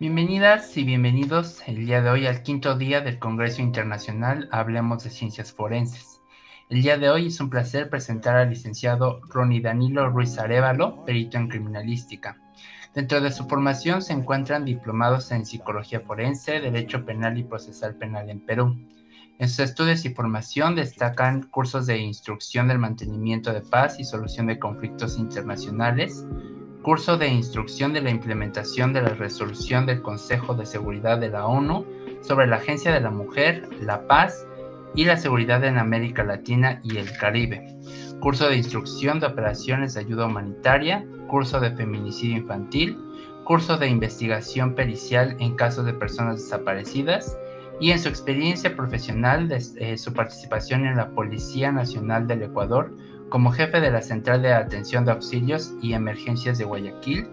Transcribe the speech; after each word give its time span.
Bienvenidas 0.00 0.78
y 0.78 0.84
bienvenidos 0.84 1.60
el 1.66 1.84
día 1.84 2.00
de 2.00 2.08
hoy 2.08 2.26
al 2.26 2.42
quinto 2.42 2.74
día 2.74 3.02
del 3.02 3.18
Congreso 3.18 3.60
Internacional 3.60 4.48
Hablemos 4.50 5.04
de 5.04 5.10
Ciencias 5.10 5.52
Forenses. 5.52 6.22
El 6.70 6.80
día 6.80 6.96
de 6.96 7.10
hoy 7.10 7.26
es 7.26 7.38
un 7.38 7.50
placer 7.50 7.90
presentar 7.90 8.38
al 8.38 8.48
licenciado 8.48 9.20
Ronnie 9.28 9.60
Danilo 9.60 10.08
Ruiz 10.08 10.38
Arevalo, 10.38 11.04
perito 11.04 11.36
en 11.36 11.48
criminalística. 11.48 12.38
Dentro 12.94 13.20
de 13.20 13.30
su 13.30 13.46
formación 13.46 14.00
se 14.00 14.14
encuentran 14.14 14.64
diplomados 14.64 15.32
en 15.32 15.44
Psicología 15.44 16.00
Forense, 16.00 16.60
Derecho 16.60 17.04
Penal 17.04 17.36
y 17.36 17.44
Procesal 17.44 17.94
Penal 17.96 18.30
en 18.30 18.40
Perú. 18.40 18.74
En 19.38 19.50
sus 19.50 19.58
estudios 19.58 20.06
y 20.06 20.14
formación 20.14 20.76
destacan 20.76 21.42
cursos 21.42 21.86
de 21.86 21.98
instrucción 21.98 22.68
del 22.68 22.78
mantenimiento 22.78 23.52
de 23.52 23.60
paz 23.60 24.00
y 24.00 24.04
solución 24.04 24.46
de 24.46 24.58
conflictos 24.58 25.18
internacionales, 25.18 26.24
curso 26.82 27.18
de 27.18 27.28
instrucción 27.28 27.92
de 27.92 28.00
la 28.00 28.10
implementación 28.10 28.92
de 28.92 29.02
la 29.02 29.10
resolución 29.10 29.86
del 29.86 30.02
Consejo 30.02 30.54
de 30.54 30.64
Seguridad 30.64 31.18
de 31.18 31.28
la 31.28 31.46
ONU 31.46 31.84
sobre 32.22 32.46
la 32.46 32.56
Agencia 32.56 32.92
de 32.92 33.00
la 33.00 33.10
Mujer, 33.10 33.68
la 33.80 34.06
Paz 34.06 34.46
y 34.94 35.04
la 35.04 35.16
Seguridad 35.16 35.62
en 35.64 35.78
América 35.78 36.24
Latina 36.24 36.80
y 36.82 36.96
el 36.96 37.12
Caribe, 37.18 37.76
curso 38.20 38.48
de 38.48 38.56
instrucción 38.56 39.20
de 39.20 39.26
operaciones 39.26 39.94
de 39.94 40.00
ayuda 40.00 40.26
humanitaria, 40.26 41.06
curso 41.28 41.60
de 41.60 41.70
feminicidio 41.76 42.38
infantil, 42.38 42.98
curso 43.44 43.76
de 43.76 43.88
investigación 43.88 44.74
pericial 44.74 45.36
en 45.38 45.56
casos 45.56 45.84
de 45.84 45.92
personas 45.92 46.36
desaparecidas 46.36 47.36
y 47.80 47.92
en 47.92 47.98
su 47.98 48.08
experiencia 48.08 48.76
profesional 48.76 49.48
de, 49.48 49.62
eh, 49.76 49.96
su 49.96 50.12
participación 50.12 50.86
en 50.86 50.96
la 50.96 51.10
Policía 51.10 51.72
Nacional 51.72 52.26
del 52.26 52.42
Ecuador 52.42 52.92
como 53.30 53.52
jefe 53.52 53.80
de 53.80 53.90
la 53.90 54.02
Central 54.02 54.42
de 54.42 54.52
Atención 54.52 55.04
de 55.04 55.12
Auxilios 55.12 55.72
y 55.80 55.94
Emergencias 55.94 56.58
de 56.58 56.64
Guayaquil 56.64 57.28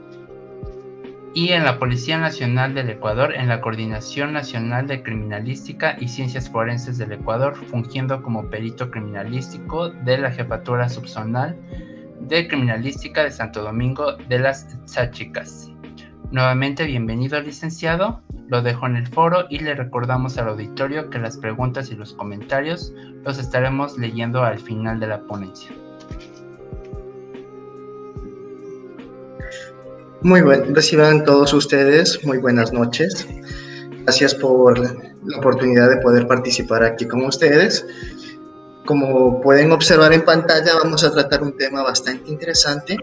y 1.34 1.50
en 1.50 1.66
la 1.66 1.78
Policía 1.78 2.18
Nacional 2.18 2.74
del 2.74 2.90
Ecuador 2.90 3.36
en 3.36 3.48
la 3.48 3.62
Coordinación 3.62 4.34
Nacional 4.34 4.88
de 4.88 5.04
Criminalística 5.04 5.96
y 6.00 6.08
Ciencias 6.08 6.50
Forenses 6.50 6.98
del 6.98 7.12
Ecuador, 7.12 7.56
fungiendo 7.56 8.24
como 8.24 8.50
perito 8.50 8.90
criminalístico 8.90 9.90
de 9.90 10.18
la 10.18 10.32
Jefatura 10.32 10.90
Subzonal 10.90 11.56
de 12.22 12.48
Criminalística 12.48 13.24
de 13.24 13.32
Santo 13.32 13.62
Domingo 13.62 14.14
de 14.30 14.40
las 14.40 14.68
Tzachicas. 14.86 15.72
Nuevamente, 16.32 16.86
bienvenido 16.86 17.40
licenciado, 17.40 18.22
lo 18.48 18.62
dejo 18.62 18.88
en 18.88 18.96
el 18.96 19.08
foro 19.08 19.46
y 19.50 19.60
le 19.60 19.76
recordamos 19.76 20.38
al 20.38 20.50
auditorio 20.50 21.10
que 21.10 21.20
las 21.20 21.38
preguntas 21.38 21.92
y 21.92 21.96
los 21.96 22.14
comentarios 22.14 22.94
los 23.24 23.38
estaremos 23.38 23.98
leyendo 23.98 24.44
al 24.44 24.58
final 24.58 25.00
de 25.00 25.08
la 25.08 25.22
ponencia. 25.22 25.72
Muy 30.24 30.42
buen, 30.42 30.74
reciban 30.74 31.24
todos 31.24 31.54
ustedes 31.54 32.26
muy 32.26 32.40
buenas 32.40 32.74
noches. 32.74 33.28
Gracias 34.02 34.34
por 34.34 34.80
la 34.80 35.38
oportunidad 35.38 35.92
de 35.92 35.98
poder 35.98 36.28
participar 36.28 36.84
aquí 36.84 37.08
con 37.08 37.24
ustedes. 37.24 37.86
Como 38.88 39.40
pueden 39.42 39.72
observar 39.72 40.14
en 40.14 40.26
pantalla, 40.26 40.74
vamos 40.84 41.04
a 41.04 41.12
tratar 41.12 41.44
un 41.44 41.56
tema 41.56 41.84
bastante 41.84 42.32
interesante, 42.32 42.98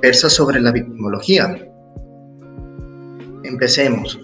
versa 0.00 0.30
sobre 0.30 0.60
la 0.60 0.70
victimología. 0.70 1.68
Empecemos. 3.42 4.20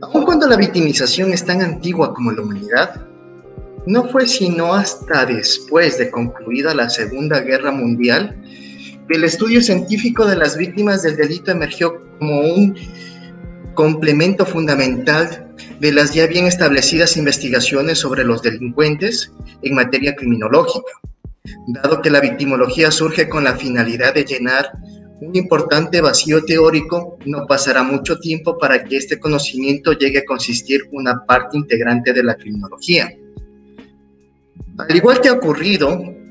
Aun 0.00 0.24
cuando 0.24 0.46
la 0.46 0.56
victimización 0.56 1.34
es 1.34 1.44
tan 1.44 1.60
antigua 1.60 2.14
como 2.14 2.32
la 2.32 2.40
humanidad, 2.40 3.06
no 3.84 4.08
fue 4.08 4.26
sino 4.26 4.72
hasta 4.72 5.26
después 5.26 5.98
de 5.98 6.10
concluida 6.10 6.74
la 6.74 6.88
Segunda 6.88 7.40
Guerra 7.40 7.72
Mundial 7.72 8.41
el 9.12 9.24
estudio 9.24 9.60
científico 9.60 10.26
de 10.26 10.36
las 10.36 10.56
víctimas 10.56 11.02
del 11.02 11.16
delito 11.16 11.50
emergió 11.50 12.02
como 12.18 12.40
un 12.40 12.74
complemento 13.74 14.46
fundamental 14.46 15.54
de 15.80 15.92
las 15.92 16.14
ya 16.14 16.26
bien 16.26 16.46
establecidas 16.46 17.16
investigaciones 17.16 17.98
sobre 17.98 18.24
los 18.24 18.42
delincuentes 18.42 19.32
en 19.62 19.74
materia 19.74 20.14
criminológica, 20.14 20.92
dado 21.68 22.00
que 22.00 22.10
la 22.10 22.20
victimología 22.20 22.90
surge 22.90 23.28
con 23.28 23.44
la 23.44 23.56
finalidad 23.56 24.14
de 24.14 24.24
llenar 24.24 24.72
un 25.20 25.36
importante 25.36 26.00
vacío 26.00 26.44
teórico, 26.44 27.18
no 27.26 27.46
pasará 27.46 27.82
mucho 27.82 28.18
tiempo 28.18 28.58
para 28.58 28.82
que 28.82 28.96
este 28.96 29.20
conocimiento 29.20 29.92
llegue 29.92 30.18
a 30.18 30.24
consistir 30.24 30.82
una 30.90 31.24
parte 31.26 31.56
integrante 31.56 32.12
de 32.12 32.24
la 32.24 32.34
criminología. 32.34 33.12
Al 34.78 34.96
igual 34.96 35.20
que 35.20 35.28
ha 35.28 35.34
ocurrido 35.34 36.21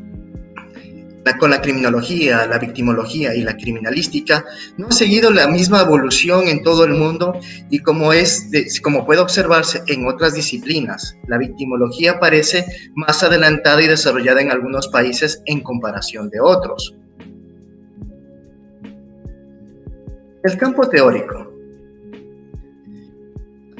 con 1.40 1.52
la 1.52 1.62
criminología, 1.62 2.46
la 2.48 2.58
victimología 2.58 3.36
y 3.36 3.42
la 3.42 3.56
criminalística 3.56 4.46
no 4.78 4.88
ha 4.88 4.92
seguido 4.92 5.32
la 5.32 5.48
misma 5.48 5.82
evolución 5.82 6.48
en 6.48 6.64
todo 6.64 6.84
el 6.86 6.94
mundo 6.94 7.40
y 7.70 7.80
como, 7.80 8.14
es 8.14 8.50
como 8.82 9.06
puede 9.06 9.22
observarse 9.22 9.84
en 9.88 10.08
otras 10.08 10.34
disciplinas, 10.34 11.16
la 11.28 11.38
victimología 11.38 12.20
parece 12.20 12.66
más 12.96 13.24
adelantada 13.24 13.82
y 13.82 13.88
desarrollada 13.88 14.42
en 14.42 14.52
algunos 14.52 14.88
países 14.88 15.42
en 15.46 15.62
comparación 15.62 16.30
de 16.30 16.40
otros. 16.40 16.96
El 20.44 20.58
campo 20.58 20.90
teórico 20.90 21.52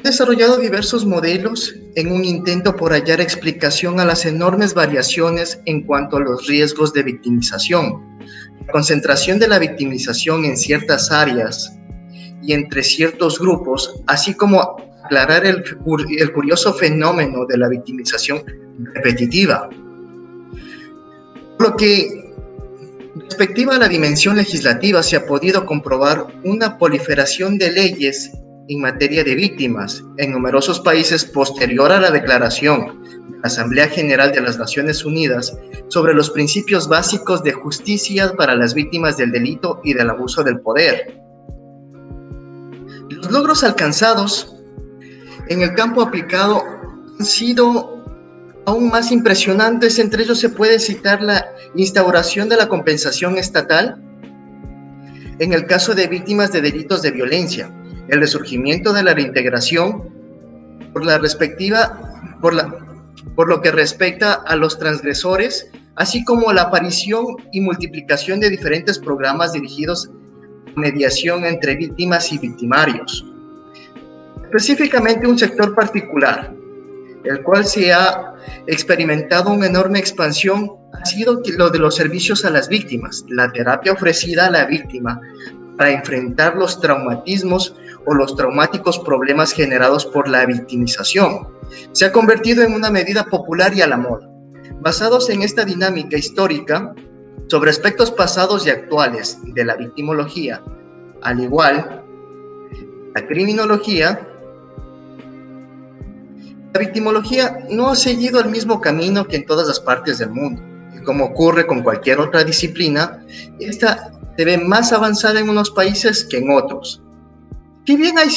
desarrollado 0.02 0.58
diversos 0.58 1.06
modelos 1.06 1.74
en 1.94 2.12
un 2.12 2.24
intento 2.24 2.74
por 2.76 2.92
hallar 2.92 3.20
explicación 3.20 4.00
a 4.00 4.04
las 4.04 4.26
enormes 4.26 4.74
variaciones 4.74 5.60
en 5.66 5.82
cuanto 5.82 6.16
a 6.16 6.20
los 6.20 6.46
riesgos 6.46 6.92
de 6.92 7.02
victimización. 7.02 8.18
La 8.66 8.72
concentración 8.72 9.38
de 9.38 9.48
la 9.48 9.58
victimización 9.58 10.44
en 10.44 10.56
ciertas 10.56 11.10
áreas 11.10 11.76
y 12.42 12.52
entre 12.52 12.82
ciertos 12.82 13.38
grupos, 13.38 14.02
así 14.06 14.34
como 14.34 14.76
aclarar 15.04 15.46
el, 15.46 15.62
curioso 16.32 16.74
fenómeno 16.74 17.44
de 17.46 17.58
la 17.58 17.68
victimización 17.68 18.42
repetitiva. 18.94 19.68
Lo 21.58 21.76
que 21.76 22.34
respectiva 23.14 23.76
a 23.76 23.78
la 23.78 23.88
dimensión 23.88 24.36
legislativa 24.36 25.02
se 25.02 25.16
ha 25.16 25.26
podido 25.26 25.66
comprobar 25.66 26.26
una 26.44 26.78
proliferación 26.78 27.58
de 27.58 27.70
leyes 27.70 28.32
en 28.68 28.80
materia 28.80 29.24
de 29.24 29.34
víctimas 29.34 30.04
en 30.18 30.32
numerosos 30.32 30.80
países 30.80 31.24
posterior 31.24 31.90
a 31.92 32.00
la 32.00 32.10
declaración 32.10 33.02
de 33.02 33.38
la 33.38 33.46
Asamblea 33.46 33.88
General 33.88 34.32
de 34.32 34.40
las 34.40 34.58
Naciones 34.58 35.04
Unidas 35.04 35.56
sobre 35.88 36.14
los 36.14 36.30
principios 36.30 36.88
básicos 36.88 37.42
de 37.42 37.52
justicia 37.52 38.32
para 38.36 38.54
las 38.54 38.74
víctimas 38.74 39.16
del 39.16 39.32
delito 39.32 39.80
y 39.84 39.94
del 39.94 40.10
abuso 40.10 40.42
del 40.42 40.60
poder. 40.60 41.20
Los 43.10 43.30
logros 43.30 43.64
alcanzados 43.64 44.56
en 45.48 45.62
el 45.62 45.74
campo 45.74 46.02
aplicado 46.02 46.62
han 47.18 47.26
sido 47.26 48.02
aún 48.64 48.88
más 48.88 49.10
impresionantes, 49.10 49.98
entre 49.98 50.22
ellos 50.22 50.38
se 50.38 50.48
puede 50.48 50.78
citar 50.78 51.22
la 51.22 51.46
instauración 51.74 52.48
de 52.48 52.56
la 52.56 52.68
compensación 52.68 53.36
estatal 53.38 54.00
en 55.38 55.52
el 55.52 55.66
caso 55.66 55.94
de 55.94 56.06
víctimas 56.06 56.52
de 56.52 56.60
delitos 56.60 57.02
de 57.02 57.10
violencia, 57.10 57.72
el 58.08 58.20
resurgimiento 58.20 58.92
de 58.92 59.02
la 59.02 59.14
reintegración 59.14 60.10
por 60.92 61.04
la 61.04 61.18
respectiva, 61.18 62.38
por, 62.40 62.54
la, 62.54 62.74
por 63.34 63.48
lo 63.48 63.60
que 63.60 63.70
respecta 63.70 64.34
a 64.34 64.56
los 64.56 64.78
transgresores, 64.78 65.70
así 65.96 66.24
como 66.24 66.52
la 66.52 66.62
aparición 66.62 67.36
y 67.52 67.60
multiplicación 67.60 68.40
de 68.40 68.50
diferentes 68.50 68.98
programas 68.98 69.52
dirigidos 69.52 70.10
a 70.76 70.80
mediación 70.80 71.44
entre 71.44 71.76
víctimas 71.76 72.32
y 72.32 72.38
victimarios. 72.38 73.26
Específicamente 74.44 75.26
un 75.26 75.38
sector 75.38 75.74
particular, 75.74 76.52
el 77.24 77.42
cual 77.42 77.64
se 77.64 77.92
ha 77.92 78.34
experimentado 78.66 79.50
una 79.50 79.66
enorme 79.66 79.98
expansión, 79.98 80.72
ha 80.92 81.04
sido 81.06 81.40
lo 81.56 81.70
de 81.70 81.78
los 81.78 81.96
servicios 81.96 82.44
a 82.44 82.50
las 82.50 82.68
víctimas, 82.68 83.24
la 83.28 83.50
terapia 83.52 83.92
ofrecida 83.92 84.46
a 84.46 84.50
la 84.50 84.66
víctima 84.66 85.20
para 85.76 85.90
enfrentar 85.90 86.56
los 86.56 86.80
traumatismos 86.80 87.74
o 88.06 88.14
los 88.14 88.36
traumáticos 88.36 88.98
problemas 88.98 89.52
generados 89.52 90.06
por 90.06 90.28
la 90.28 90.44
victimización. 90.46 91.48
Se 91.92 92.04
ha 92.04 92.12
convertido 92.12 92.62
en 92.62 92.74
una 92.74 92.90
medida 92.90 93.24
popular 93.24 93.74
y 93.74 93.82
a 93.82 93.86
la 93.86 93.96
moda. 93.96 94.28
Basados 94.80 95.30
en 95.30 95.42
esta 95.42 95.64
dinámica 95.64 96.16
histórica 96.16 96.94
sobre 97.48 97.70
aspectos 97.70 98.10
pasados 98.10 98.66
y 98.66 98.70
actuales 98.70 99.38
de 99.42 99.64
la 99.64 99.76
victimología, 99.76 100.62
al 101.22 101.40
igual 101.40 102.02
la 103.14 103.26
criminología, 103.26 104.26
la 106.72 106.80
victimología 106.80 107.58
no 107.70 107.90
ha 107.90 107.96
seguido 107.96 108.40
el 108.40 108.48
mismo 108.48 108.80
camino 108.80 109.26
que 109.26 109.36
en 109.36 109.46
todas 109.46 109.68
las 109.68 109.80
partes 109.80 110.18
del 110.18 110.30
mundo. 110.30 110.62
Y 110.96 111.02
como 111.04 111.26
ocurre 111.26 111.66
con 111.66 111.82
cualquier 111.82 112.20
otra 112.20 112.42
disciplina, 112.42 113.22
esta 113.60 114.12
se 114.36 114.44
ve 114.46 114.56
más 114.56 114.92
avanzada 114.92 115.40
en 115.40 115.50
unos 115.50 115.70
países 115.70 116.24
que 116.24 116.38
en 116.38 116.50
otros. 116.50 117.02
Si 117.84 117.96
bien 117.96 118.16
hay 118.16 118.30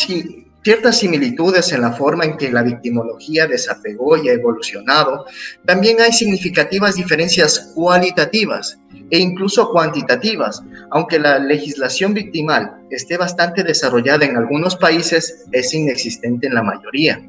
ciertas 0.64 0.98
similitudes 0.98 1.72
en 1.72 1.82
la 1.82 1.92
forma 1.92 2.26
en 2.26 2.38
que 2.38 2.52
la 2.52 2.64
victimología 2.64 3.46
desapegó 3.46 4.18
y 4.18 4.30
ha 4.30 4.34
evolucionado, 4.34 5.26
también 5.66 6.02
hay 6.02 6.12
significativas 6.12 6.96
diferencias 6.96 7.72
cualitativas 7.76 8.80
e 9.12 9.20
incluso 9.20 9.70
cuantitativas. 9.70 10.64
Aunque 10.90 11.20
la 11.20 11.38
legislación 11.38 12.16
victimal 12.16 12.82
esté 12.90 13.18
bastante 13.18 13.64
desarrollada 13.64 14.26
en 14.26 14.36
algunos 14.36 14.76
países, 14.76 15.46
es 15.52 15.74
inexistente 15.76 16.48
en 16.48 16.56
la 16.56 16.64
mayoría. 16.64 17.22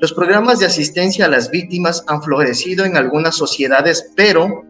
Los 0.00 0.14
programas 0.14 0.58
de 0.58 0.66
asistencia 0.66 1.26
a 1.26 1.28
las 1.28 1.50
víctimas 1.50 2.02
han 2.06 2.22
florecido 2.22 2.86
en 2.86 2.96
algunas 2.96 3.36
sociedades, 3.36 4.10
pero 4.16 4.64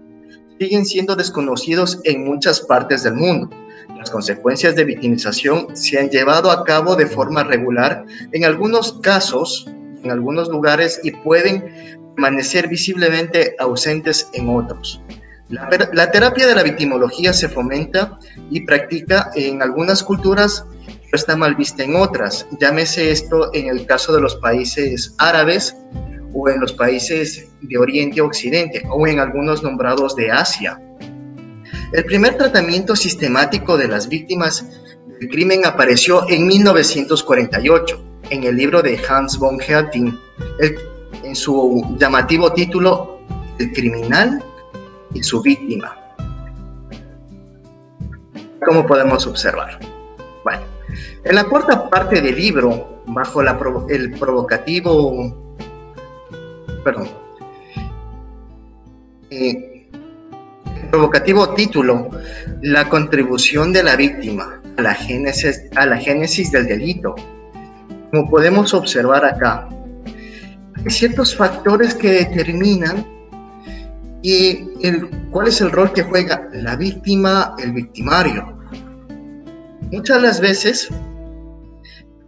siguen 0.59 0.85
siendo 0.85 1.15
desconocidos 1.15 2.01
en 2.03 2.25
muchas 2.25 2.61
partes 2.61 3.05
del 3.05 3.15
mundo. 3.15 3.49
Las 3.97 4.11
consecuencias 4.11 4.77
de 4.77 4.85
victimización 4.85 5.77
se 5.77 5.99
han 5.99 6.11
llevado 6.11 6.51
a 6.51 6.65
cabo 6.65 6.97
de 6.97 7.07
forma 7.07 7.45
regular 7.45 8.05
en 8.33 8.45
algunos 8.45 8.95
casos, 9.01 9.67
en 10.03 10.11
algunos 10.11 10.49
lugares 10.49 11.01
y 11.03 11.11
pueden 11.11 11.99
permanecer 12.15 12.69
visiblemente 12.69 13.55
ausentes 13.59 14.29
en 14.33 14.49
otros. 14.49 15.01
La, 15.49 16.11
terapia 16.11 16.47
de 16.47 16.55
la 16.55 16.63
victimología 16.63 17.33
se 17.33 17.49
fomenta 17.49 18.19
y 18.51 18.61
practica 18.61 19.31
en 19.35 19.63
algunas 19.63 20.03
culturas, 20.03 20.67
pero 20.87 21.15
está 21.15 21.37
mal 21.37 21.55
vista 21.55 21.85
en 21.85 21.97
otras. 21.97 22.47
Llámese 22.61 23.11
esto 23.11 23.51
en 23.55 23.69
el 23.69 23.87
caso 23.87 24.15
de 24.15 24.21
los 24.21 24.37
países 24.37 25.15
árabes 25.17 25.75
o 26.35 26.51
en 26.51 26.61
los 26.61 26.75
países 26.75 27.49
de 27.63 27.79
Oriente 27.79 28.21
Occidente 28.21 28.83
o 28.91 29.07
en 29.07 29.21
algunos 29.21 29.63
nombrados 29.63 30.15
de 30.17 30.31
Asia. 30.31 30.79
El 31.93 32.05
primer 32.05 32.37
tratamiento 32.37 32.95
sistemático 32.95 33.79
de 33.79 33.89
las 33.89 34.09
víctimas 34.09 34.67
del 35.07 35.29
crimen 35.31 35.65
apareció 35.65 36.29
en 36.29 36.47
1948 36.47 38.05
en 38.29 38.45
el 38.45 38.57
libro 38.57 38.83
de 38.83 39.01
Hans 39.09 39.39
von 39.39 39.59
Herting, 39.59 40.19
en 41.23 41.35
su 41.35 41.97
llamativo 41.99 42.53
título 42.53 43.21
El 43.59 43.73
criminal 43.73 44.45
y 45.15 45.23
su 45.23 45.41
víctima. 45.41 45.97
Como 48.67 48.87
podemos 48.87 49.27
observar. 49.27 49.81
Bueno, 50.45 50.63
en 51.25 51.35
la 51.35 51.45
cuarta 51.45 51.89
parte 51.89 52.21
del 52.21 52.37
libro, 52.37 53.03
bajo 53.07 53.41
el 53.89 54.11
provocativo, 54.19 55.35
perdón, 56.85 57.09
eh, 59.31 59.68
provocativo 60.91 61.55
título, 61.55 62.11
La 62.63 62.89
contribución 62.89 63.73
de 63.73 63.83
la 63.83 63.97
víctima 63.97 64.61
a 64.77 64.83
la 64.83 64.95
génesis, 64.95 65.63
a 65.77 65.87
la 65.87 65.97
génesis 65.99 66.51
del 66.53 66.67
delito. 66.67 67.15
Como 68.11 68.31
podemos 68.31 68.73
observar 68.75 69.25
acá, 69.25 69.69
hay 70.77 70.91
ciertos 70.91 71.37
factores 71.37 71.95
que 71.95 72.11
determinan 72.11 73.07
y 74.23 74.69
el, 74.83 75.09
cuál 75.31 75.49
es 75.49 75.61
el 75.61 75.71
rol 75.71 75.93
que 75.93 76.03
juega 76.03 76.49
la 76.53 76.77
víctima, 76.77 77.55
el 77.59 77.73
victimario. 77.73 78.57
Muchas 79.91 80.17
de 80.17 80.23
las 80.23 80.41
veces, 80.41 80.89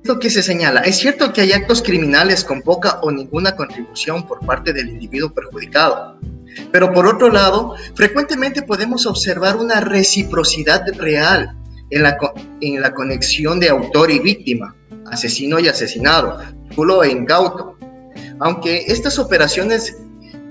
lo 0.04 0.18
que 0.18 0.30
se 0.30 0.42
señala, 0.42 0.80
es 0.80 0.96
cierto 0.96 1.32
que 1.32 1.42
hay 1.42 1.52
actos 1.52 1.82
criminales 1.82 2.44
con 2.44 2.62
poca 2.62 3.00
o 3.02 3.10
ninguna 3.10 3.54
contribución 3.54 4.26
por 4.26 4.44
parte 4.44 4.72
del 4.72 4.88
individuo 4.88 5.32
perjudicado, 5.32 6.18
pero 6.72 6.92
por 6.92 7.06
otro 7.06 7.30
lado, 7.30 7.74
frecuentemente 7.94 8.62
podemos 8.62 9.06
observar 9.06 9.56
una 9.56 9.80
reciprocidad 9.80 10.84
real 10.96 11.56
en 11.90 12.02
la, 12.02 12.16
en 12.60 12.80
la 12.80 12.94
conexión 12.94 13.60
de 13.60 13.68
autor 13.68 14.10
y 14.10 14.18
víctima, 14.18 14.74
asesino 15.06 15.58
y 15.58 15.68
asesinado, 15.68 16.40
culo 16.74 17.02
e 17.02 17.10
incauto. 17.10 17.76
Aunque 18.38 18.84
estas 18.86 19.18
operaciones, 19.18 19.96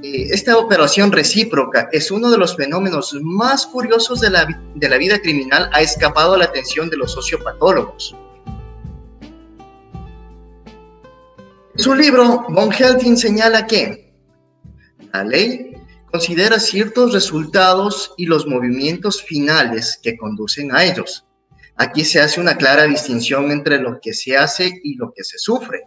eh, 0.03 0.27
esta 0.31 0.57
operación 0.57 1.11
recíproca 1.11 1.89
es 1.91 2.11
uno 2.11 2.29
de 2.29 2.37
los 2.37 2.55
fenómenos 2.55 3.17
más 3.21 3.65
curiosos 3.65 4.19
de 4.19 4.29
la, 4.29 4.47
de 4.75 4.89
la 4.89 4.97
vida 4.97 5.19
criminal, 5.19 5.69
ha 5.73 5.81
escapado 5.81 6.33
a 6.33 6.37
la 6.37 6.45
atención 6.45 6.89
de 6.89 6.97
los 6.97 7.11
sociopatólogos. 7.13 8.15
En 11.73 11.83
su 11.83 11.95
libro, 11.95 12.45
Von 12.49 12.73
Helting 12.73 13.15
señala 13.15 13.65
que 13.65 14.13
la 15.13 15.23
ley 15.23 15.78
considera 16.11 16.59
ciertos 16.59 17.13
resultados 17.13 18.13
y 18.17 18.25
los 18.25 18.47
movimientos 18.47 19.21
finales 19.21 19.99
que 20.01 20.17
conducen 20.17 20.75
a 20.75 20.83
ellos. 20.83 21.25
Aquí 21.75 22.03
se 22.03 22.19
hace 22.19 22.41
una 22.41 22.57
clara 22.57 22.83
distinción 22.83 23.51
entre 23.51 23.79
lo 23.79 23.99
que 24.01 24.13
se 24.13 24.35
hace 24.35 24.81
y 24.83 24.95
lo 24.95 25.13
que 25.13 25.23
se 25.23 25.37
sufre. 25.37 25.83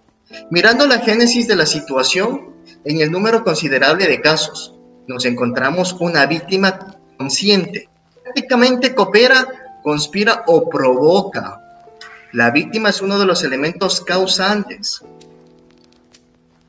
Mirando 0.50 0.86
la 0.86 1.00
génesis 1.00 1.46
de 1.46 1.56
la 1.56 1.66
situación, 1.66 2.54
en 2.84 3.00
el 3.00 3.10
número 3.10 3.44
considerable 3.44 4.06
de 4.06 4.20
casos, 4.20 4.74
nos 5.06 5.24
encontramos 5.24 5.94
una 6.00 6.25
víctima 6.26 6.96
consciente. 7.18 7.88
Prácticamente 8.22 8.94
coopera, 8.94 9.46
conspira 9.82 10.44
o 10.46 10.68
provoca. 10.70 11.58
La 12.32 12.50
víctima 12.50 12.88
es 12.88 13.02
uno 13.02 13.18
de 13.18 13.26
los 13.26 13.44
elementos 13.44 14.00
causantes. 14.00 15.02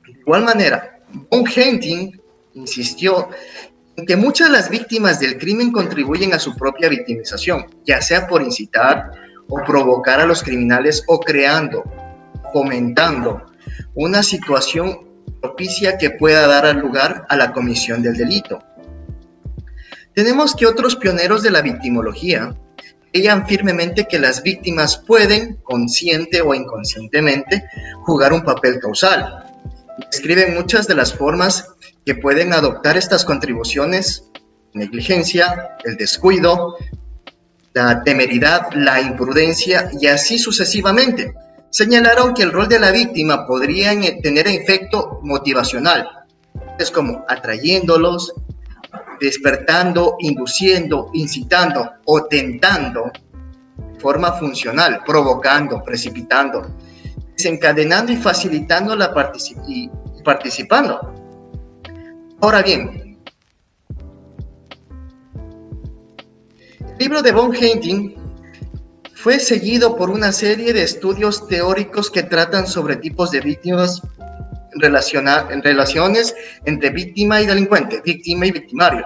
De 0.06 0.20
igual 0.20 0.44
manera, 0.44 1.00
Von 1.30 1.46
Henting 1.48 2.20
insistió 2.54 3.30
en 3.96 4.06
que 4.06 4.16
muchas 4.16 4.48
de 4.48 4.54
las 4.54 4.70
víctimas 4.70 5.20
del 5.20 5.38
crimen 5.38 5.72
contribuyen 5.72 6.34
a 6.34 6.40
su 6.40 6.56
propia 6.56 6.90
victimización, 6.90 7.66
ya 7.86 8.02
sea 8.02 8.28
por 8.28 8.42
incitar 8.42 9.12
o 9.48 9.64
provocar 9.64 10.20
a 10.20 10.26
los 10.26 10.42
criminales 10.42 11.04
o 11.08 11.20
creando, 11.20 11.84
fomentando 12.52 13.46
una 13.96 14.24
situación 14.24 15.08
propicia 15.42 15.98
que 15.98 16.12
pueda 16.12 16.48
dar 16.48 16.76
lugar 16.76 17.26
a 17.30 17.36
la 17.36 17.52
comisión 17.52 18.02
del 18.02 18.16
delito. 18.16 18.60
Tenemos 20.16 20.56
que 20.56 20.66
otros 20.66 20.96
pioneros 20.96 21.44
de 21.44 21.52
la 21.52 21.62
victimología 21.62 22.56
creían 23.12 23.46
firmemente 23.46 24.08
que 24.08 24.20
las 24.20 24.42
víctimas 24.42 24.98
pueden, 24.98 25.58
consciente 25.64 26.42
o 26.42 26.54
inconscientemente, 26.54 27.64
jugar 28.02 28.34
un 28.34 28.44
papel 28.44 28.80
causal. 28.80 29.43
Describen 29.98 30.56
muchas 30.56 30.88
de 30.88 30.96
las 30.96 31.14
formas 31.14 31.74
que 32.06 32.16
pueden 32.16 32.54
adoptar 32.54 32.98
estas 32.98 33.26
contribuciones, 33.26 34.30
negligencia, 34.74 35.78
el 35.84 35.98
descuido, 35.98 36.76
la 37.74 38.04
temeridad, 38.04 38.70
la 38.74 39.02
imprudencia 39.02 39.90
y 40.00 40.08
así 40.08 40.38
sucesivamente. 40.38 41.34
Señalaron 41.70 42.34
que 42.34 42.44
el 42.44 42.52
rol 42.52 42.68
de 42.68 42.80
la 42.80 42.92
víctima 42.92 43.48
podría 43.48 43.92
tener 44.22 44.48
efecto 44.48 45.20
motivacional, 45.24 46.08
es 46.78 46.92
como 46.92 47.24
atrayéndolos, 47.28 48.34
despertando, 49.20 50.18
induciendo, 50.20 51.10
incitando 51.14 51.90
o 52.06 52.26
tentando 52.26 53.12
de 53.94 54.00
forma 54.00 54.34
funcional, 54.34 55.02
provocando, 55.06 55.82
precipitando, 55.84 56.68
desencadenando 57.36 58.12
y 58.12 58.18
facilitando 58.18 58.96
la 58.96 59.14
participación 59.14 60.04
participando. 60.24 61.14
Ahora 62.42 62.62
bien, 62.62 63.18
el 66.80 66.98
libro 66.98 67.22
de 67.22 67.32
Von 67.32 67.54
Henting 67.54 68.16
fue 69.16 69.40
seguido 69.40 69.96
por 69.96 70.10
una 70.10 70.32
serie 70.32 70.74
de 70.74 70.84
estudios 70.84 71.48
teóricos 71.48 72.10
que 72.10 72.24
tratan 72.24 72.68
sobre 72.68 72.98
tipos 72.98 73.32
de 73.32 73.42
víctimas 73.42 74.02
en 74.74 75.62
relaciones 75.62 76.36
entre 76.66 76.90
víctima 76.90 77.42
y 77.42 77.46
delincuente, 77.46 78.02
víctima 78.04 78.48
y 78.48 78.52
victimario. 78.52 79.06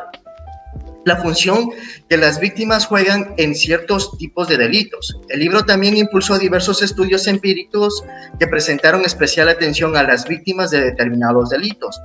La 1.08 1.16
función 1.16 1.70
que 2.10 2.18
las 2.18 2.42
víctimas 2.42 2.86
juegan 2.86 3.34
en 3.38 3.56
ciertos 3.56 4.18
tipos 4.18 4.50
de 4.50 4.58
delitos. 4.58 5.18
El 5.30 5.40
libro 5.40 5.64
también 5.64 5.96
impulsó 5.96 6.38
diversos 6.38 6.82
estudios 6.82 7.28
empíricos 7.28 8.04
que 8.38 8.46
presentaron 8.46 9.06
especial 9.06 9.48
atención 9.48 9.96
a 9.96 10.04
las 10.04 10.28
víctimas 10.28 10.70
de 10.70 10.82
determinados 10.82 11.50
delitos, 11.50 11.98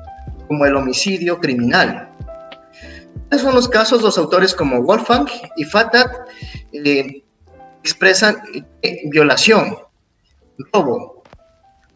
como 0.46 0.66
el 0.66 0.76
homicidio 0.76 1.40
criminal. 1.40 2.10
En 3.32 3.40
son 3.40 3.56
los 3.56 3.68
casos, 3.68 4.02
los 4.02 4.16
autores 4.18 4.54
como 4.54 4.80
Wolfgang 4.80 5.26
y 5.56 5.64
Fatat 5.64 6.28
eh, 6.72 7.24
expresan 7.82 8.36
eh, 8.82 9.00
violación, 9.10 9.78
robo, 10.72 11.24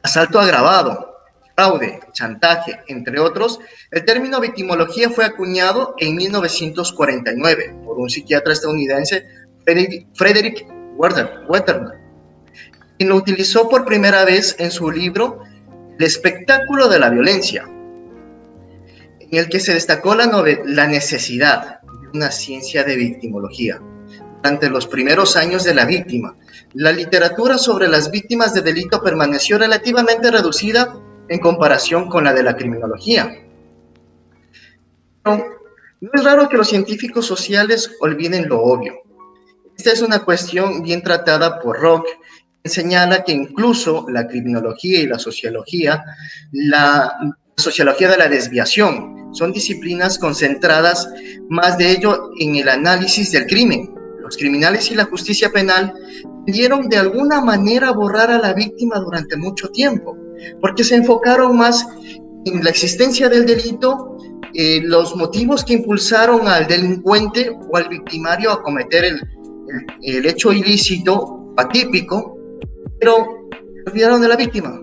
asalto 0.02 0.40
agravado, 0.40 1.15
fraude, 1.56 2.00
chantaje, 2.12 2.80
entre 2.86 3.18
otros. 3.18 3.58
El 3.90 4.04
término 4.04 4.40
victimología 4.40 5.10
fue 5.10 5.24
acuñado 5.24 5.94
en 5.98 6.14
1949 6.14 7.76
por 7.84 7.98
un 7.98 8.10
psiquiatra 8.10 8.52
estadounidense, 8.52 9.26
Frederick 10.14 10.68
Wetterman, 10.96 11.94
quien 12.98 13.08
lo 13.08 13.16
utilizó 13.16 13.68
por 13.68 13.84
primera 13.84 14.24
vez 14.24 14.54
en 14.58 14.70
su 14.70 14.90
libro 14.90 15.40
El 15.98 16.04
espectáculo 16.04 16.88
de 16.88 16.98
la 17.00 17.10
violencia, 17.10 17.64
en 19.18 19.38
el 19.38 19.48
que 19.48 19.58
se 19.58 19.74
destacó 19.74 20.14
la, 20.14 20.30
la 20.66 20.86
necesidad 20.86 21.80
de 21.80 22.08
una 22.18 22.30
ciencia 22.30 22.84
de 22.84 22.96
victimología, 22.96 23.80
durante 24.42 24.70
los 24.70 24.86
primeros 24.86 25.36
años 25.36 25.64
de 25.64 25.74
la 25.74 25.86
víctima. 25.86 26.36
La 26.74 26.92
literatura 26.92 27.58
sobre 27.58 27.88
las 27.88 28.12
víctimas 28.12 28.54
de 28.54 28.60
delito 28.60 29.02
permaneció 29.02 29.58
relativamente 29.58 30.30
reducida 30.30 30.94
en 31.28 31.38
comparación 31.40 32.08
con 32.08 32.24
la 32.24 32.32
de 32.32 32.42
la 32.42 32.56
criminología. 32.56 33.42
no 35.24 36.10
es 36.12 36.24
raro 36.24 36.48
que 36.48 36.56
los 36.56 36.68
científicos 36.68 37.26
sociales 37.26 37.90
olviden 38.00 38.48
lo 38.48 38.62
obvio. 38.62 38.94
Esta 39.76 39.92
es 39.92 40.02
una 40.02 40.20
cuestión 40.20 40.82
bien 40.82 41.02
tratada 41.02 41.60
por 41.60 41.78
Rock, 41.80 42.06
que 42.62 42.70
señala 42.70 43.24
que 43.24 43.32
incluso 43.32 44.06
la 44.08 44.26
criminología 44.26 45.00
y 45.00 45.06
la 45.06 45.18
sociología, 45.18 46.04
la 46.52 47.12
sociología 47.56 48.08
de 48.08 48.16
la 48.16 48.28
desviación, 48.28 49.28
son 49.32 49.52
disciplinas 49.52 50.18
concentradas 50.18 51.08
más 51.48 51.76
de 51.76 51.90
ello 51.90 52.30
en 52.38 52.56
el 52.56 52.68
análisis 52.68 53.32
del 53.32 53.46
crimen. 53.46 53.94
Los 54.20 54.36
criminales 54.36 54.90
y 54.90 54.94
la 54.94 55.04
justicia 55.04 55.50
penal 55.50 55.94
de 56.46 56.96
alguna 56.96 57.40
manera 57.40 57.90
borrar 57.90 58.30
a 58.30 58.38
la 58.38 58.52
víctima 58.52 58.98
durante 59.00 59.36
mucho 59.36 59.68
tiempo, 59.70 60.16
porque 60.60 60.84
se 60.84 60.96
enfocaron 60.96 61.56
más 61.56 61.86
en 62.44 62.62
la 62.62 62.70
existencia 62.70 63.28
del 63.28 63.46
delito, 63.46 64.16
eh, 64.54 64.80
los 64.82 65.16
motivos 65.16 65.64
que 65.64 65.74
impulsaron 65.74 66.46
al 66.46 66.66
delincuente 66.66 67.50
o 67.50 67.76
al 67.76 67.88
victimario 67.88 68.52
a 68.52 68.62
cometer 68.62 69.04
el, 69.04 69.20
el, 70.02 70.26
hecho 70.26 70.52
ilícito, 70.52 71.52
atípico, 71.56 72.38
pero 73.00 73.48
olvidaron 73.86 74.20
de 74.20 74.28
la 74.28 74.36
víctima. 74.36 74.80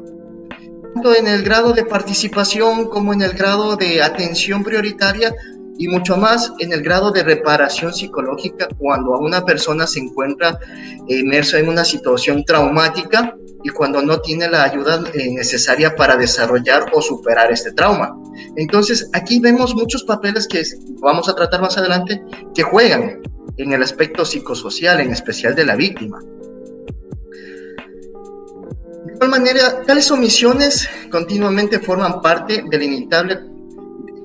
Tanto 0.93 1.15
en 1.15 1.27
el 1.27 1.43
grado 1.43 1.74
de 1.74 1.86
participación 1.86 2.86
como 2.86 3.13
en 3.13 3.22
el 3.22 3.32
grado 3.32 3.75
de 3.75 4.03
atención 4.03 4.63
prioritaria 4.63 5.34
y 5.77 5.87
mucho 5.87 6.17
más 6.17 6.51
en 6.59 6.71
el 6.71 6.81
grado 6.81 7.11
de 7.11 7.23
reparación 7.23 7.93
psicológica 7.93 8.67
cuando 8.77 9.11
una 9.17 9.43
persona 9.43 9.87
se 9.87 9.99
encuentra 9.99 10.59
inmersa 11.07 11.59
en 11.59 11.69
una 11.69 11.83
situación 11.83 12.43
traumática 12.45 13.35
y 13.63 13.69
cuando 13.69 14.01
no 14.01 14.19
tiene 14.19 14.49
la 14.49 14.63
ayuda 14.63 15.03
eh, 15.13 15.31
necesaria 15.31 15.95
para 15.95 16.17
desarrollar 16.17 16.85
o 16.93 17.01
superar 17.01 17.51
este 17.51 17.71
trauma. 17.71 18.15
Entonces, 18.57 19.09
aquí 19.13 19.39
vemos 19.39 19.73
muchos 19.73 20.03
papeles 20.03 20.47
que 20.47 20.63
vamos 21.01 21.29
a 21.29 21.35
tratar 21.35 21.61
más 21.61 21.77
adelante 21.77 22.21
que 22.53 22.63
juegan 22.63 23.21
en 23.57 23.71
el 23.71 23.81
aspecto 23.81 24.25
psicosocial, 24.25 24.99
en 24.99 25.11
especial 25.11 25.55
de 25.55 25.65
la 25.65 25.75
víctima. 25.75 26.19
De 29.05 29.13
igual 29.13 29.29
manera, 29.29 29.81
tales 29.83 30.11
omisiones 30.11 30.89
continuamente 31.09 31.79
forman 31.79 32.21
parte 32.21 32.63
del 32.69 32.83
inevitable, 32.83 33.52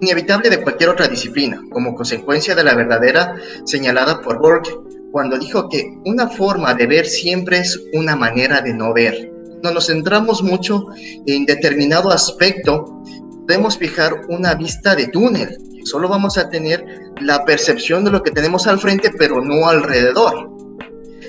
inevitable 0.00 0.50
de 0.50 0.62
cualquier 0.62 0.90
otra 0.90 1.08
disciplina, 1.08 1.62
como 1.70 1.94
consecuencia 1.94 2.54
de 2.54 2.64
la 2.64 2.74
verdadera 2.74 3.34
señalada 3.64 4.20
por 4.20 4.38
Borg 4.38 4.62
cuando 5.10 5.38
dijo 5.38 5.68
que 5.68 5.84
una 6.04 6.28
forma 6.28 6.74
de 6.74 6.86
ver 6.86 7.06
siempre 7.06 7.58
es 7.58 7.80
una 7.94 8.14
manera 8.14 8.60
de 8.60 8.74
no 8.74 8.92
ver. 8.92 9.32
Cuando 9.60 9.72
nos 9.74 9.86
centramos 9.86 10.42
mucho 10.42 10.86
en 11.26 11.46
determinado 11.46 12.10
aspecto, 12.10 13.02
podemos 13.46 13.78
fijar 13.78 14.20
una 14.28 14.54
vista 14.54 14.94
de 14.94 15.08
túnel. 15.08 15.56
Solo 15.84 16.08
vamos 16.08 16.36
a 16.36 16.50
tener 16.50 16.84
la 17.20 17.44
percepción 17.44 18.04
de 18.04 18.10
lo 18.10 18.22
que 18.22 18.30
tenemos 18.30 18.66
al 18.66 18.78
frente, 18.78 19.10
pero 19.18 19.42
no 19.42 19.68
alrededor. 19.68 20.50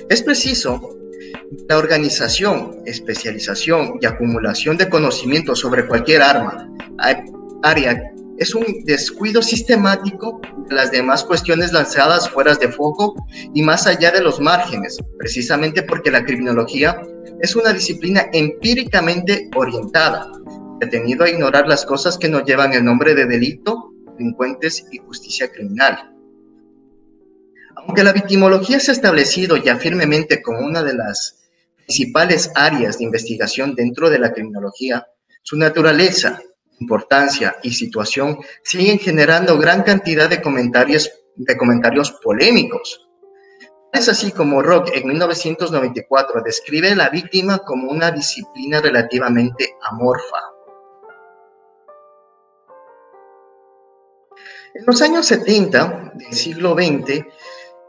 Es 0.08 0.22
preciso 0.22 0.96
la 1.68 1.78
organización, 1.78 2.82
especialización 2.84 3.98
y 4.00 4.06
acumulación 4.06 4.76
de 4.76 4.88
conocimiento 4.88 5.56
sobre 5.56 5.86
cualquier 5.86 6.22
arma, 6.22 6.68
área 7.62 8.12
es 8.40 8.54
un 8.54 8.64
descuido 8.84 9.42
sistemático 9.42 10.40
de 10.66 10.74
las 10.74 10.90
demás 10.90 11.22
cuestiones 11.22 11.74
lanzadas 11.74 12.30
fuera 12.30 12.54
de 12.54 12.72
foco 12.72 13.14
y 13.52 13.60
más 13.60 13.86
allá 13.86 14.10
de 14.10 14.22
los 14.22 14.40
márgenes, 14.40 14.98
precisamente 15.18 15.82
porque 15.82 16.10
la 16.10 16.24
criminología 16.24 17.02
es 17.42 17.54
una 17.54 17.74
disciplina 17.74 18.30
empíricamente 18.32 19.50
orientada, 19.54 20.32
detenido 20.78 21.24
a 21.24 21.28
ignorar 21.28 21.68
las 21.68 21.84
cosas 21.84 22.16
que 22.16 22.30
nos 22.30 22.44
llevan 22.44 22.72
el 22.72 22.82
nombre 22.82 23.14
de 23.14 23.26
delito, 23.26 23.92
delincuentes 24.16 24.86
y 24.90 24.96
justicia 24.96 25.52
criminal. 25.52 26.16
Aunque 27.76 28.02
la 28.02 28.14
victimología 28.14 28.80
se 28.80 28.92
ha 28.92 28.94
establecido 28.94 29.58
ya 29.58 29.76
firmemente 29.76 30.40
como 30.40 30.60
una 30.60 30.82
de 30.82 30.94
las 30.94 31.50
principales 31.76 32.50
áreas 32.54 32.96
de 32.96 33.04
investigación 33.04 33.74
dentro 33.74 34.08
de 34.08 34.18
la 34.18 34.32
criminología, 34.32 35.06
su 35.42 35.58
naturaleza, 35.58 36.40
importancia 36.80 37.56
y 37.62 37.72
situación 37.72 38.38
siguen 38.62 38.98
generando 38.98 39.58
gran 39.58 39.82
cantidad 39.82 40.28
de 40.28 40.42
comentarios, 40.42 41.10
de 41.36 41.56
comentarios 41.56 42.12
polémicos. 42.22 43.06
Es 43.92 44.08
así 44.08 44.32
como 44.32 44.62
Rock 44.62 44.90
en 44.94 45.06
1994 45.06 46.42
describe 46.44 46.92
a 46.92 46.96
la 46.96 47.08
víctima 47.08 47.58
como 47.58 47.90
una 47.90 48.10
disciplina 48.10 48.80
relativamente 48.80 49.76
amorfa. 49.82 50.38
En 54.74 54.84
los 54.86 55.02
años 55.02 55.26
70 55.26 56.12
del 56.14 56.32
siglo 56.32 56.74
XX, 56.74 57.24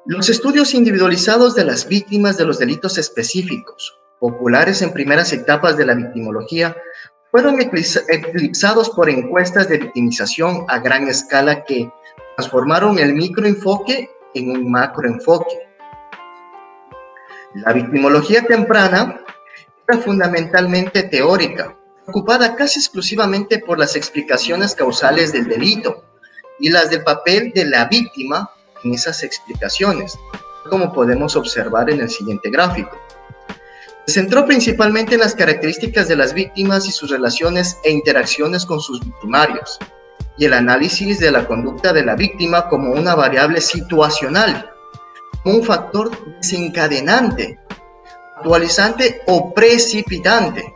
los 0.07 0.29
estudios 0.29 0.73
individualizados 0.73 1.53
de 1.53 1.63
las 1.63 1.87
víctimas 1.87 2.37
de 2.37 2.45
los 2.45 2.57
delitos 2.57 2.97
específicos, 2.97 3.99
populares 4.19 4.81
en 4.81 4.91
primeras 4.91 5.31
etapas 5.31 5.77
de 5.77 5.85
la 5.85 5.93
victimología, 5.93 6.75
fueron 7.31 7.61
eclipsados 7.61 8.89
por 8.89 9.09
encuestas 9.09 9.69
de 9.69 9.77
victimización 9.77 10.65
a 10.67 10.79
gran 10.79 11.07
escala 11.07 11.63
que 11.63 11.89
transformaron 12.35 12.99
el 12.99 13.13
microenfoque 13.13 14.11
en 14.33 14.51
un 14.51 14.69
macroenfoque. 14.69 15.69
La 17.55 17.71
victimología 17.73 18.43
temprana 18.43 19.21
era 19.87 19.99
fundamentalmente 19.99 21.03
teórica, 21.03 21.75
ocupada 22.07 22.55
casi 22.55 22.79
exclusivamente 22.79 23.59
por 23.59 23.79
las 23.79 23.95
explicaciones 23.95 24.75
causales 24.75 25.31
del 25.31 25.47
delito 25.47 26.03
y 26.59 26.69
las 26.69 26.89
del 26.89 27.03
papel 27.03 27.51
de 27.53 27.65
la 27.65 27.85
víctima 27.85 28.49
en 28.83 28.93
esas 28.93 29.23
explicaciones, 29.23 30.17
como 30.69 30.91
podemos 30.91 31.35
observar 31.35 31.89
en 31.89 32.01
el 32.01 32.09
siguiente 32.09 32.49
gráfico. 32.49 32.97
Se 34.07 34.13
centró 34.13 34.45
principalmente 34.45 35.13
en 35.13 35.21
las 35.21 35.35
características 35.35 36.07
de 36.07 36.15
las 36.15 36.33
víctimas 36.33 36.87
y 36.87 36.91
sus 36.91 37.09
relaciones 37.09 37.77
e 37.83 37.91
interacciones 37.91 38.65
con 38.65 38.79
sus 38.79 38.99
victimarios, 38.99 39.77
y 40.37 40.45
el 40.45 40.53
análisis 40.53 41.19
de 41.19 41.31
la 41.31 41.45
conducta 41.45 41.93
de 41.93 42.03
la 42.03 42.15
víctima 42.15 42.67
como 42.67 42.91
una 42.93 43.15
variable 43.15 43.61
situacional, 43.61 44.71
como 45.43 45.57
un 45.57 45.63
factor 45.63 46.11
desencadenante, 46.37 47.59
actualizante 48.37 49.21
o 49.27 49.53
precipitante. 49.53 50.73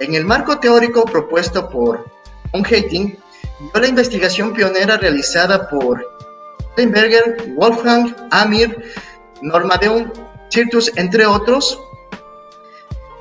En 0.00 0.14
el 0.14 0.24
marco 0.24 0.58
teórico 0.58 1.04
propuesto 1.04 1.68
por 1.68 2.04
von 2.52 2.64
Hating, 2.64 3.18
la 3.74 3.86
investigación 3.86 4.52
pionera 4.52 4.96
realizada 4.96 5.68
por 5.68 6.04
Steinberger, 6.72 7.52
Wolfgang, 7.56 8.14
Amir, 8.30 8.82
Normadeum, 9.42 10.10
Cirtus, 10.50 10.90
entre 10.96 11.26
otros, 11.26 11.78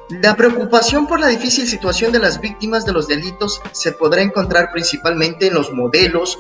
la 0.10 0.36
preocupación 0.36 1.08
por 1.08 1.20
la 1.20 1.28
difícil 1.28 1.68
situación 1.68 2.12
de 2.12 2.20
las 2.20 2.42
víctimas 2.42 2.86
de 2.86 2.92
los 2.92 3.08
delitos 3.08 3.62
se 3.72 3.94
podrá 3.94 4.22
encontrar 4.22 4.72
principalmente 4.72 5.48
en 5.48 5.54
los 5.54 5.72
modelos, 5.72 6.40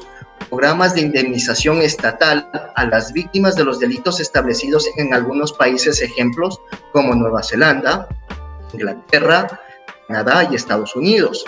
programas 0.50 0.94
de 0.94 1.02
indemnización 1.02 1.82
estatal 1.82 2.50
a 2.76 2.86
las 2.86 3.14
víctimas 3.14 3.56
de 3.56 3.64
los 3.64 3.80
delitos 3.80 4.20
establecidos 4.20 4.88
en 4.98 5.14
algunos 5.14 5.54
países 5.54 6.02
ejemplos 6.02 6.60
como 6.92 7.16
Nueva 7.16 7.42
Zelanda, 7.42 8.08
Inglaterra, 8.74 9.62
Canadá 10.08 10.48
y 10.52 10.56
Estados 10.56 10.96
Unidos. 10.96 11.46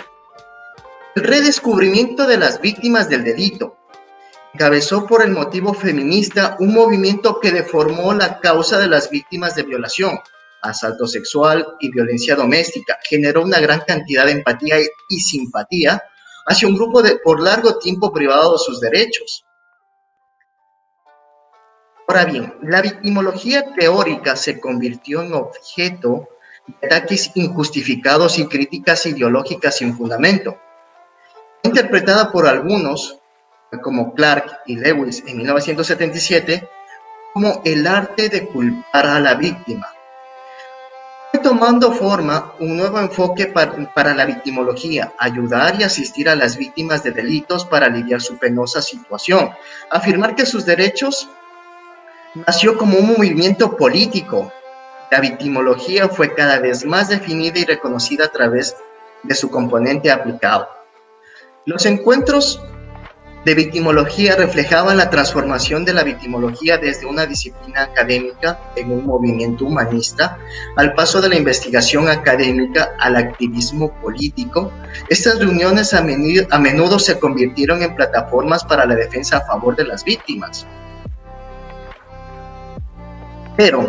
El 1.14 1.24
redescubrimiento 1.24 2.26
de 2.26 2.38
las 2.38 2.60
víctimas 2.60 3.10
del 3.10 3.24
delito 3.24 3.76
encabezó 4.54 5.06
por 5.06 5.22
el 5.22 5.32
motivo 5.32 5.74
feminista 5.74 6.56
un 6.60 6.72
movimiento 6.72 7.40
que 7.40 7.52
deformó 7.52 8.14
la 8.14 8.40
causa 8.40 8.78
de 8.78 8.88
las 8.88 9.10
víctimas 9.10 9.54
de 9.54 9.64
violación 9.64 10.18
asalto 10.70 11.06
sexual 11.06 11.66
y 11.80 11.90
violencia 11.90 12.34
doméstica. 12.34 12.98
Generó 13.08 13.42
una 13.42 13.60
gran 13.60 13.80
cantidad 13.80 14.26
de 14.26 14.32
empatía 14.32 14.76
y 15.08 15.20
simpatía 15.20 16.02
hacia 16.46 16.68
un 16.68 16.76
grupo 16.76 17.02
de, 17.02 17.16
por 17.16 17.42
largo 17.42 17.78
tiempo 17.78 18.12
privado 18.12 18.52
de 18.52 18.58
sus 18.58 18.80
derechos. 18.80 19.44
Ahora 22.08 22.24
bien, 22.24 22.54
la 22.62 22.82
victimología 22.82 23.74
teórica 23.74 24.36
se 24.36 24.60
convirtió 24.60 25.22
en 25.22 25.34
objeto 25.34 26.28
de 26.66 26.86
ataques 26.86 27.32
injustificados 27.34 28.38
y 28.38 28.46
críticas 28.46 29.06
ideológicas 29.06 29.76
sin 29.76 29.96
fundamento. 29.96 30.56
Interpretada 31.64 32.30
por 32.30 32.46
algunos, 32.46 33.18
como 33.82 34.14
Clark 34.14 34.60
y 34.66 34.76
Lewis 34.76 35.24
en 35.26 35.38
1977, 35.38 36.68
como 37.34 37.60
el 37.64 37.86
arte 37.86 38.28
de 38.28 38.46
culpar 38.46 39.06
a 39.06 39.20
la 39.20 39.34
víctima, 39.34 39.88
tomando 41.46 41.92
forma 41.92 42.54
un 42.58 42.76
nuevo 42.76 42.98
enfoque 42.98 43.46
para, 43.46 44.14
la 44.14 44.26
victimología, 44.26 45.12
ayudar 45.16 45.80
y 45.80 45.84
asistir 45.84 46.28
a 46.28 46.34
las 46.34 46.56
víctimas 46.56 47.04
de 47.04 47.12
delitos 47.12 47.64
para 47.64 47.86
aliviar 47.86 48.20
su 48.20 48.36
penosa 48.36 48.82
situación, 48.82 49.50
afirmar 49.88 50.34
que 50.34 50.44
sus 50.44 50.64
derechos 50.64 51.28
nació 52.34 52.76
como 52.76 52.98
un 52.98 53.12
movimiento 53.12 53.76
político. 53.76 54.52
La 55.08 55.20
victimología 55.20 56.08
fue 56.08 56.34
cada 56.34 56.58
vez 56.58 56.84
más 56.84 57.10
definida 57.10 57.60
y 57.60 57.64
reconocida 57.64 58.24
a 58.24 58.32
través 58.32 58.76
de 59.22 59.36
su 59.36 59.48
componente 59.48 60.10
aplicado. 60.10 60.68
Los 61.64 61.86
encuentros 61.86 62.60
de 63.46 63.54
victimología 63.54 64.34
reflejaban 64.34 64.96
la 64.96 65.08
transformación 65.08 65.84
de 65.84 65.92
la 65.92 66.02
victimología 66.02 66.78
desde 66.78 67.06
una 67.06 67.26
disciplina 67.26 67.84
académica 67.84 68.58
en 68.74 68.90
un 68.90 69.06
movimiento 69.06 69.66
humanista 69.66 70.36
al 70.74 70.94
paso 70.94 71.20
de 71.20 71.28
la 71.28 71.36
investigación 71.36 72.08
académica 72.08 72.96
al 72.98 73.14
activismo 73.14 73.94
político. 74.02 74.72
Estas 75.08 75.38
reuniones 75.38 75.94
a 75.94 76.02
menudo, 76.02 76.44
a 76.50 76.58
menudo 76.58 76.98
se 76.98 77.20
convirtieron 77.20 77.84
en 77.84 77.94
plataformas 77.94 78.64
para 78.64 78.84
la 78.84 78.96
defensa 78.96 79.36
a 79.36 79.46
favor 79.46 79.76
de 79.76 79.84
las 79.84 80.02
víctimas. 80.02 80.66
Pero 83.56 83.88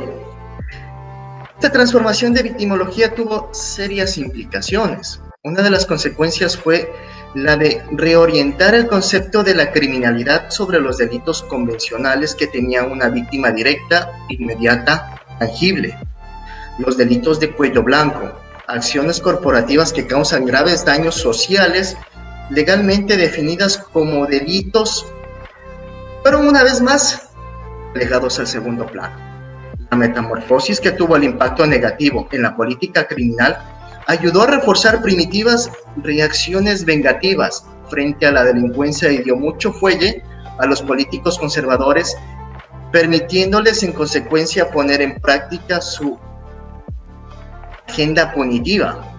esta 1.56 1.72
transformación 1.72 2.32
de 2.36 2.44
victimología 2.44 3.16
tuvo 3.16 3.50
serias 3.54 4.20
implicaciones. 4.20 5.20
Una 5.44 5.64
de 5.64 5.72
las 5.72 5.88
consecuencias 5.88 6.56
fue 6.56 6.94
la 7.34 7.56
de 7.56 7.84
reorientar 7.92 8.74
el 8.74 8.88
concepto 8.88 9.44
de 9.44 9.54
la 9.54 9.72
criminalidad 9.72 10.50
sobre 10.50 10.80
los 10.80 10.98
delitos 10.98 11.44
convencionales 11.44 12.34
que 12.34 12.48
tenían 12.48 12.92
una 12.92 13.10
víctima 13.10 13.52
directa, 13.52 14.12
inmediata, 14.30 15.22
tangible. 15.40 15.98
Los 16.80 16.98
delitos 16.98 17.40
de 17.40 17.52
cuello 17.52 17.84
blanco, 17.84 18.32
acciones 18.68 19.20
corporativas 19.20 19.94
que 19.94 20.08
causan 20.08 20.46
graves 20.46 20.86
daños 20.86 21.16
sociales, 21.16 21.98
legalmente 22.50 23.18
definidas 23.18 23.78
como 23.78 24.26
delitos, 24.26 25.06
fueron 26.22 26.48
una 26.48 26.64
vez 26.64 26.82
más 26.82 27.30
legados 27.94 28.40
al 28.40 28.48
segundo 28.48 28.86
plano. 28.86 29.16
La 29.90 29.98
metamorfosis 29.98 30.80
que 30.80 30.92
tuvo 30.92 31.16
el 31.16 31.24
impacto 31.24 31.66
negativo 31.66 32.28
en 32.32 32.42
la 32.42 32.56
política 32.56 33.08
criminal 33.08 33.77
ayudó 34.08 34.44
a 34.44 34.48
reforzar 34.48 35.02
primitivas 35.02 35.70
reacciones 35.98 36.86
vengativas 36.86 37.66
frente 37.90 38.26
a 38.26 38.32
la 38.32 38.44
delincuencia 38.44 39.12
y 39.12 39.20
dio 39.20 39.36
mucho 39.36 39.72
fuelle 39.74 40.24
a 40.60 40.66
los 40.66 40.82
políticos 40.82 41.38
conservadores, 41.38 42.18
permitiéndoles 42.92 43.84
en 43.84 43.92
consecuencia 43.92 44.72
poner 44.72 45.02
en 45.02 45.20
práctica 45.20 45.82
su 45.82 46.18
agenda 47.88 48.34
punitiva 48.34 49.14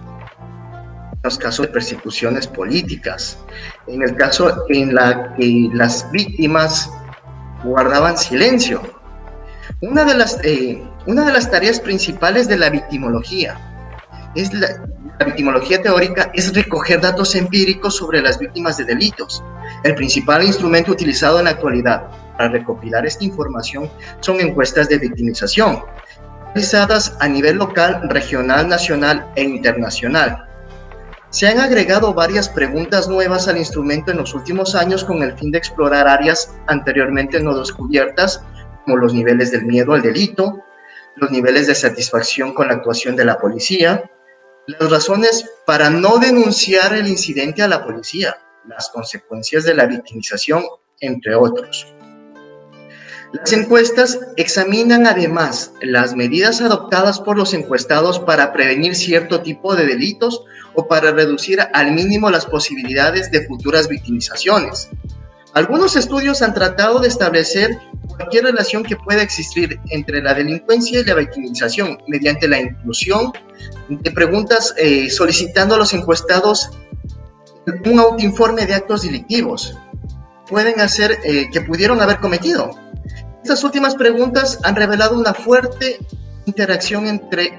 en 1.13 1.19
los 1.23 1.37
casos 1.37 1.67
de 1.67 1.71
persecuciones 1.73 2.47
políticas, 2.47 3.37
en 3.87 4.01
el 4.01 4.15
caso 4.15 4.65
en 4.69 4.95
la 4.95 5.35
que 5.35 5.69
las 5.73 6.09
víctimas 6.11 6.89
guardaban 7.63 8.17
silencio. 8.17 8.81
Una 9.81 10.03
de 10.03 10.15
las, 10.15 10.39
eh, 10.43 10.83
una 11.05 11.25
de 11.25 11.33
las 11.33 11.49
tareas 11.49 11.79
principales 11.79 12.47
de 12.47 12.57
la 12.57 12.69
victimología 12.69 13.68
es 14.35 14.53
la, 14.53 14.67
victimología 15.25 15.81
teórica 15.81 16.31
es 16.33 16.53
recoger 16.53 17.01
datos 17.01 17.35
empíricos 17.35 17.97
sobre 17.97 18.21
las 18.21 18.39
víctimas 18.39 18.77
de 18.77 18.85
delitos. 18.85 19.43
El 19.83 19.95
principal 19.95 20.43
instrumento 20.43 20.91
utilizado 20.91 21.39
en 21.39 21.45
la 21.45 21.51
actualidad 21.51 22.07
para 22.37 22.49
recopilar 22.49 23.05
esta 23.05 23.25
información 23.25 23.89
son 24.21 24.39
encuestas 24.39 24.87
de 24.87 24.97
victimización, 24.97 25.83
realizadas 26.53 27.17
a 27.19 27.27
nivel 27.27 27.57
local, 27.57 28.01
regional, 28.09 28.67
nacional 28.67 29.29
e 29.35 29.43
internacional. 29.43 30.45
Se 31.31 31.47
han 31.47 31.59
agregado 31.59 32.13
varias 32.13 32.49
preguntas 32.49 33.07
nuevas 33.07 33.47
al 33.47 33.57
instrumento 33.57 34.11
en 34.11 34.17
los 34.17 34.33
últimos 34.33 34.73
años 34.73 35.03
con 35.03 35.21
el 35.21 35.37
fin 35.37 35.51
de 35.51 35.59
explorar 35.59 36.07
áreas 36.07 36.55
anteriormente 36.67 37.39
no 37.39 37.57
descubiertas, 37.57 38.41
como 38.85 38.97
los 38.97 39.13
niveles 39.13 39.51
del 39.51 39.65
miedo 39.65 39.93
al 39.93 40.01
delito, 40.01 40.63
los 41.17 41.29
niveles 41.29 41.67
de 41.67 41.75
satisfacción 41.75 42.53
con 42.53 42.69
la 42.69 42.75
actuación 42.75 43.15
de 43.15 43.25
la 43.25 43.37
policía, 43.37 44.09
las 44.77 44.91
razones 44.91 45.45
para 45.65 45.89
no 45.89 46.19
denunciar 46.19 46.93
el 46.93 47.07
incidente 47.07 47.63
a 47.63 47.67
la 47.67 47.83
policía, 47.83 48.37
las 48.67 48.89
consecuencias 48.89 49.63
de 49.63 49.73
la 49.73 49.85
victimización, 49.85 50.63
entre 50.99 51.35
otros. 51.35 51.93
Las 53.31 53.53
encuestas 53.53 54.19
examinan 54.37 55.05
además 55.05 55.71
las 55.81 56.15
medidas 56.15 56.61
adoptadas 56.61 57.19
por 57.19 57.37
los 57.37 57.53
encuestados 57.53 58.19
para 58.19 58.51
prevenir 58.51 58.95
cierto 58.95 59.41
tipo 59.41 59.75
de 59.75 59.85
delitos 59.85 60.43
o 60.73 60.87
para 60.87 61.11
reducir 61.11 61.59
al 61.73 61.91
mínimo 61.91 62.29
las 62.29 62.45
posibilidades 62.45 63.31
de 63.31 63.45
futuras 63.45 63.87
victimizaciones. 63.87 64.89
Algunos 65.53 65.95
estudios 65.95 66.41
han 66.41 66.53
tratado 66.53 66.99
de 66.99 67.07
establecer 67.07 67.77
cualquier 68.07 68.43
relación 68.45 68.83
que 68.83 68.95
pueda 68.95 69.21
existir 69.21 69.79
entre 69.89 70.21
la 70.21 70.33
delincuencia 70.33 70.99
y 70.99 71.03
la 71.03 71.15
victimización 71.15 71.97
mediante 72.07 72.47
la 72.47 72.59
inclusión 72.59 73.31
de 73.89 74.11
preguntas 74.11 74.73
eh, 74.77 75.09
solicitando 75.09 75.75
a 75.75 75.77
los 75.77 75.93
encuestados 75.93 76.69
un 77.85 77.99
autoinforme 77.99 78.65
de 78.65 78.73
actos 78.73 79.03
delictivos 79.03 79.77
pueden 80.47 80.79
hacer 80.81 81.19
eh, 81.23 81.49
que 81.51 81.61
pudieron 81.61 82.01
haber 82.01 82.19
cometido. 82.19 82.71
Estas 83.43 83.63
últimas 83.63 83.95
preguntas 83.95 84.59
han 84.63 84.75
revelado 84.75 85.17
una 85.17 85.33
fuerte 85.33 85.99
interacción 86.45 87.07
entre 87.07 87.55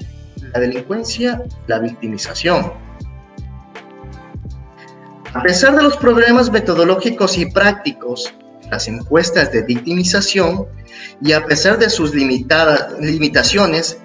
la 0.52 0.60
delincuencia 0.60 1.42
y 1.66 1.70
la 1.70 1.78
victimización. 1.78 2.72
A 5.32 5.42
pesar 5.44 5.76
de 5.76 5.84
los 5.84 5.96
problemas 5.96 6.50
metodológicos 6.50 7.38
y 7.38 7.46
prácticos, 7.46 8.34
las 8.68 8.88
encuestas 8.88 9.52
de 9.52 9.62
victimización, 9.62 10.66
y 11.22 11.32
a 11.32 11.46
pesar 11.46 11.78
de 11.78 11.88
sus 11.88 12.12
limitadas, 12.12 12.98
limitaciones, 12.98 13.98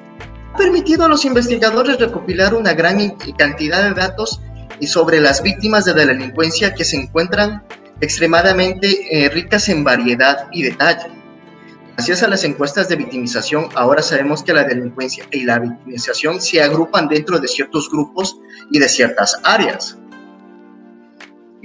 ha 0.54 0.58
permitido 0.58 1.04
a 1.04 1.08
los 1.08 1.26
investigadores 1.26 2.00
recopilar 2.00 2.54
una 2.54 2.74
gran 2.74 3.10
cantidad 3.40 3.90
de 3.90 3.96
datos 3.96 4.40
sobre 4.82 5.20
las 5.20 5.42
víctimas 5.42 5.86
de 5.86 5.96
delincuencia 5.96 6.76
que 6.76 6.84
se 6.84 6.98
encuentran 6.98 7.64
extremadamente 8.02 9.08
eh, 9.10 9.28
ricas 9.30 9.68
en 9.70 9.84
variedad 9.84 10.48
y 10.52 10.62
detalle. 10.62 11.08
Gracias 11.96 12.22
a 12.22 12.28
las 12.28 12.44
encuestas 12.44 12.88
de 12.88 12.98
victimización, 12.98 13.70
ahora 13.74 14.04
sabemos 14.04 14.44
que 14.44 14.54
la 14.54 14.64
delincuencia 14.64 15.26
y 15.32 15.44
la 15.44 15.58
victimización 15.58 16.40
se 16.40 16.62
agrupan 16.62 17.08
dentro 17.08 17.40
de 17.40 17.48
ciertos 17.48 17.90
grupos 17.90 18.38
y 18.70 18.78
de 18.78 18.90
ciertas 18.90 19.40
áreas 19.44 19.98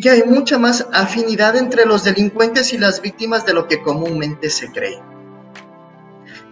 que 0.01 0.11
hay 0.11 0.23
mucha 0.25 0.59
más 0.59 0.87
afinidad 0.93 1.57
entre 1.57 1.85
los 1.85 2.05
delincuentes 2.05 2.73
y 2.73 2.79
las 2.79 3.01
víctimas 3.01 3.45
de 3.45 3.55
lo 3.55 3.67
que 3.67 3.81
comúnmente 3.83 4.49
se 4.51 4.71
cree. 4.73 4.99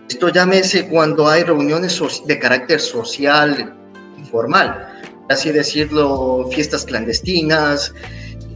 Esto 0.08 0.28
llámese 0.30 0.88
cuando 0.88 1.28
hay 1.28 1.42
reuniones 1.42 2.00
de 2.26 2.38
carácter 2.38 2.80
social 2.80 3.74
informal, 4.16 5.02
así 5.28 5.50
decirlo, 5.52 6.48
fiestas 6.50 6.84
clandestinas, 6.84 7.94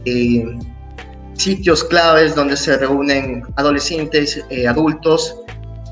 eh, 0.05 0.45
sitios 1.33 1.83
claves 1.83 2.35
donde 2.35 2.57
se 2.57 2.77
reúnen 2.77 3.43
adolescentes, 3.55 4.43
eh, 4.49 4.67
adultos, 4.67 5.35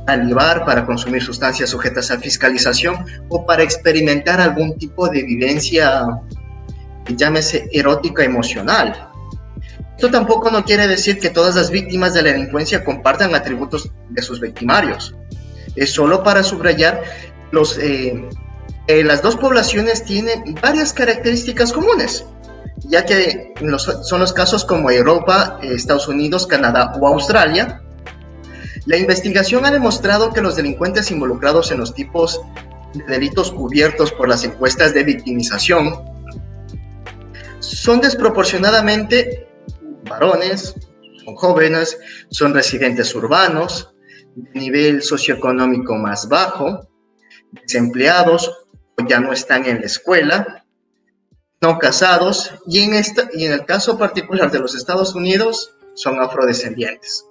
al 0.07 0.27
libar 0.27 0.65
para 0.65 0.85
consumir 0.85 1.21
sustancias 1.21 1.69
sujetas 1.69 2.09
a 2.09 2.19
fiscalización 2.19 3.05
o 3.29 3.45
para 3.45 3.63
experimentar 3.63 4.41
algún 4.41 4.77
tipo 4.77 5.07
de 5.07 5.23
vivencia 5.23 6.05
llámese 7.07 7.69
erótica 7.71 8.23
emocional. 8.23 9.09
Esto 9.95 10.09
tampoco 10.09 10.49
no 10.49 10.63
quiere 10.65 10.87
decir 10.87 11.19
que 11.19 11.29
todas 11.29 11.55
las 11.55 11.69
víctimas 11.69 12.13
de 12.13 12.23
la 12.23 12.31
delincuencia 12.31 12.83
compartan 12.83 13.35
atributos 13.35 13.91
de 14.09 14.21
sus 14.21 14.39
victimarios. 14.39 15.15
Es 15.75 15.91
solo 15.91 16.23
para 16.23 16.41
subrayar 16.43 17.03
los, 17.51 17.77
eh, 17.77 18.27
las 18.87 19.21
dos 19.21 19.35
poblaciones 19.37 20.03
tienen 20.03 20.55
varias 20.61 20.93
características 20.93 21.71
comunes, 21.71 22.25
ya 22.79 23.05
que 23.05 23.53
son 24.03 24.19
los 24.19 24.33
casos 24.33 24.65
como 24.65 24.89
Europa, 24.89 25.59
Estados 25.61 26.07
Unidos, 26.07 26.47
Canadá 26.47 26.93
o 26.99 27.07
Australia. 27.07 27.81
La 28.85 28.97
investigación 28.97 29.65
ha 29.65 29.71
demostrado 29.71 30.33
que 30.33 30.41
los 30.41 30.55
delincuentes 30.55 31.11
involucrados 31.11 31.71
en 31.71 31.77
los 31.77 31.93
tipos 31.93 32.41
de 32.93 33.03
delitos 33.05 33.51
cubiertos 33.51 34.11
por 34.11 34.27
las 34.27 34.43
encuestas 34.43 34.93
de 34.93 35.03
victimización 35.03 36.11
son 37.61 38.01
desproporcionadamente 38.01 39.47
varones, 40.09 40.75
jóvenes, 41.35 41.97
son 42.29 42.53
residentes 42.53 43.15
urbanos, 43.15 43.93
de 44.35 44.59
nivel 44.59 45.01
socioeconómico 45.01 45.95
más 45.95 46.27
bajo, 46.27 46.87
desempleados 47.51 48.51
ya 49.07 49.19
no 49.19 49.31
están 49.31 49.65
en 49.65 49.79
la 49.79 49.85
escuela, 49.85 50.65
no 51.61 51.77
casados 51.77 52.53
y 52.67 52.79
en, 52.79 52.93
esta, 52.93 53.29
y 53.33 53.45
en 53.45 53.53
el 53.53 53.65
caso 53.65 53.97
particular 53.97 54.51
de 54.51 54.59
los 54.59 54.75
Estados 54.75 55.15
Unidos 55.15 55.75
son 55.93 56.19
afrodescendientes. 56.19 57.25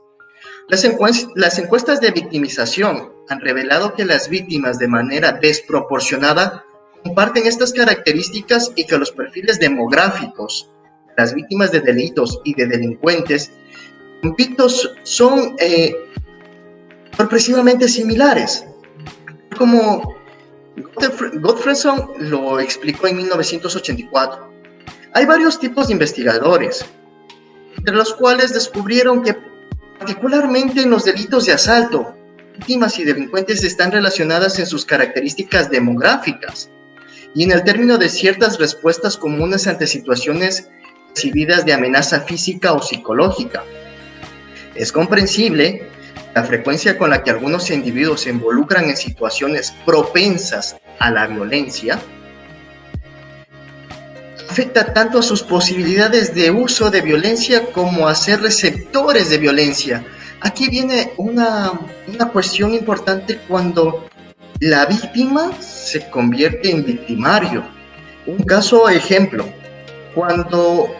Las 0.68 1.58
encuestas 1.58 2.00
de 2.00 2.12
victimización 2.12 3.12
han 3.28 3.40
revelado 3.40 3.94
que 3.94 4.04
las 4.04 4.28
víctimas 4.28 4.78
de 4.78 4.86
manera 4.86 5.32
desproporcionada 5.32 6.64
comparten 7.04 7.46
estas 7.46 7.72
características 7.72 8.72
y 8.76 8.84
que 8.84 8.98
los 8.98 9.10
perfiles 9.12 9.58
demográficos 9.58 10.70
de 11.08 11.14
las 11.16 11.34
víctimas 11.34 11.72
de 11.72 11.80
delitos 11.80 12.40
y 12.44 12.54
de 12.54 12.66
delincuentes 12.66 13.52
son 15.02 15.56
eh, 15.58 15.94
sorpresivamente 17.16 17.88
similares. 17.88 18.64
Como 19.56 20.16
Godfredson 21.40 22.12
lo 22.18 22.60
explicó 22.60 23.06
en 23.06 23.16
1984. 23.16 24.50
Hay 25.12 25.26
varios 25.26 25.58
tipos 25.58 25.88
de 25.88 25.94
investigadores, 25.94 26.84
entre 27.76 27.94
los 27.94 28.14
cuales 28.14 28.54
descubrieron 28.54 29.22
que 29.22 29.36
particularmente 29.98 30.82
en 30.82 30.90
los 30.90 31.04
delitos 31.04 31.46
de 31.46 31.52
asalto, 31.52 32.14
víctimas 32.56 32.98
y 32.98 33.04
delincuentes 33.04 33.64
están 33.64 33.90
relacionadas 33.90 34.58
en 34.58 34.66
sus 34.66 34.84
características 34.84 35.70
demográficas 35.70 36.70
y 37.34 37.44
en 37.44 37.52
el 37.52 37.64
término 37.64 37.98
de 37.98 38.08
ciertas 38.08 38.58
respuestas 38.58 39.16
comunes 39.16 39.66
ante 39.66 39.86
situaciones 39.86 40.68
recibidas 41.14 41.64
de 41.64 41.72
amenaza 41.72 42.20
física 42.20 42.72
o 42.72 42.82
psicológica. 42.82 43.64
Es 44.74 44.92
comprensible 44.92 45.88
la 46.34 46.44
frecuencia 46.44 46.96
con 46.96 47.10
la 47.10 47.22
que 47.22 47.30
algunos 47.30 47.70
individuos 47.70 48.22
se 48.22 48.30
involucran 48.30 48.88
en 48.88 48.96
situaciones 48.96 49.74
propensas 49.84 50.76
a 50.98 51.10
la 51.10 51.26
violencia 51.26 52.00
afecta 54.50 54.92
tanto 54.92 55.20
a 55.20 55.22
sus 55.22 55.44
posibilidades 55.44 56.34
de 56.34 56.50
uso 56.50 56.90
de 56.90 57.02
violencia 57.02 57.70
como 57.70 58.08
a 58.08 58.14
ser 58.16 58.40
receptores 58.40 59.30
de 59.30 59.38
violencia. 59.38 60.04
Aquí 60.40 60.68
viene 60.68 61.12
una, 61.18 61.72
una 62.08 62.28
cuestión 62.30 62.74
importante 62.74 63.38
cuando 63.46 64.09
la 64.60 64.84
víctima 64.84 65.50
se 65.60 66.08
convierte 66.10 66.70
en 66.70 66.84
victimario. 66.84 67.64
Un 68.26 68.38
caso 68.44 68.88
ejemplo, 68.90 69.48
cuando 70.14 70.94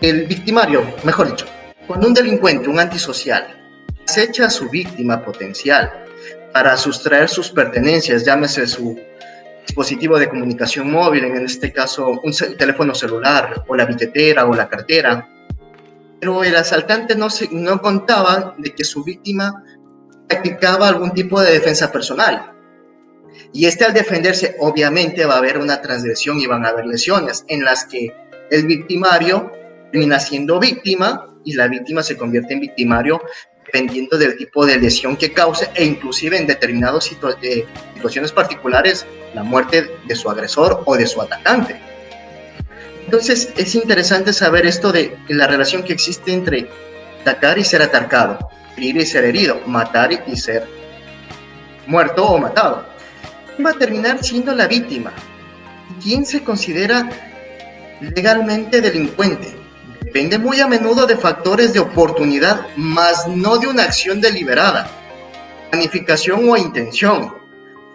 el 0.00 0.26
victimario, 0.26 0.82
mejor 1.04 1.28
dicho, 1.28 1.44
cuando 1.86 2.08
un 2.08 2.14
delincuente, 2.14 2.70
un 2.70 2.80
antisocial, 2.80 3.46
acecha 4.08 4.46
a 4.46 4.50
su 4.50 4.70
víctima 4.70 5.22
potencial 5.22 5.92
para 6.54 6.76
sustraer 6.78 7.28
sus 7.28 7.50
pertenencias, 7.50 8.24
llámese 8.24 8.66
su 8.66 8.98
dispositivo 9.66 10.18
de 10.18 10.30
comunicación 10.30 10.90
móvil, 10.90 11.24
en 11.24 11.44
este 11.44 11.70
caso 11.70 12.18
un 12.22 12.32
teléfono 12.56 12.94
celular 12.94 13.62
o 13.68 13.76
la 13.76 13.84
billetera 13.84 14.46
o 14.46 14.54
la 14.54 14.68
cartera, 14.70 15.28
pero 16.18 16.42
el 16.42 16.56
asaltante 16.56 17.14
no, 17.14 17.28
se, 17.28 17.48
no 17.52 17.80
contaba 17.82 18.54
de 18.56 18.74
que 18.74 18.84
su 18.84 19.04
víctima 19.04 19.64
practicaba 20.32 20.88
algún 20.88 21.12
tipo 21.12 21.40
de 21.40 21.52
defensa 21.52 21.92
personal. 21.92 22.52
Y 23.52 23.66
este 23.66 23.84
al 23.84 23.92
defenderse, 23.92 24.56
obviamente 24.60 25.24
va 25.26 25.34
a 25.34 25.38
haber 25.38 25.58
una 25.58 25.80
transgresión 25.80 26.40
y 26.40 26.46
van 26.46 26.64
a 26.64 26.70
haber 26.70 26.86
lesiones 26.86 27.44
en 27.48 27.64
las 27.64 27.84
que 27.84 28.14
el 28.50 28.66
victimario 28.66 29.52
termina 29.90 30.18
siendo 30.18 30.58
víctima 30.58 31.28
y 31.44 31.54
la 31.54 31.68
víctima 31.68 32.02
se 32.02 32.16
convierte 32.16 32.54
en 32.54 32.60
victimario 32.60 33.20
dependiendo 33.66 34.18
del 34.18 34.36
tipo 34.36 34.66
de 34.66 34.76
lesión 34.78 35.16
que 35.16 35.32
cause 35.32 35.68
e 35.74 35.84
inclusive 35.84 36.36
en 36.36 36.46
determinadas 36.46 37.10
eh, 37.42 37.66
situaciones 37.94 38.32
particulares 38.32 39.06
la 39.34 39.42
muerte 39.42 39.90
de 40.06 40.14
su 40.14 40.28
agresor 40.28 40.82
o 40.84 40.96
de 40.96 41.06
su 41.06 41.20
atacante. 41.20 41.80
Entonces 43.04 43.52
es 43.56 43.74
interesante 43.74 44.32
saber 44.32 44.66
esto 44.66 44.92
de 44.92 45.16
la 45.28 45.46
relación 45.46 45.82
que 45.82 45.92
existe 45.92 46.32
entre 46.32 46.68
atacar 47.22 47.58
y 47.58 47.64
ser 47.64 47.82
atacado, 47.82 48.38
herir 48.76 48.96
y 48.96 49.06
ser 49.06 49.24
herido, 49.24 49.60
matar 49.66 50.10
y 50.26 50.36
ser 50.36 50.68
muerto 51.86 52.24
o 52.26 52.38
matado. 52.38 52.86
¿Quién 53.54 53.66
va 53.66 53.70
a 53.70 53.78
terminar 53.78 54.22
siendo 54.22 54.54
la 54.54 54.66
víctima? 54.66 55.12
¿Quién 56.02 56.24
se 56.24 56.42
considera 56.42 57.08
legalmente 58.00 58.80
delincuente? 58.80 59.62
depende 60.12 60.38
muy 60.38 60.60
a 60.60 60.68
menudo 60.68 61.06
de 61.06 61.16
factores 61.16 61.72
de 61.72 61.80
oportunidad, 61.80 62.66
más 62.76 63.26
no 63.28 63.56
de 63.56 63.66
una 63.66 63.84
acción 63.84 64.20
deliberada, 64.20 64.86
planificación 65.70 66.50
o 66.50 66.56
intención. 66.58 67.30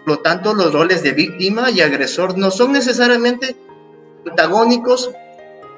Por 0.04 0.16
lo 0.16 0.18
tanto, 0.18 0.52
los 0.52 0.72
roles 0.72 1.04
de 1.04 1.12
víctima 1.12 1.70
y 1.70 1.80
agresor 1.80 2.36
no 2.36 2.50
son 2.50 2.72
necesariamente 2.72 3.54
antagónicos, 4.28 5.12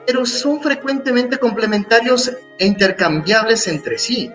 pero 0.07 0.25
son 0.25 0.63
frecuentemente 0.63 1.37
complementarios 1.37 2.33
e 2.59 2.65
intercambiables 2.65 3.69
entre 3.69 3.99
sí. 3.99 4.33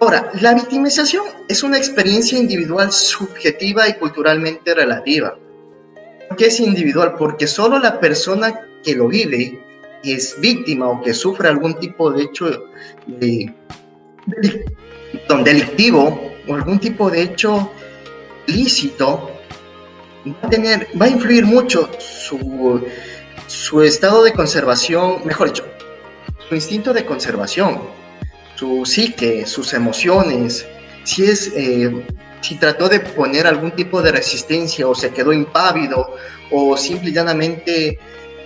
Ahora, 0.00 0.30
la 0.40 0.54
victimización 0.54 1.24
es 1.48 1.62
una 1.62 1.76
experiencia 1.76 2.38
individual 2.38 2.90
subjetiva 2.90 3.88
y 3.88 3.94
culturalmente 3.94 4.74
relativa 4.74 5.36
qué 6.36 6.46
es 6.46 6.60
individual? 6.60 7.14
Porque 7.18 7.46
solo 7.46 7.78
la 7.78 7.98
persona 8.00 8.66
que 8.82 8.94
lo 8.94 9.08
vive 9.08 9.58
y 10.02 10.12
es 10.12 10.40
víctima 10.40 10.88
o 10.88 11.02
que 11.02 11.12
sufre 11.12 11.48
algún 11.48 11.78
tipo 11.78 12.10
de 12.10 12.22
hecho 12.22 12.64
de, 13.06 13.52
delictivo 15.44 16.32
o 16.48 16.54
algún 16.54 16.78
tipo 16.78 17.10
de 17.10 17.22
hecho 17.22 17.70
ilícito 18.46 19.30
va 20.26 20.46
a 20.46 20.50
tener, 20.50 20.88
va 21.00 21.06
a 21.06 21.08
influir 21.10 21.44
mucho 21.44 21.90
su, 21.98 22.82
su 23.46 23.82
estado 23.82 24.22
de 24.22 24.32
conservación, 24.32 25.20
mejor 25.24 25.48
dicho, 25.48 25.64
su 26.48 26.54
instinto 26.54 26.92
de 26.92 27.04
conservación, 27.04 27.80
su 28.60 28.84
psique, 28.84 29.46
sus 29.46 29.72
emociones, 29.72 30.66
si 31.04 31.24
es 31.24 31.50
eh, 31.56 32.04
si 32.42 32.56
trató 32.56 32.90
de 32.90 33.00
poner 33.00 33.46
algún 33.46 33.70
tipo 33.70 34.02
de 34.02 34.12
resistencia 34.12 34.86
o 34.86 34.94
se 34.94 35.10
quedó 35.12 35.32
impávido 35.32 36.14
o 36.50 36.76
simple 36.76 37.08
y 37.08 37.14
llanamente 37.14 37.98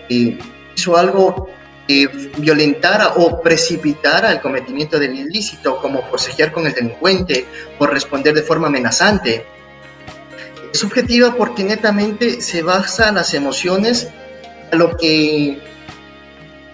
eh, 0.08 0.38
hizo 0.76 0.96
algo 0.96 1.48
que 1.88 2.06
violentara 2.38 3.14
o 3.16 3.42
precipitara 3.42 4.30
el 4.30 4.40
cometimiento 4.40 5.00
del 5.00 5.16
ilícito, 5.16 5.78
como 5.78 6.08
forcejear 6.08 6.52
con 6.52 6.64
el 6.68 6.74
delincuente 6.74 7.44
o 7.80 7.86
responder 7.86 8.34
de 8.34 8.42
forma 8.42 8.68
amenazante. 8.68 9.44
Es 10.72 10.78
subjetiva 10.78 11.34
porque 11.34 11.64
netamente 11.64 12.40
se 12.40 12.62
basa 12.62 13.08
en 13.08 13.16
las 13.16 13.34
emociones, 13.34 14.08
a 14.70 14.76
lo 14.76 14.96
que 14.96 15.58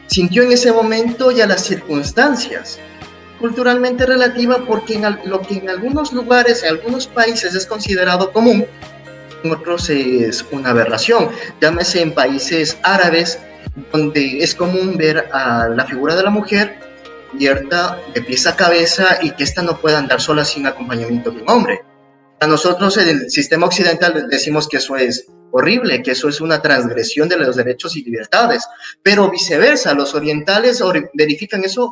sintió 0.08 0.42
en 0.42 0.52
ese 0.52 0.72
momento 0.72 1.30
y 1.30 1.40
a 1.40 1.46
las 1.46 1.64
circunstancias 1.64 2.78
culturalmente 3.40 4.06
relativa 4.06 4.64
porque 4.66 4.94
en 4.94 5.18
lo 5.24 5.40
que 5.40 5.56
en 5.56 5.68
algunos 5.68 6.12
lugares, 6.12 6.62
en 6.62 6.70
algunos 6.70 7.06
países 7.06 7.54
es 7.54 7.66
considerado 7.66 8.32
común, 8.32 8.66
en 9.42 9.50
otros 9.50 9.88
es 9.90 10.44
una 10.52 10.70
aberración. 10.70 11.30
Llámese 11.60 12.02
en 12.02 12.12
países 12.12 12.78
árabes, 12.82 13.38
donde 13.92 14.42
es 14.42 14.54
común 14.54 14.96
ver 14.96 15.28
a 15.32 15.68
la 15.68 15.86
figura 15.86 16.14
de 16.14 16.22
la 16.22 16.30
mujer 16.30 16.78
abierta 17.32 17.98
de 18.12 18.22
pies 18.22 18.46
a 18.46 18.56
cabeza 18.56 19.18
y 19.22 19.30
que 19.30 19.44
ésta 19.44 19.62
no 19.62 19.80
pueda 19.80 19.98
andar 19.98 20.20
sola 20.20 20.44
sin 20.44 20.66
acompañamiento 20.66 21.30
de 21.30 21.42
un 21.42 21.50
hombre. 21.50 21.80
A 22.40 22.46
nosotros 22.46 22.96
en 22.96 23.08
el 23.08 23.30
sistema 23.30 23.66
occidental 23.66 24.26
decimos 24.28 24.68
que 24.68 24.78
eso 24.78 24.96
es 24.96 25.26
horrible, 25.52 26.02
que 26.02 26.12
eso 26.12 26.28
es 26.28 26.40
una 26.40 26.62
transgresión 26.62 27.28
de 27.28 27.36
los 27.36 27.56
derechos 27.56 27.96
y 27.96 28.02
libertades, 28.02 28.66
pero 29.02 29.30
viceversa, 29.30 29.94
los 29.94 30.14
orientales 30.14 30.82
verifican 31.14 31.64
eso 31.64 31.90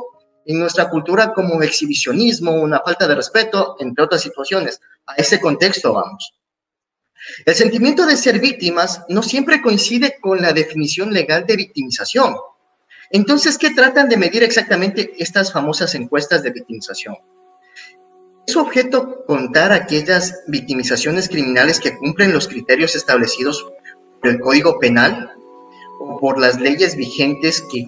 en 0.48 0.58
nuestra 0.58 0.88
cultura 0.88 1.34
como 1.34 1.62
exhibicionismo, 1.62 2.52
una 2.52 2.80
falta 2.80 3.06
de 3.06 3.14
respeto, 3.14 3.76
entre 3.80 4.02
otras 4.02 4.22
situaciones. 4.22 4.80
A 5.06 5.14
ese 5.14 5.38
contexto 5.38 5.92
vamos. 5.92 6.34
El 7.44 7.54
sentimiento 7.54 8.06
de 8.06 8.16
ser 8.16 8.40
víctimas 8.40 9.04
no 9.11 9.22
siempre 9.22 9.61
coincide 9.61 10.16
con 10.18 10.40
la 10.40 10.54
definición 10.54 11.12
legal 11.12 11.44
de 11.46 11.56
victimización. 11.56 12.34
Entonces, 13.11 13.58
¿qué 13.58 13.74
tratan 13.74 14.08
de 14.08 14.16
medir 14.16 14.42
exactamente 14.42 15.12
estas 15.18 15.52
famosas 15.52 15.94
encuestas 15.94 16.42
de 16.42 16.50
victimización? 16.50 17.16
¿Es 18.46 18.56
objeto 18.56 19.26
contar 19.26 19.72
aquellas 19.72 20.44
victimizaciones 20.46 21.28
criminales 21.28 21.78
que 21.78 21.94
cumplen 21.94 22.32
los 22.32 22.48
criterios 22.48 22.96
establecidos 22.96 23.70
por 24.22 24.30
el 24.30 24.40
Código 24.40 24.78
Penal 24.78 25.30
o 26.00 26.18
por 26.18 26.40
las 26.40 26.58
leyes 26.58 26.96
vigentes 26.96 27.62
que 27.70 27.87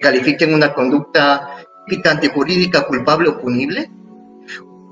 califiquen 0.00 0.54
una 0.54 0.72
conducta 0.72 1.66
picante 1.86 2.28
jurídica 2.28 2.86
culpable 2.86 3.28
o 3.28 3.40
punible? 3.40 3.90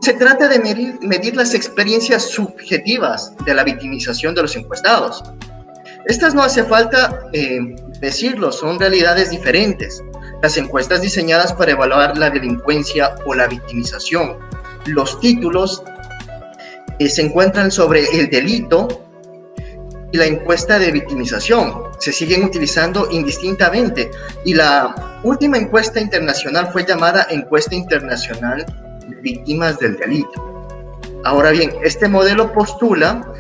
Se 0.02 0.14
trata 0.14 0.48
de 0.48 0.59
medir, 0.59 1.37
las 1.37 1.55
experiencias 1.55 2.24
subjetivas 2.24 3.35
de 3.44 3.55
la 3.55 3.62
victimización 3.62 4.35
de 4.35 4.42
los 4.42 4.57
encuestados. 4.57 5.22
Estas 6.07 6.35
no 6.35 6.42
hace 6.42 6.64
falta 6.64 7.22
eh, 7.33 7.76
decirlo, 8.00 8.50
son 8.50 8.81
realidades 8.81 9.31
diferentes. 9.31 10.02
Las 10.42 10.57
encuestas 10.57 11.02
diseñadas 11.02 11.52
para 11.52 11.70
evaluar 11.70 12.18
la 12.18 12.31
delincuencia 12.31 13.14
o 13.26 13.35
la 13.35 13.46
victimización. 13.46 14.38
Los 14.87 15.20
títulos 15.20 15.85
eh, 16.98 17.09
se 17.09 17.22
encuentran 17.22 17.70
sobre 17.70 18.05
el 18.18 18.28
delito 18.28 18.88
y 20.11 20.18
la 20.18 20.26
encuesta 20.26 20.81
de 20.81 20.90
victimización. 20.90 21.91
Se 22.03 22.11
siguen 22.11 22.43
utilizando 22.43 23.07
indistintamente 23.12 24.11
y 24.45 24.55
la 24.55 25.21
última 25.23 25.57
encuesta 25.57 26.01
internacional 26.01 26.69
fue 26.73 26.85
llamada 26.85 27.29
Encuesta 27.31 27.77
Internacional 27.77 28.67
de 29.07 29.17
Víctimas 29.21 29.79
del 29.79 29.97
Delito. 29.97 30.67
Ahora 31.23 31.53
bien, 31.53 31.71
este 31.85 32.09
modelo 32.09 32.53
postula 32.53 33.33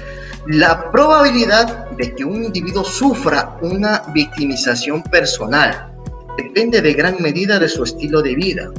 la 0.46 0.92
probabilidad 0.92 1.90
de 1.90 2.14
que 2.14 2.24
un 2.24 2.44
individuo 2.44 2.84
sufra 2.84 3.58
una 3.62 4.04
victimización 4.14 5.02
personal 5.02 5.92
depende 6.36 6.80
de 6.80 6.92
gran 6.92 7.20
medida 7.20 7.58
de 7.58 7.68
su 7.68 7.82
estilo 7.82 8.22
de 8.22 8.36
vida. 8.36 8.70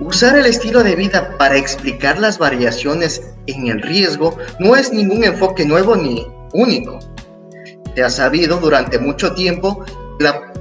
Usar 0.00 0.36
el 0.36 0.46
estilo 0.46 0.82
de 0.82 0.96
vida 0.96 1.38
para 1.38 1.56
explicar 1.56 2.18
las 2.18 2.38
variaciones 2.38 3.22
en 3.46 3.68
el 3.68 3.80
riesgo 3.82 4.36
no 4.58 4.74
es 4.74 4.92
ningún 4.92 5.22
enfoque 5.22 5.64
nuevo 5.64 5.94
ni 5.94 6.26
único. 6.54 6.98
Se 7.94 8.02
ha 8.02 8.10
sabido 8.10 8.58
durante 8.58 8.98
mucho 8.98 9.34
tiempo 9.34 9.84
que 10.18 10.24
la 10.24 10.52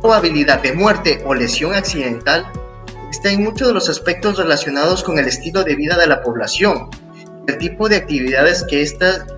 probabilidad 0.00 0.62
de 0.62 0.72
muerte 0.72 1.22
o 1.24 1.34
lesión 1.34 1.74
accidental 1.74 2.50
está 3.10 3.30
en 3.30 3.42
muchos 3.42 3.68
de 3.68 3.74
los 3.74 3.88
aspectos 3.88 4.38
relacionados 4.38 5.02
con 5.02 5.18
el 5.18 5.26
estilo 5.26 5.62
de 5.62 5.76
vida 5.76 5.96
de 5.96 6.06
la 6.06 6.22
población, 6.22 6.88
el 7.46 7.58
tipo 7.58 7.88
de 7.88 7.96
actividades 7.96 8.64
que, 8.64 8.86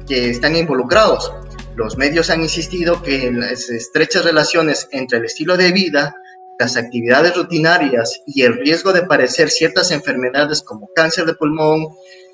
que 0.07 0.31
están 0.31 0.57
involucrados. 0.57 1.33
Los 1.75 1.97
medios 1.97 2.31
han 2.31 2.43
insistido 2.43 3.03
que 3.03 3.31
las 3.33 3.71
estrechas 3.71 4.25
relaciones 4.25 4.88
entre 4.93 5.19
el 5.19 5.25
estilo 5.25 5.57
de 5.57 5.73
vida, 5.73 6.15
las 6.59 6.77
actividades 6.77 7.35
rutinarias 7.35 8.23
y 8.27 8.43
el 8.43 8.55
riesgo 8.55 8.93
de 8.93 9.03
padecer 9.03 9.51
ciertas 9.51 9.91
enfermedades 9.91 10.62
como 10.62 10.88
cáncer 10.95 11.25
de 11.25 11.35
pulmón 11.35 11.88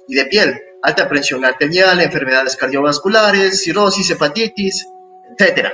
y 0.09 0.15
de 0.17 0.27
piel, 0.27 0.61
alta 0.83 1.09
presión 1.09 1.45
arterial, 1.45 2.01
enfermedades 2.01 2.57
cardiovasculares, 2.57 3.63
cirrosis, 3.63 4.11
hepatitis, 4.11 4.87
etc. 5.39 5.69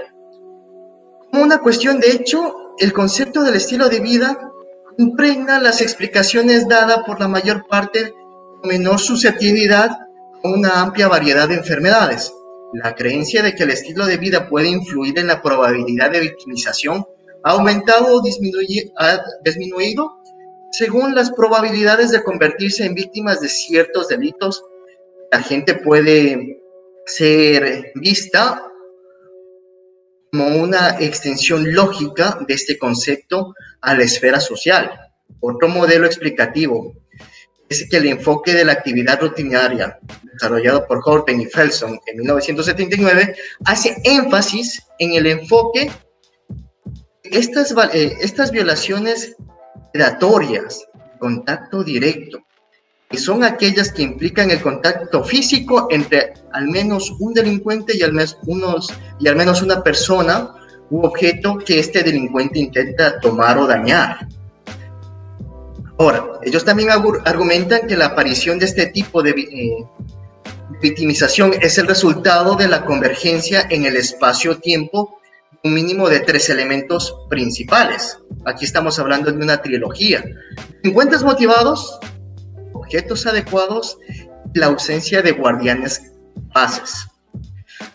Como 1.31 1.43
una 1.43 1.59
cuestión 1.59 2.01
de 2.01 2.11
hecho, 2.11 2.75
el 2.79 2.93
concepto 2.93 3.43
del 3.43 3.55
estilo 3.57 3.89
de 3.89 4.01
vida 4.01 4.39
impregna 4.99 5.61
las 5.61 5.81
explicaciones 5.81 6.69
dadas 6.69 7.01
por 7.07 7.21
la 7.21 7.29
mayor 7.29 7.67
parte 7.67 8.13
con 8.61 8.69
menor 8.69 8.99
susceptibilidad 8.99 9.91
a 9.91 10.49
una 10.49 10.81
amplia 10.81 11.09
variedad 11.09 11.49
de 11.49 11.57
enfermedades. 11.57 12.33
La 12.75 12.95
creencia 12.95 13.43
de 13.43 13.55
que 13.55 13.65
el 13.65 13.71
estilo 13.71 14.07
de 14.07 14.17
vida 14.17 14.49
puede 14.49 14.69
influir 14.69 15.19
en 15.19 15.29
la 15.29 15.41
probabilidad 15.41 16.11
de 16.11 16.21
victimización 16.21 17.07
ha 17.45 17.53
aumentado 17.53 18.17
o 18.17 18.23
disminuido 18.23 20.19
según 20.73 21.15
las 21.15 21.31
probabilidades 21.31 22.11
de 22.11 22.23
convertirse 22.23 22.85
en 22.85 22.95
víctimas 22.95 23.41
de 23.41 23.49
ciertos 23.49 24.09
delitos. 24.09 24.65
La 25.31 25.41
gente 25.41 25.75
puede 25.75 26.61
ser 27.07 27.93
vista 27.95 28.67
como 30.35 30.49
una 30.49 30.97
extensión 30.99 31.73
lógica 31.75 32.41
de 32.49 32.55
este 32.55 32.77
concepto 32.77 33.55
a 33.81 33.95
la 33.95 34.03
esfera 34.03 34.41
social. 34.41 34.91
Otro 35.39 35.69
modelo 35.69 36.07
explicativo 36.07 36.93
es 37.69 37.89
que 37.89 37.99
el 37.99 38.07
enfoque 38.07 38.53
de 38.53 38.65
la 38.65 38.73
actividad 38.73 39.21
rutinaria, 39.21 39.97
desarrollado 40.33 40.89
por 40.89 41.01
Horton 41.05 41.41
y 41.41 41.47
Felson 41.47 42.01
en 42.07 42.17
1979, 42.17 43.37
hace 43.65 43.97
énfasis 44.03 44.83
en 44.99 45.13
el 45.13 45.27
enfoque 45.27 45.89
de 47.23 47.39
estas, 47.39 47.73
eh, 47.93 48.17
estas 48.21 48.51
violaciones 48.51 49.37
predatorias, 49.93 50.85
contacto 51.21 51.85
directo, 51.85 52.41
que 53.09 53.19
son 53.19 53.45
aquellas 53.45 53.93
que 53.93 54.03
implican 54.03 54.51
el 54.51 54.61
contacto 54.61 55.23
físico 55.25 55.89
entre 55.91 56.35
al 56.53 56.69
menos 56.69 57.13
un 57.21 57.35
delincuente 57.35 57.97
y 57.97 58.03
al 58.03 58.13
menos, 58.13 58.39
unos, 58.47 58.93
y 59.21 59.29
al 59.29 59.37
menos 59.37 59.63
una 59.63 59.83
persona 59.83 60.55
u 60.91 61.05
objeto 61.05 61.59
que 61.59 61.79
este 61.79 62.03
delincuente 62.03 62.59
intenta 62.59 63.19
tomar 63.21 63.59
o 63.59 63.67
dañar. 63.67 64.29
Ahora, 65.99 66.25
ellos 66.43 66.65
también 66.65 66.91
argumentan 66.91 67.87
que 67.87 67.97
la 67.97 68.07
aparición 68.07 68.59
de 68.59 68.65
este 68.65 68.87
tipo 68.87 69.23
de 69.23 69.31
eh, 69.31 69.87
victimización 70.83 71.53
es 71.61 71.79
el 71.79 71.87
resultado 71.87 72.57
de 72.57 72.69
la 72.69 72.85
convergencia 72.85 73.67
en 73.71 73.85
el 73.85 73.97
espacio-tiempo 73.97 75.21
un 75.65 75.73
mínimo 75.73 76.11
de 76.11 76.21
tres 76.21 76.51
elementos 76.51 77.17
principales. 77.31 78.19
Aquí 78.45 78.67
estamos 78.67 78.99
hablando 78.99 79.33
de 79.33 79.43
una 79.43 79.63
trilogía. 79.63 80.23
Delincuentes 80.83 81.23
motivados, 81.23 81.99
objetos 82.85 83.27
adecuados 83.27 83.99
la 84.55 84.67
ausencia 84.67 85.23
de 85.23 85.33
guardianes 85.33 86.13
bases. 86.55 87.07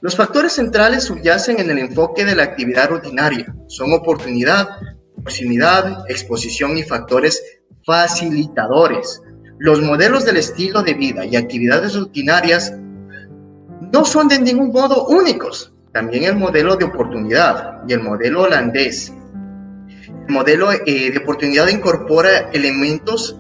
Los 0.02 0.16
factores 0.16 0.54
centrales 0.54 1.04
subyacen 1.04 1.60
en 1.60 1.70
el 1.70 1.80
enfoque 1.80 2.26
de 2.26 2.36
la 2.36 2.44
actividad 2.44 2.90
rutinaria. 2.90 3.54
Son 3.68 3.94
oportunidad, 3.94 4.68
proximidad, 5.16 6.06
exposición 6.10 6.78
y 6.78 6.84
factores 6.84 7.42
facilitadores. 7.86 9.22
Los 9.58 9.82
modelos 9.82 10.26
del 10.26 10.38
estilo 10.38 10.82
de 10.82 10.94
vida 10.94 11.26
y 11.26 11.36
actividades 11.36 11.96
rutinarias 11.96 12.74
no 13.94 14.06
son 14.06 14.28
de 14.28 14.40
ningún 14.40 14.72
modo 14.72 15.08
únicos. 15.08 15.74
También 15.94 16.24
el 16.24 16.36
modelo 16.36 16.76
de 16.76 16.86
oportunidad 16.86 17.80
y 17.88 17.94
el 17.94 18.02
modelo 18.02 18.44
holandés. 18.44 19.14
El 20.28 20.34
modelo 20.34 20.72
eh, 20.72 21.12
de 21.12 21.18
oportunidad 21.20 21.68
incorpora 21.68 22.50
elementos 22.54 23.38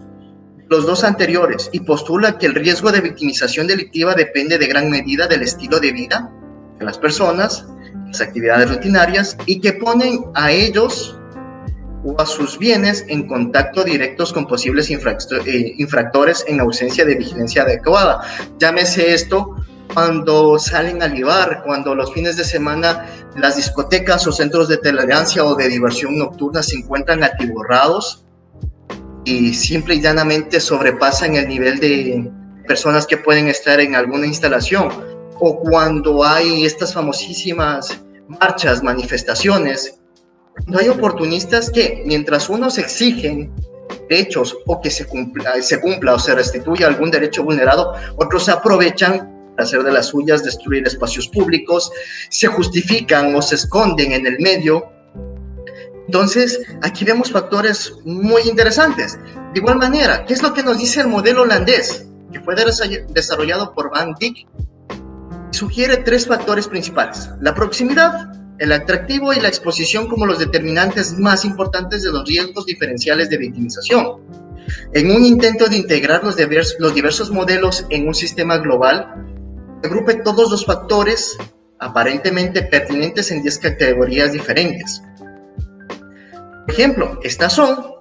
los 0.70 0.86
dos 0.86 1.04
anteriores 1.04 1.70
y 1.74 1.80
postula 1.80 2.38
que 2.38 2.46
el 2.46 2.56
riesgo 2.56 2.92
de 2.92 3.02
victimización 3.02 3.68
delictiva 3.68 4.14
depende 4.14 4.58
de 4.58 4.68
gran 4.68 4.90
medida 4.90 5.28
del 5.28 5.42
estilo 5.42 5.80
de 5.80 5.92
vida 5.92 6.32
de 6.78 6.86
las 6.86 6.98
personas, 6.98 7.66
las 8.08 8.22
actividades 8.22 8.70
rutinarias 8.70 9.36
y 9.46 9.60
que 9.60 9.74
ponen 9.74 10.26
a 10.36 10.52
ellos 10.52 11.20
o 12.06 12.20
a 12.22 12.26
sus 12.26 12.58
bienes 12.58 13.04
en 13.10 13.28
contacto 13.28 13.84
directos 13.84 14.32
con 14.32 14.48
posibles 14.48 14.90
eh, 14.90 15.74
infractores 15.78 16.46
en 16.48 16.60
ausencia 16.60 17.04
de 17.04 17.16
vigilancia 17.16 17.64
adecuada. 17.64 18.22
Llámese 18.60 19.14
esto 19.14 19.56
cuando 19.94 20.60
salen 20.60 21.02
a 21.02 21.08
libar, 21.08 21.64
cuando 21.66 21.96
los 21.96 22.14
fines 22.14 22.38
de 22.38 22.44
semana 22.44 23.06
las 23.36 23.56
discotecas 23.56 24.26
o 24.28 24.32
centros 24.32 24.70
de 24.70 24.78
tolerancia 24.78 25.44
o 25.44 25.56
de 25.56 25.68
diversión 25.68 26.18
nocturna 26.18 26.62
se 26.62 26.78
encuentran 26.78 27.24
atiborrados 27.24 28.24
y 29.30 29.54
simple 29.54 29.96
y 29.96 30.02
llanamente 30.02 30.60
sobrepasan 30.60 31.36
el 31.36 31.48
nivel 31.48 31.80
de 31.80 32.30
personas 32.68 33.06
que 33.06 33.18
pueden 33.18 33.48
estar 33.48 33.80
en 33.80 33.96
alguna 33.96 34.26
instalación. 34.26 34.90
O 35.40 35.60
cuando 35.60 36.24
hay 36.24 36.66
estas 36.66 36.94
famosísimas 36.94 38.02
marchas, 38.28 38.84
manifestaciones, 38.84 40.00
no 40.66 40.80
hay 40.80 40.90
oportunistas 40.90 41.70
que 41.70 42.04
mientras 42.06 42.50
unos 42.50 42.78
exigen 42.78 43.52
derechos 44.10 44.58
o 44.66 44.82
que 44.82 44.90
se 44.90 45.06
cumpla, 45.06 45.62
se 45.62 45.80
cumpla 45.80 46.16
o 46.16 46.20
se 46.20 46.36
restituya 46.36 46.88
algún 46.88 47.12
derecho 47.12 47.44
vulnerado, 47.44 47.94
otros 48.18 48.50
aprovechan 48.50 49.54
hacer 49.58 49.84
de 49.84 49.92
las 49.92 50.08
suyas, 50.08 50.44
destruir 50.44 50.86
espacios 50.88 51.28
públicos, 51.28 51.92
se 52.30 52.48
justifican 52.48 53.36
o 53.36 53.42
se 53.42 53.56
esconden 53.56 54.14
en 54.14 54.26
el 54.26 54.40
medio 54.40 54.92
entonces, 56.10 56.60
aquí 56.82 57.06
vemos 57.06 57.32
factores 57.32 57.94
muy 58.04 58.42
interesantes. 58.50 59.20
De 59.54 59.60
igual 59.60 59.78
manera, 59.78 60.26
¿qué 60.26 60.34
es 60.34 60.42
lo 60.42 60.56
que 60.56 60.64
nos 60.64 60.80
dice 60.80 61.02
el 61.02 61.08
modelo 61.08 61.44
holandés, 61.44 62.08
que 62.34 62.40
fue 62.40 62.56
desarrollado 63.10 63.76
por 63.76 63.92
Van 63.92 64.16
Dijk? 64.20 64.48
Sugiere 65.52 65.98
tres 65.98 66.26
factores 66.26 66.68
principales. 66.68 67.30
La 67.42 67.54
proximidad, 67.54 68.34
el 68.58 68.72
atractivo 68.72 69.34
y 69.34 69.40
la 69.40 69.50
exposición 69.50 70.08
como 70.08 70.26
los 70.26 70.40
determinantes 70.40 71.14
más 71.20 71.46
importantes 71.46 72.02
de 72.02 72.12
los 72.12 72.28
riesgos 72.28 72.66
diferenciales 72.66 73.30
de 73.30 73.38
victimización. 73.38 74.24
En 74.96 75.12
un 75.12 75.24
intento 75.24 75.68
de 75.68 75.78
integrar 75.78 76.24
los, 76.24 76.38
los 76.80 76.96
diversos 76.96 77.30
modelos 77.30 77.86
en 77.92 78.08
un 78.08 78.16
sistema 78.16 78.58
global, 78.58 79.14
agrupe 79.84 80.16
todos 80.16 80.50
los 80.50 80.66
factores 80.66 81.38
aparentemente 81.78 82.64
pertinentes 82.64 83.30
en 83.30 83.44
10 83.44 83.60
categorías 83.60 84.32
diferentes 84.32 85.04
ejemplo, 86.70 87.20
estas 87.24 87.54
son 87.54 88.00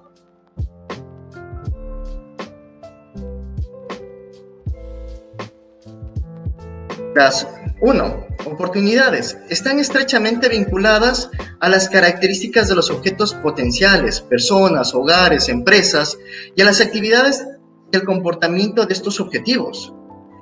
las 7.15 7.47
1. 7.81 8.27
Oportunidades. 8.45 9.37
Están 9.49 9.79
estrechamente 9.79 10.49
vinculadas 10.49 11.29
a 11.59 11.69
las 11.69 11.89
características 11.89 12.69
de 12.69 12.75
los 12.75 12.89
objetos 12.89 13.33
potenciales, 13.33 14.21
personas, 14.21 14.93
hogares, 14.93 15.49
empresas 15.49 16.17
y 16.55 16.61
a 16.61 16.65
las 16.65 16.81
actividades 16.81 17.45
y 17.91 17.97
el 17.97 18.03
comportamiento 18.03 18.85
de 18.85 18.93
estos 18.93 19.19
objetivos. 19.19 19.93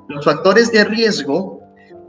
Los 0.08 0.26
factores 0.26 0.72
de 0.72 0.84
riesgo 0.84 1.57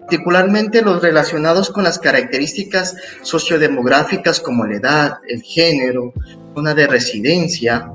particularmente 0.08 0.80
los 0.80 1.02
relacionados 1.02 1.68
con 1.68 1.84
las 1.84 1.98
características 1.98 2.96
sociodemográficas 3.20 4.40
como 4.40 4.64
la 4.64 4.76
edad, 4.76 5.18
el 5.28 5.42
género, 5.42 6.14
zona 6.54 6.72
de 6.72 6.86
residencia, 6.86 7.92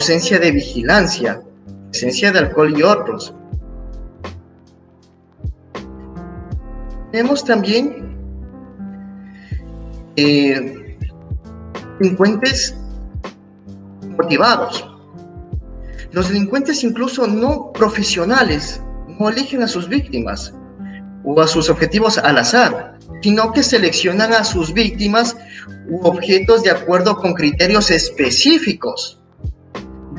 ausencia 0.00 0.38
de 0.38 0.52
vigilancia, 0.52 1.42
presencia 1.90 2.32
de 2.32 2.38
alcohol 2.38 2.74
y 2.74 2.82
otros. 2.82 3.34
Tenemos 7.12 7.44
también 7.44 8.16
eh, 10.16 10.96
delincuentes 12.00 12.74
motivados. 14.16 14.90
Los 16.10 16.28
delincuentes 16.28 16.82
incluso 16.84 17.26
no 17.26 17.70
profesionales 17.72 18.80
no 19.20 19.28
eligen 19.28 19.62
a 19.62 19.68
sus 19.68 19.90
víctimas 19.90 20.54
o 21.24 21.40
a 21.40 21.48
sus 21.48 21.70
objetivos 21.70 22.18
al 22.18 22.38
azar. 22.38 22.92
sino 23.22 23.52
que 23.52 23.62
seleccionan 23.62 24.34
a 24.34 24.44
sus 24.44 24.74
víctimas 24.74 25.36
u 25.88 26.06
objetos 26.06 26.62
de 26.62 26.70
acuerdo 26.70 27.16
con 27.16 27.32
criterios 27.32 27.90
específicos. 27.90 29.18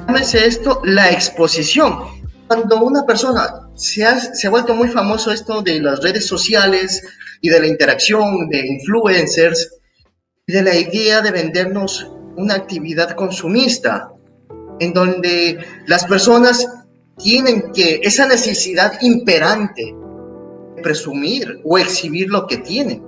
Llámese 0.07 0.45
esto 0.45 0.81
la 0.83 1.11
exposición. 1.11 1.99
Cuando 2.47 2.77
una 2.83 3.05
persona 3.05 3.69
se 3.75 4.05
ha, 4.05 4.19
se 4.19 4.47
ha 4.47 4.49
vuelto 4.49 4.73
muy 4.73 4.87
famoso 4.87 5.31
esto 5.31 5.61
de 5.61 5.79
las 5.81 6.01
redes 6.01 6.25
sociales 6.25 7.03
y 7.41 7.49
de 7.49 7.59
la 7.59 7.67
interacción 7.67 8.49
de 8.49 8.65
influencers, 8.65 9.71
de 10.47 10.61
la 10.63 10.75
idea 10.75 11.21
de 11.21 11.31
vendernos 11.31 12.07
una 12.37 12.55
actividad 12.55 13.11
consumista, 13.11 14.09
en 14.79 14.93
donde 14.93 15.59
las 15.87 16.05
personas 16.05 16.67
tienen 17.17 17.71
que, 17.71 17.99
esa 18.03 18.27
necesidad 18.27 18.99
imperante 19.01 19.95
presumir 20.85 21.61
o 21.63 21.79
exhibir 21.79 22.29
lo 22.29 22.45
que 22.45 22.57
tienen. 22.57 23.03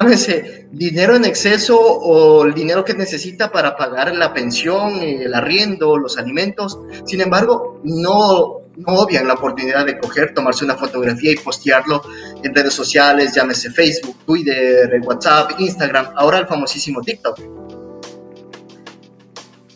Llámese 0.00 0.66
dinero 0.72 1.14
en 1.14 1.24
exceso 1.24 1.78
o 1.80 2.44
el 2.44 2.52
dinero 2.52 2.84
que 2.84 2.94
necesita 2.94 3.52
para 3.52 3.76
pagar 3.76 4.12
la 4.16 4.34
pensión, 4.34 4.94
el 5.00 5.32
arriendo, 5.32 5.96
los 5.98 6.18
alimentos. 6.18 6.80
Sin 7.04 7.20
embargo, 7.20 7.80
no, 7.84 8.62
no 8.76 8.92
obvian 8.94 9.28
la 9.28 9.34
oportunidad 9.34 9.86
de 9.86 10.00
coger, 10.00 10.34
tomarse 10.34 10.64
una 10.64 10.74
fotografía 10.74 11.30
y 11.30 11.36
postearlo 11.36 12.02
en 12.42 12.52
redes 12.52 12.74
sociales, 12.74 13.32
llámese 13.36 13.70
Facebook, 13.70 14.16
Twitter, 14.26 15.00
WhatsApp, 15.04 15.52
Instagram, 15.60 16.08
ahora 16.16 16.40
el 16.40 16.48
famosísimo 16.48 17.02
TikTok. 17.02 17.38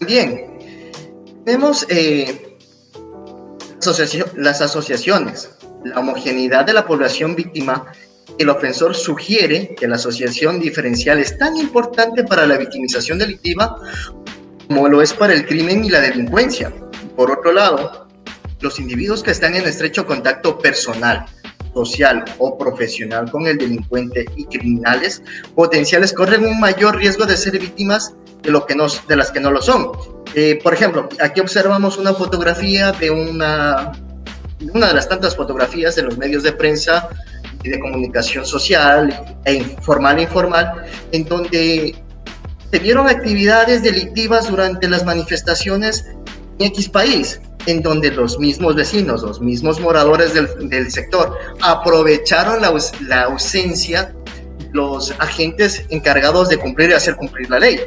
Bien, 0.01 0.59
tenemos 1.45 1.87
eh, 1.89 2.59
las 4.37 4.61
asociaciones, 4.61 5.60
la 5.85 6.01
homogeneidad 6.01 6.65
de 6.65 6.73
la 6.73 6.87
población 6.87 7.35
víctima. 7.35 7.93
El 8.39 8.49
ofensor 8.49 8.95
sugiere 8.95 9.75
que 9.75 9.89
la 9.89 9.97
asociación 9.97 10.61
diferencial 10.61 11.19
es 11.19 11.37
tan 11.37 11.57
importante 11.57 12.25
para 12.25 12.47
la 12.47 12.57
victimización 12.57 13.19
delictiva 13.19 13.77
como 14.69 14.89
lo 14.89 15.03
es 15.03 15.13
para 15.13 15.35
el 15.35 15.47
crimen 15.47 15.85
y 15.85 15.91
la 15.91 16.01
delincuencia. 16.01 16.73
Por 17.17 17.31
otro 17.33 17.53
lado, 17.53 18.07
los 18.61 18.79
individuos 18.79 19.23
que 19.23 19.33
están 19.33 19.57
en 19.57 19.67
estrecho 19.67 20.07
contacto 20.07 20.59
personal, 20.59 21.27
social 21.75 22.25
o 22.39 22.57
profesional 22.57 23.31
con 23.31 23.47
el 23.47 23.59
delincuente 23.59 24.27
y 24.37 24.45
criminales 24.45 25.23
potenciales 25.55 26.13
corren 26.13 26.45
un 26.45 26.61
mayor 26.61 26.97
riesgo 26.97 27.27
de 27.27 27.37
ser 27.37 27.59
víctimas 27.59 28.15
de, 28.43 28.51
lo 28.51 28.65
que 28.65 28.75
nos, 28.77 29.07
de 29.09 29.17
las 29.17 29.33
que 29.33 29.41
no 29.41 29.51
lo 29.51 29.61
son. 29.61 29.91
Eh, 30.35 30.61
por 30.63 30.73
ejemplo, 30.73 31.09
aquí 31.21 31.41
observamos 31.41 31.99
una 31.99 32.15
fotografía 32.15 32.93
de 32.93 33.11
una, 33.11 33.93
una 34.73 34.89
de 34.89 34.95
las 34.95 35.09
tantas 35.09 35.37
fotografías 35.37 35.97
de 35.97 36.03
los 36.03 36.19
medios 36.19 36.43
de 36.43 36.53
prensa 36.53 37.09
y 37.63 37.71
de 37.71 37.81
comunicación 37.81 38.45
social, 38.45 39.39
e 39.45 39.65
formal 39.83 40.19
e 40.19 40.23
informal, 40.23 40.85
en 41.13 41.25
donde 41.25 41.95
se 42.71 42.79
vieron 42.79 43.09
actividades 43.09 43.83
delictivas 43.83 44.49
durante 44.49 44.89
las 44.89 45.05
manifestaciones 45.05 46.07
en 46.59 46.67
X 46.67 46.89
país, 46.89 47.41
en 47.67 47.83
donde 47.83 48.11
los 48.11 48.39
mismos 48.39 48.77
vecinos, 48.77 49.23
los 49.23 49.41
mismos 49.41 49.81
moradores 49.81 50.35
del, 50.35 50.69
del 50.69 50.91
sector 50.91 51.37
aprovecharon 51.61 52.63
la, 52.63 52.73
la 53.07 53.23
ausencia 53.25 54.15
los 54.73 55.13
agentes 55.19 55.85
encargados 55.89 56.49
de 56.49 56.57
cumplir 56.59 56.91
y 56.91 56.93
hacer 56.93 57.17
cumplir 57.17 57.51
la 57.51 57.59
ley 57.59 57.81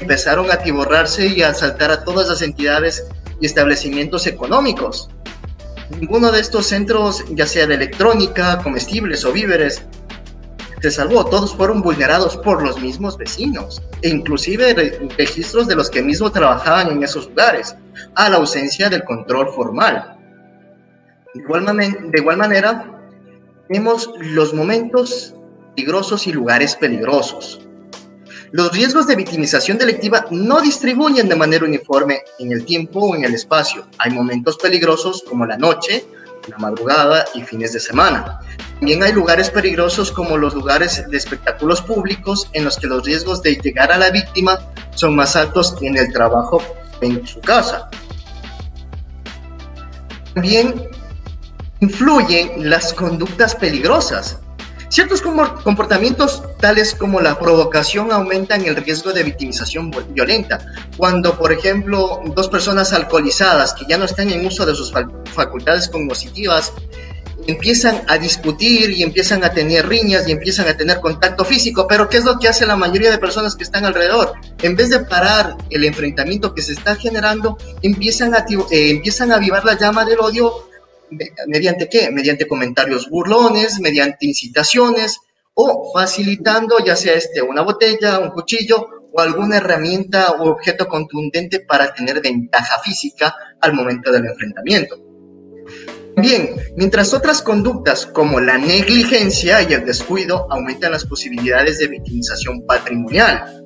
empezaron 0.00 0.50
a 0.50 0.58
tiborrarse 0.58 1.26
y 1.26 1.42
a 1.42 1.48
asaltar 1.48 1.90
a 1.90 2.04
todas 2.04 2.28
las 2.28 2.42
entidades 2.42 3.04
y 3.40 3.46
establecimientos 3.46 4.26
económicos. 4.26 5.08
Ninguno 5.90 6.32
de 6.32 6.40
estos 6.40 6.66
centros, 6.66 7.24
ya 7.30 7.46
sea 7.46 7.66
de 7.66 7.74
electrónica, 7.74 8.58
comestibles 8.62 9.24
o 9.24 9.32
víveres, 9.32 9.82
se 10.82 10.90
salvó. 10.90 11.24
Todos 11.24 11.54
fueron 11.54 11.80
vulnerados 11.80 12.36
por 12.38 12.62
los 12.62 12.80
mismos 12.80 13.16
vecinos 13.16 13.82
e 14.02 14.08
inclusive 14.08 14.74
registros 15.16 15.68
de 15.68 15.76
los 15.76 15.88
que 15.88 16.02
mismos 16.02 16.32
trabajaban 16.32 16.90
en 16.90 17.02
esos 17.02 17.28
lugares, 17.28 17.76
a 18.14 18.28
la 18.28 18.36
ausencia 18.36 18.88
del 18.90 19.04
control 19.04 19.48
formal. 19.50 20.18
De 21.34 21.40
igual, 21.40 21.64
de 21.66 22.18
igual 22.18 22.36
manera, 22.36 23.00
vemos 23.68 24.10
los 24.20 24.54
momentos 24.54 25.34
peligrosos 25.74 26.26
y 26.26 26.32
lugares 26.32 26.74
peligrosos. 26.74 27.60
Los 28.56 28.72
riesgos 28.72 29.06
de 29.06 29.16
victimización 29.16 29.76
delictiva 29.76 30.24
no 30.30 30.62
distribuyen 30.62 31.28
de 31.28 31.36
manera 31.36 31.66
uniforme 31.66 32.22
en 32.38 32.52
el 32.52 32.64
tiempo 32.64 33.00
o 33.00 33.14
en 33.14 33.22
el 33.22 33.34
espacio. 33.34 33.86
Hay 33.98 34.12
momentos 34.12 34.56
peligrosos 34.56 35.22
como 35.28 35.44
la 35.44 35.58
noche, 35.58 36.06
la 36.48 36.56
madrugada 36.56 37.26
y 37.34 37.42
fines 37.42 37.74
de 37.74 37.80
semana. 37.80 38.40
También 38.78 39.02
hay 39.02 39.12
lugares 39.12 39.50
peligrosos 39.50 40.10
como 40.10 40.38
los 40.38 40.54
lugares 40.54 41.04
de 41.06 41.16
espectáculos 41.18 41.82
públicos 41.82 42.48
en 42.54 42.64
los 42.64 42.78
que 42.78 42.86
los 42.86 43.04
riesgos 43.04 43.42
de 43.42 43.56
llegar 43.56 43.92
a 43.92 43.98
la 43.98 44.08
víctima 44.08 44.58
son 44.94 45.14
más 45.14 45.36
altos 45.36 45.74
que 45.78 45.88
en 45.88 45.98
el 45.98 46.10
trabajo 46.10 46.62
en 47.02 47.26
su 47.26 47.42
casa. 47.42 47.90
También 50.32 50.88
influyen 51.80 52.70
las 52.70 52.94
conductas 52.94 53.54
peligrosas. 53.54 54.38
Ciertos 54.88 55.20
comportamientos 55.20 56.42
tales 56.60 56.94
como 56.94 57.20
la 57.20 57.38
provocación 57.38 58.12
aumentan 58.12 58.64
el 58.64 58.76
riesgo 58.76 59.12
de 59.12 59.24
victimización 59.24 59.90
violenta. 60.10 60.58
Cuando, 60.96 61.36
por 61.36 61.52
ejemplo, 61.52 62.20
dos 62.34 62.48
personas 62.48 62.92
alcoholizadas 62.92 63.74
que 63.74 63.84
ya 63.88 63.98
no 63.98 64.04
están 64.04 64.30
en 64.30 64.46
uso 64.46 64.64
de 64.64 64.74
sus 64.74 64.92
facultades 65.34 65.88
cognitivas 65.88 66.72
empiezan 67.46 68.02
a 68.08 68.18
discutir 68.18 68.90
y 68.90 69.02
empiezan 69.02 69.44
a 69.44 69.50
tener 69.50 69.88
riñas 69.88 70.28
y 70.28 70.32
empiezan 70.32 70.68
a 70.68 70.76
tener 70.76 71.00
contacto 71.00 71.44
físico, 71.44 71.86
pero 71.88 72.08
¿qué 72.08 72.18
es 72.18 72.24
lo 72.24 72.38
que 72.38 72.48
hace 72.48 72.66
la 72.66 72.76
mayoría 72.76 73.10
de 73.10 73.18
personas 73.18 73.54
que 73.54 73.64
están 73.64 73.84
alrededor? 73.84 74.32
En 74.62 74.74
vez 74.74 74.90
de 74.90 75.00
parar 75.00 75.56
el 75.70 75.84
enfrentamiento 75.84 76.54
que 76.54 76.62
se 76.62 76.72
está 76.72 76.96
generando, 76.96 77.56
empiezan 77.82 78.34
a, 78.34 78.44
eh, 78.70 78.90
empiezan 78.90 79.32
a 79.32 79.36
avivar 79.36 79.64
la 79.64 79.78
llama 79.78 80.04
del 80.04 80.20
odio 80.20 80.65
¿Mediante 81.46 81.88
qué? 81.88 82.10
Mediante 82.10 82.46
comentarios 82.46 83.08
burlones, 83.08 83.80
mediante 83.80 84.26
incitaciones 84.26 85.20
o 85.54 85.90
facilitando 85.92 86.78
ya 86.84 86.96
sea 86.96 87.14
este, 87.14 87.40
una 87.40 87.62
botella, 87.62 88.18
un 88.18 88.30
cuchillo 88.30 88.88
o 89.12 89.20
alguna 89.20 89.56
herramienta 89.56 90.32
o 90.32 90.50
objeto 90.50 90.86
contundente 90.86 91.60
para 91.60 91.94
tener 91.94 92.20
ventaja 92.20 92.78
física 92.80 93.34
al 93.60 93.72
momento 93.72 94.12
del 94.12 94.26
enfrentamiento. 94.26 95.02
Bien, 96.18 96.56
mientras 96.76 97.12
otras 97.12 97.42
conductas 97.42 98.06
como 98.06 98.40
la 98.40 98.58
negligencia 98.58 99.62
y 99.62 99.72
el 99.74 99.84
descuido 99.84 100.46
aumentan 100.50 100.92
las 100.92 101.04
posibilidades 101.04 101.78
de 101.78 101.88
victimización 101.88 102.64
patrimonial. 102.66 103.62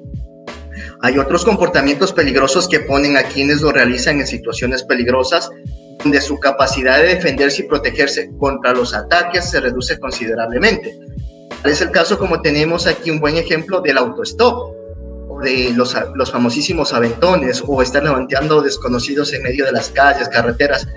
Hay 1.02 1.18
otros 1.18 1.44
comportamientos 1.44 2.12
peligrosos 2.12 2.68
que 2.68 2.80
ponen 2.80 3.16
a 3.16 3.22
quienes 3.22 3.60
lo 3.60 3.72
realizan 3.72 4.20
en 4.20 4.26
situaciones 4.26 4.82
peligrosas 4.82 5.48
donde 6.02 6.20
su 6.20 6.38
capacidad 6.38 6.98
de 6.98 7.14
defenderse 7.14 7.62
y 7.62 7.66
protegerse 7.66 8.30
contra 8.38 8.72
los 8.72 8.94
ataques 8.94 9.50
se 9.50 9.60
reduce 9.60 9.98
considerablemente. 9.98 10.98
Es 11.64 11.80
el 11.82 11.90
caso 11.90 12.18
como 12.18 12.40
tenemos 12.40 12.86
aquí 12.86 13.10
un 13.10 13.20
buen 13.20 13.36
ejemplo 13.36 13.80
del 13.80 13.98
autostop, 13.98 14.74
o 15.28 15.40
de 15.40 15.72
los, 15.74 15.94
los 16.14 16.32
famosísimos 16.32 16.92
aventones, 16.92 17.62
o 17.66 17.82
estar 17.82 18.02
levantando 18.02 18.62
desconocidos 18.62 19.32
en 19.32 19.42
medio 19.42 19.66
de 19.66 19.72
las 19.72 19.90
calles, 19.90 20.28
carreteras, 20.28 20.88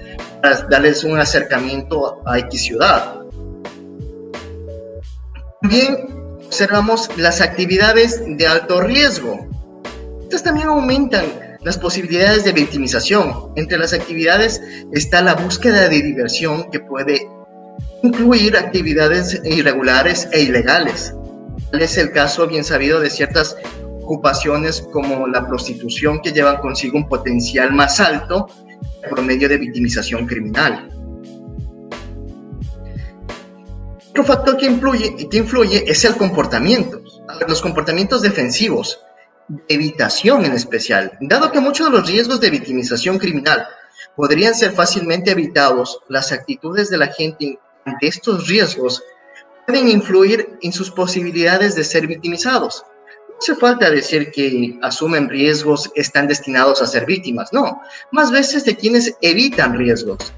para 0.42 0.62
darles 0.70 1.04
un 1.04 1.20
acercamiento 1.20 2.22
a 2.26 2.40
X 2.40 2.64
ciudad. 2.64 3.20
También 5.62 5.98
observamos 6.46 7.10
las 7.18 7.42
actividades 7.42 8.22
de 8.26 8.48
alto 8.48 8.82
riesgo. 8.82 9.48
Estas 10.24 10.44
también 10.44 10.68
aumentan 10.68 11.26
las 11.64 11.78
posibilidades 11.78 12.44
de 12.44 12.52
victimización. 12.52 13.52
Entre 13.56 13.78
las 13.78 13.94
actividades 13.94 14.62
está 14.92 15.22
la 15.22 15.36
búsqueda 15.36 15.88
de 15.88 16.02
diversión 16.02 16.70
que 16.72 16.80
puede 16.80 17.28
incluir 18.04 18.58
actividades 18.58 19.42
irregulares 19.46 20.28
e 20.32 20.42
ilegales. 20.42 21.14
Es 21.72 21.98
el 21.98 22.12
caso 22.12 22.48
bien 22.48 22.64
sabido 22.64 23.00
de 23.00 23.10
ciertas 23.10 23.56
ocupaciones 24.02 24.82
como 24.92 25.28
la 25.28 25.48
prostitución 25.48 26.20
que 26.22 26.34
llevan 26.34 26.58
consigo 26.58 26.98
un 26.98 27.08
potencial 27.08 27.72
más 27.72 28.00
alto 28.00 28.48
por 29.10 29.22
medio 29.22 29.48
de 29.48 29.58
victimización 29.58 30.28
criminal. 30.28 30.90
Otro 34.10 34.24
factor 34.26 34.58
que 34.58 34.68
influye, 34.68 35.16
que 35.30 35.38
influye 35.38 35.84
es 35.88 36.06
el 36.06 36.16
comportamiento. 36.16 37.02
Los 37.48 37.62
comportamientos 37.62 38.22
defensivos 38.22 39.00
evitación 39.68 40.46
en 40.46 40.54
especial, 40.54 41.18
dado 41.22 41.52
que 41.52 41.60
muchos 41.60 41.88
de 41.88 41.98
los 41.98 42.08
riesgos 42.08 42.40
de 42.40 42.50
victimización 42.50 43.18
criminal 43.18 43.68
podrían 44.16 44.56
ser 44.56 44.72
fácilmente 44.72 45.32
evitados, 45.32 46.00
las 46.10 46.32
actitudes 46.32 46.90
de 46.90 46.98
la 46.98 47.08
gente 47.08 47.60
ante 47.86 48.08
estos 48.08 48.48
riesgos 48.48 49.04
pueden 49.66 49.90
influir 49.90 50.58
en 50.62 50.72
sus 50.72 50.92
posibilidades 50.92 51.76
de 51.76 51.84
ser 51.84 52.08
victimizados. 52.08 52.84
No 53.30 53.36
hace 53.40 53.56
falta 53.56 53.90
decir 53.90 54.32
que 54.32 54.78
asumen 54.82 55.30
riesgos 55.30 55.92
están 55.96 56.28
destinados 56.28 56.82
a 56.82 56.88
ser 56.88 57.06
víctimas, 57.06 57.52
no, 57.52 57.82
más 58.12 58.32
veces 58.32 58.64
de 58.64 58.76
quienes 58.76 59.16
evitan 59.22 59.78
riesgos. 59.78 60.34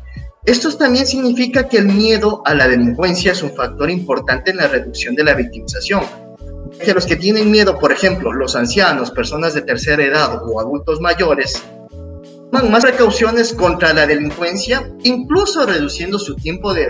Esto 0.46 0.76
también 0.78 1.08
significa 1.08 1.68
que 1.68 1.78
el 1.78 1.88
miedo 1.88 2.42
a 2.46 2.54
la 2.54 2.68
delincuencia 2.68 3.32
es 3.32 3.42
un 3.42 3.54
factor 3.56 3.90
importante 3.90 4.52
en 4.52 4.58
la 4.58 4.68
reducción 4.68 5.16
de 5.16 5.24
la 5.24 5.34
victimización. 5.34 6.25
Que 6.84 6.94
los 6.94 7.06
que 7.06 7.16
tienen 7.16 7.52
miedo, 7.52 7.80
por 7.80 7.92
ejemplo, 7.92 8.34
los 8.34 8.56
ancianos, 8.56 9.12
personas 9.12 9.54
de 9.54 9.62
tercera 9.62 10.04
edad 10.04 10.42
o 10.44 10.60
adultos 10.60 11.00
mayores, 11.00 11.64
toman 12.52 12.72
más 12.72 12.84
precauciones 12.84 13.54
contra 13.54 13.94
la 13.94 14.06
delincuencia, 14.06 14.90
incluso 15.04 15.66
reduciendo 15.66 16.20
su 16.20 16.36
tiempo 16.36 16.74
de 16.74 16.88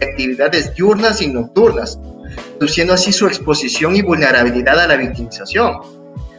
actividades 0.00 0.74
diurnas 0.74 1.22
y 1.22 1.28
nocturnas, 1.28 1.98
reduciendo 2.58 2.94
así 2.94 3.12
su 3.12 3.26
exposición 3.26 3.96
y 3.96 4.02
vulnerabilidad 4.02 4.78
a 4.78 4.86
la 4.86 4.96
victimización. 4.96 5.78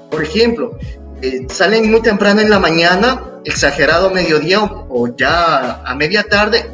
Por 0.09 0.23
ejemplo, 0.23 0.77
eh, 1.21 1.45
salen 1.49 1.89
muy 1.89 2.01
temprano 2.01 2.41
en 2.41 2.49
la 2.49 2.59
mañana, 2.59 3.23
exagerado 3.45 4.09
mediodía 4.09 4.61
o, 4.61 5.15
ya 5.15 5.81
a 5.83 5.95
media 5.95 6.23
tarde, 6.23 6.65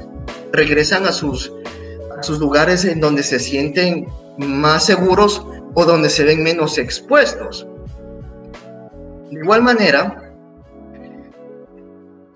regresan 0.52 1.06
a 1.06 1.12
sus, 1.12 1.52
a 2.18 2.24
sus 2.24 2.40
lugares 2.40 2.86
en 2.86 3.00
donde 3.00 3.24
se 3.24 3.40
sienten 3.40 4.08
más 4.38 4.86
seguros 4.86 5.46
o 5.80 5.86
donde 5.86 6.10
se 6.10 6.24
ven 6.24 6.42
menos 6.42 6.80
expuestos. 6.80 7.68
De 9.30 9.40
igual 9.40 9.62
manera, 9.62 10.34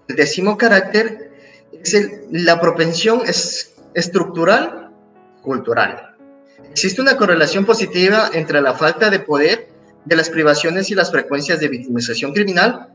el 0.07 0.15
décimo 0.15 0.59
carácter 0.59 1.31
es 1.73 1.97
la 2.29 2.61
propensión 2.61 3.23
es 3.25 3.73
estructural 3.95 4.91
cultural. 5.41 6.15
Existe 6.69 7.01
una 7.01 7.17
correlación 7.17 7.65
positiva 7.65 8.29
entre 8.31 8.61
la 8.61 8.75
falta 8.75 9.09
de 9.09 9.21
poder 9.21 9.69
de 10.05 10.15
las 10.15 10.29
privaciones 10.29 10.91
y 10.91 10.95
las 10.95 11.09
frecuencias 11.09 11.59
de 11.59 11.67
victimización 11.67 12.33
criminal, 12.33 12.89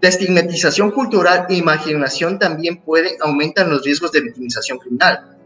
la 0.00 0.08
estigmatización 0.08 0.90
cultural 0.90 1.44
e 1.50 1.56
imaginación 1.56 2.38
también 2.38 2.80
pueden 2.80 3.16
aumentar 3.20 3.68
los 3.68 3.84
riesgos 3.84 4.10
de 4.12 4.22
victimización 4.22 4.78
criminal, 4.78 5.36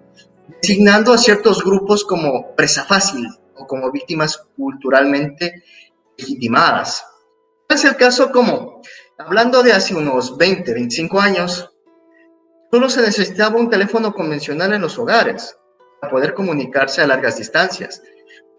designando 0.63 1.13
a 1.13 1.19
ciertos 1.19 1.65
grupos 1.65 2.05
como 2.05 2.55
presa 2.55 2.85
fácil 2.85 3.27
o 3.59 3.67
como 3.67 3.91
víctimas 3.91 4.45
culturalmente 4.57 5.63
legitimadas. 6.17 7.05
Es 7.69 7.85
el 7.85 7.97
caso 7.97 8.31
como, 8.31 8.81
hablando 9.19 9.63
de 9.63 9.73
hace 9.73 9.95
unos 9.95 10.37
20, 10.37 10.73
25 10.73 11.21
años, 11.21 11.71
solo 12.71 12.89
se 12.89 13.03
necesitaba 13.03 13.59
un 13.59 13.71
teléfono 13.71 14.13
convencional 14.13 14.73
en 14.73 14.83
los 14.83 14.99
hogares 14.99 15.57
para 16.01 16.13
poder 16.13 16.35
comunicarse 16.35 17.03
a 17.03 17.07
largas 17.07 17.39
distancias. 17.39 18.03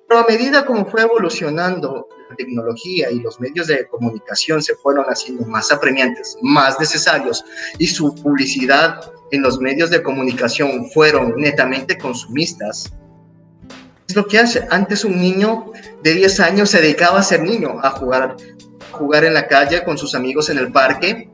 Pero 0.07 0.21
a 0.21 0.25
medida 0.27 0.65
como 0.65 0.85
fue 0.85 1.01
evolucionando 1.01 2.07
la 2.29 2.35
tecnología 2.35 3.11
y 3.11 3.19
los 3.19 3.39
medios 3.39 3.67
de 3.67 3.87
comunicación 3.87 4.61
se 4.61 4.75
fueron 4.75 5.05
haciendo 5.05 5.45
más 5.45 5.71
apremiantes, 5.71 6.37
más 6.41 6.79
necesarios 6.79 7.43
y 7.77 7.87
su 7.87 8.15
publicidad 8.15 9.11
en 9.31 9.41
los 9.41 9.59
medios 9.59 9.89
de 9.89 10.01
comunicación 10.01 10.89
fueron 10.91 11.35
netamente 11.35 11.97
consumistas, 11.97 12.93
es 14.07 14.15
lo 14.15 14.25
que 14.25 14.39
hace. 14.39 14.65
Antes 14.69 15.03
un 15.03 15.19
niño 15.19 15.71
de 16.03 16.13
10 16.13 16.39
años 16.39 16.69
se 16.69 16.81
dedicaba 16.81 17.19
a 17.19 17.23
ser 17.23 17.41
niño, 17.41 17.79
a 17.81 17.91
jugar, 17.91 18.35
a 18.91 18.97
jugar 18.97 19.25
en 19.25 19.33
la 19.33 19.47
calle 19.47 19.83
con 19.83 19.97
sus 19.97 20.15
amigos 20.15 20.49
en 20.49 20.57
el 20.57 20.71
parque, 20.71 21.29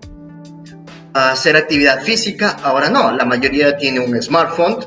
a 1.13 1.31
hacer 1.31 1.55
actividad 1.55 2.01
física. 2.01 2.57
Ahora 2.63 2.89
no, 2.89 3.11
la 3.11 3.25
mayoría 3.25 3.77
tiene 3.77 3.99
un 3.99 4.19
smartphone 4.21 4.77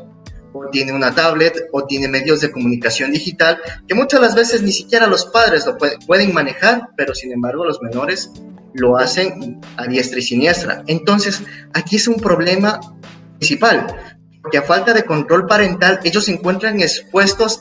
o 0.52 0.68
tiene 0.70 0.92
una 0.92 1.14
tablet 1.14 1.68
o 1.72 1.84
tiene 1.84 2.08
medios 2.08 2.40
de 2.40 2.50
comunicación 2.50 3.12
digital 3.12 3.58
que 3.86 3.94
muchas 3.94 4.20
las 4.20 4.34
veces 4.34 4.62
ni 4.62 4.72
siquiera 4.72 5.06
los 5.06 5.26
padres 5.26 5.66
lo 5.66 5.76
pueden 6.06 6.32
manejar, 6.32 6.88
pero 6.96 7.14
sin 7.14 7.32
embargo 7.32 7.64
los 7.64 7.80
menores 7.82 8.32
lo 8.74 8.96
hacen 8.96 9.60
a 9.76 9.86
diestra 9.86 10.18
y 10.18 10.22
siniestra. 10.22 10.82
Entonces, 10.86 11.42
aquí 11.72 11.96
es 11.96 12.08
un 12.08 12.16
problema 12.16 12.80
principal, 13.38 13.86
porque 14.42 14.58
a 14.58 14.62
falta 14.62 14.92
de 14.92 15.04
control 15.04 15.46
parental, 15.46 16.00
ellos 16.04 16.26
se 16.26 16.32
encuentran 16.32 16.80
expuestos 16.80 17.60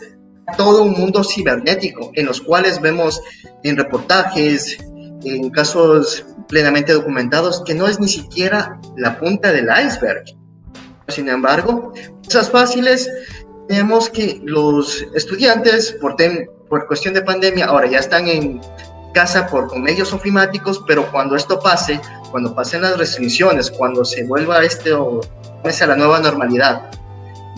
todo 0.58 0.84
un 0.84 0.94
mundo 0.94 1.24
cibernético, 1.24 2.12
en 2.14 2.26
los 2.26 2.42
cuales 2.42 2.80
vemos 2.82 3.22
en 3.64 3.78
reportajes, 3.78 4.78
en 5.24 5.50
casos 5.50 6.26
plenamente 6.48 6.94
documentados, 6.94 7.64
que 7.66 7.74
no 7.74 7.88
es 7.88 8.00
ni 8.00 8.08
siquiera 8.08 8.80
la 8.98 9.20
punta 9.20 9.52
del 9.52 9.68
iceberg. 9.86 10.24
Sin 11.08 11.30
embargo, 11.30 11.94
cosas 12.24 12.50
fáciles, 12.50 13.10
tenemos 13.68 14.10
que 14.10 14.42
los 14.44 15.06
estudiantes, 15.16 15.96
por, 16.00 16.16
cuestión 16.88 17.14
de 17.14 17.22
pandemia, 17.22 17.66
ahora 17.66 17.88
ya 17.88 18.00
están 18.00 18.28
en 18.28 18.62
casa 19.14 19.48
por 19.48 19.78
medios 19.80 20.14
ofimáticos, 20.14 20.84
pero 20.88 21.10
cuando 21.12 21.36
esto 21.36 21.60
pase, 21.60 22.00
cuando 22.32 22.54
pasen 22.54 22.82
las 22.82 22.98
restricciones, 22.98 23.72
cuando 23.72 24.04
se 24.04 24.24
vuelva 24.26 24.64
este 24.64 24.94
o 24.94 25.22
a 25.64 25.86
la 25.88 25.96
nueva 25.96 26.20
normalidad, 26.20 26.92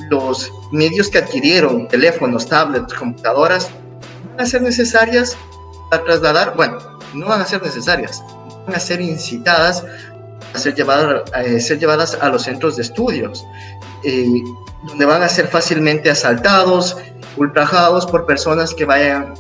los 0.10 0.52
medios 0.72 1.10
que 1.10 1.20
adquirieron, 1.20 1.88
teléfonos, 1.88 2.48
tablets, 2.48 2.94
computadoras, 2.94 3.70
van 4.32 4.42
a 4.42 4.46
ser 4.46 4.62
necesarias 4.62 5.38
para 5.90 6.04
trasladar, 6.04 6.56
bueno, 6.56 6.78
no 7.14 7.28
van 7.28 7.42
a 7.42 7.46
ser 7.46 7.62
necesarias, 7.62 8.24
van 8.66 8.76
a 8.76 8.80
ser 8.80 9.02
incitadas 9.02 9.84
ser, 10.58 10.76
llevadas, 10.76 11.24
a 11.34 11.60
ser 11.60 11.80
llevadas 11.80 12.18
a 12.20 12.30
los 12.30 12.44
centros 12.44 12.76
de 12.76 12.84
estudios, 12.84 13.46
eh, 14.04 14.42
donde 14.88 15.06
van 15.06 15.24
a 15.24 15.30
ser 15.30 15.48
fácilmente 15.48 16.10
asaltados, 16.10 16.98
ultrajados 17.38 18.06
por 18.06 18.26
personas 18.26 18.74
que 18.74 18.86
vayan, 18.86 19.34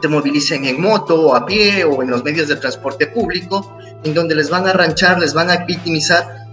se 0.00 0.08
movilicen 0.08 0.64
en 0.64 0.80
moto 0.80 1.28
o 1.28 1.34
a 1.34 1.44
pie 1.44 1.84
o 1.84 2.02
en 2.02 2.10
los 2.10 2.22
medios 2.24 2.48
de 2.48 2.56
transporte 2.56 3.06
público, 3.08 3.76
en 4.04 4.14
donde 4.14 4.34
les 4.34 4.48
van 4.48 4.66
a 4.66 4.72
ranchar, 4.72 5.18
les 5.18 5.34
van 5.34 5.50
a 5.50 5.64
victimizar 5.64 6.46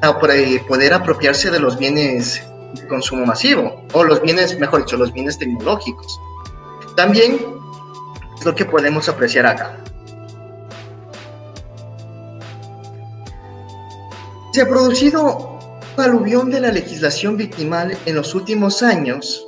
para 0.00 0.34
poder 0.68 0.94
apropiarse 0.94 1.50
de 1.50 1.60
los 1.60 1.78
bienes 1.78 2.42
consumo 2.88 3.26
masivo, 3.26 3.84
o 3.92 4.04
los 4.04 4.20
bienes, 4.22 4.58
mejor 4.58 4.80
dicho, 4.80 4.96
los 4.96 5.12
bienes 5.12 5.38
tecnológicos. 5.38 6.20
También 6.96 7.38
es 8.38 8.44
lo 8.44 8.54
que 8.54 8.64
podemos 8.64 9.08
apreciar 9.08 9.46
acá. 9.46 9.76
Se 14.52 14.62
ha 14.62 14.68
producido 14.68 15.58
un 15.96 16.04
aluvión 16.04 16.50
de 16.50 16.60
la 16.60 16.70
legislación 16.70 17.36
victimal 17.36 17.96
en 18.04 18.14
los 18.14 18.34
últimos 18.34 18.82
años 18.82 19.46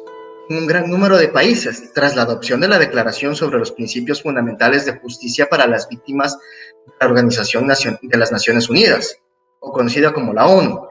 en 0.48 0.58
un 0.58 0.66
gran 0.66 0.90
número 0.90 1.16
de 1.16 1.28
países, 1.28 1.92
tras 1.94 2.16
la 2.16 2.22
adopción 2.22 2.60
de 2.60 2.68
la 2.68 2.78
Declaración 2.78 3.34
sobre 3.34 3.58
los 3.58 3.72
Principios 3.72 4.22
Fundamentales 4.22 4.84
de 4.84 4.98
Justicia 4.98 5.48
para 5.48 5.66
las 5.66 5.88
Víctimas 5.88 6.38
de 6.86 6.92
la 7.00 7.06
Organización 7.06 7.66
de 7.66 8.18
las 8.18 8.32
Naciones 8.32 8.68
Unidas, 8.68 9.18
o 9.60 9.72
conocida 9.72 10.12
como 10.12 10.32
la 10.34 10.46
ONU. 10.46 10.86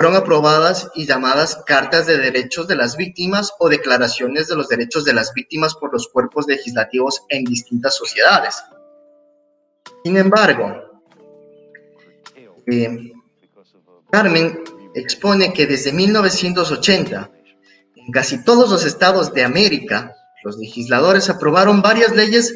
Fueron 0.00 0.16
aprobadas 0.16 0.88
y 0.94 1.04
llamadas 1.04 1.62
Cartas 1.66 2.06
de 2.06 2.16
Derechos 2.16 2.66
de 2.66 2.74
las 2.74 2.96
Víctimas 2.96 3.52
o 3.58 3.68
Declaraciones 3.68 4.48
de 4.48 4.56
los 4.56 4.66
Derechos 4.66 5.04
de 5.04 5.12
las 5.12 5.34
Víctimas 5.34 5.74
por 5.74 5.92
los 5.92 6.08
cuerpos 6.08 6.46
legislativos 6.48 7.22
en 7.28 7.44
distintas 7.44 7.96
sociedades. 7.96 8.64
Sin 10.02 10.16
embargo, 10.16 11.02
eh, 12.66 13.12
Carmen 14.10 14.64
expone 14.94 15.52
que 15.52 15.66
desde 15.66 15.92
1980, 15.92 17.30
en 17.96 18.10
casi 18.10 18.42
todos 18.42 18.70
los 18.70 18.86
estados 18.86 19.34
de 19.34 19.44
América, 19.44 20.16
los 20.42 20.56
legisladores 20.56 21.28
aprobaron 21.28 21.82
varias 21.82 22.16
leyes 22.16 22.54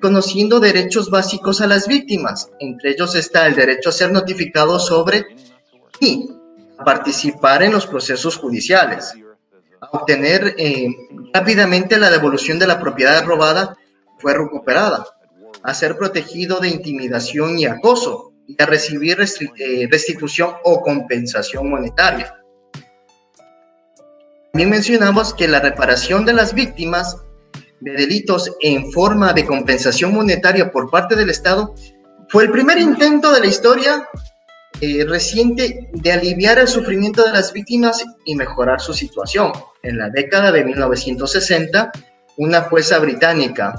conociendo 0.00 0.58
derechos 0.58 1.10
básicos 1.10 1.60
a 1.60 1.66
las 1.66 1.86
víctimas. 1.86 2.48
Entre 2.60 2.92
ellos 2.92 3.14
está 3.14 3.46
el 3.46 3.56
derecho 3.56 3.90
a 3.90 3.92
ser 3.92 4.10
notificado 4.10 4.78
sobre 4.78 5.26
y 6.00 6.37
participar 6.84 7.62
en 7.62 7.72
los 7.72 7.86
procesos 7.86 8.36
judiciales, 8.36 9.14
obtener 9.92 10.54
eh, 10.58 10.88
rápidamente 11.32 11.98
la 11.98 12.10
devolución 12.10 12.58
de 12.58 12.66
la 12.66 12.80
propiedad 12.80 13.24
robada 13.24 13.76
fue 14.18 14.34
recuperada, 14.34 15.06
a 15.62 15.74
ser 15.74 15.96
protegido 15.96 16.60
de 16.60 16.68
intimidación 16.68 17.58
y 17.58 17.66
acoso, 17.66 18.32
y 18.46 18.60
a 18.62 18.66
recibir 18.66 19.18
eh, 19.20 19.88
restitución 19.90 20.54
o 20.64 20.80
compensación 20.80 21.68
monetaria. 21.68 22.34
También 24.52 24.70
mencionamos 24.70 25.34
que 25.34 25.46
la 25.46 25.60
reparación 25.60 26.24
de 26.24 26.32
las 26.32 26.54
víctimas 26.54 27.18
de 27.80 27.92
delitos 27.92 28.50
en 28.60 28.90
forma 28.90 29.32
de 29.34 29.44
compensación 29.44 30.12
monetaria 30.14 30.72
por 30.72 30.90
parte 30.90 31.14
del 31.14 31.30
Estado 31.30 31.74
fue 32.28 32.44
el 32.44 32.50
primer 32.50 32.78
intento 32.78 33.32
de 33.32 33.40
la 33.40 33.46
historia 33.46 34.08
eh, 34.80 35.04
reciente 35.04 35.88
de 35.92 36.12
aliviar 36.12 36.58
el 36.58 36.68
sufrimiento 36.68 37.24
de 37.24 37.32
las 37.32 37.52
víctimas 37.52 38.04
y 38.24 38.34
mejorar 38.34 38.80
su 38.80 38.92
situación. 38.94 39.52
En 39.82 39.98
la 39.98 40.08
década 40.10 40.52
de 40.52 40.64
1960, 40.64 41.92
una 42.36 42.62
jueza 42.62 42.98
británica, 42.98 43.74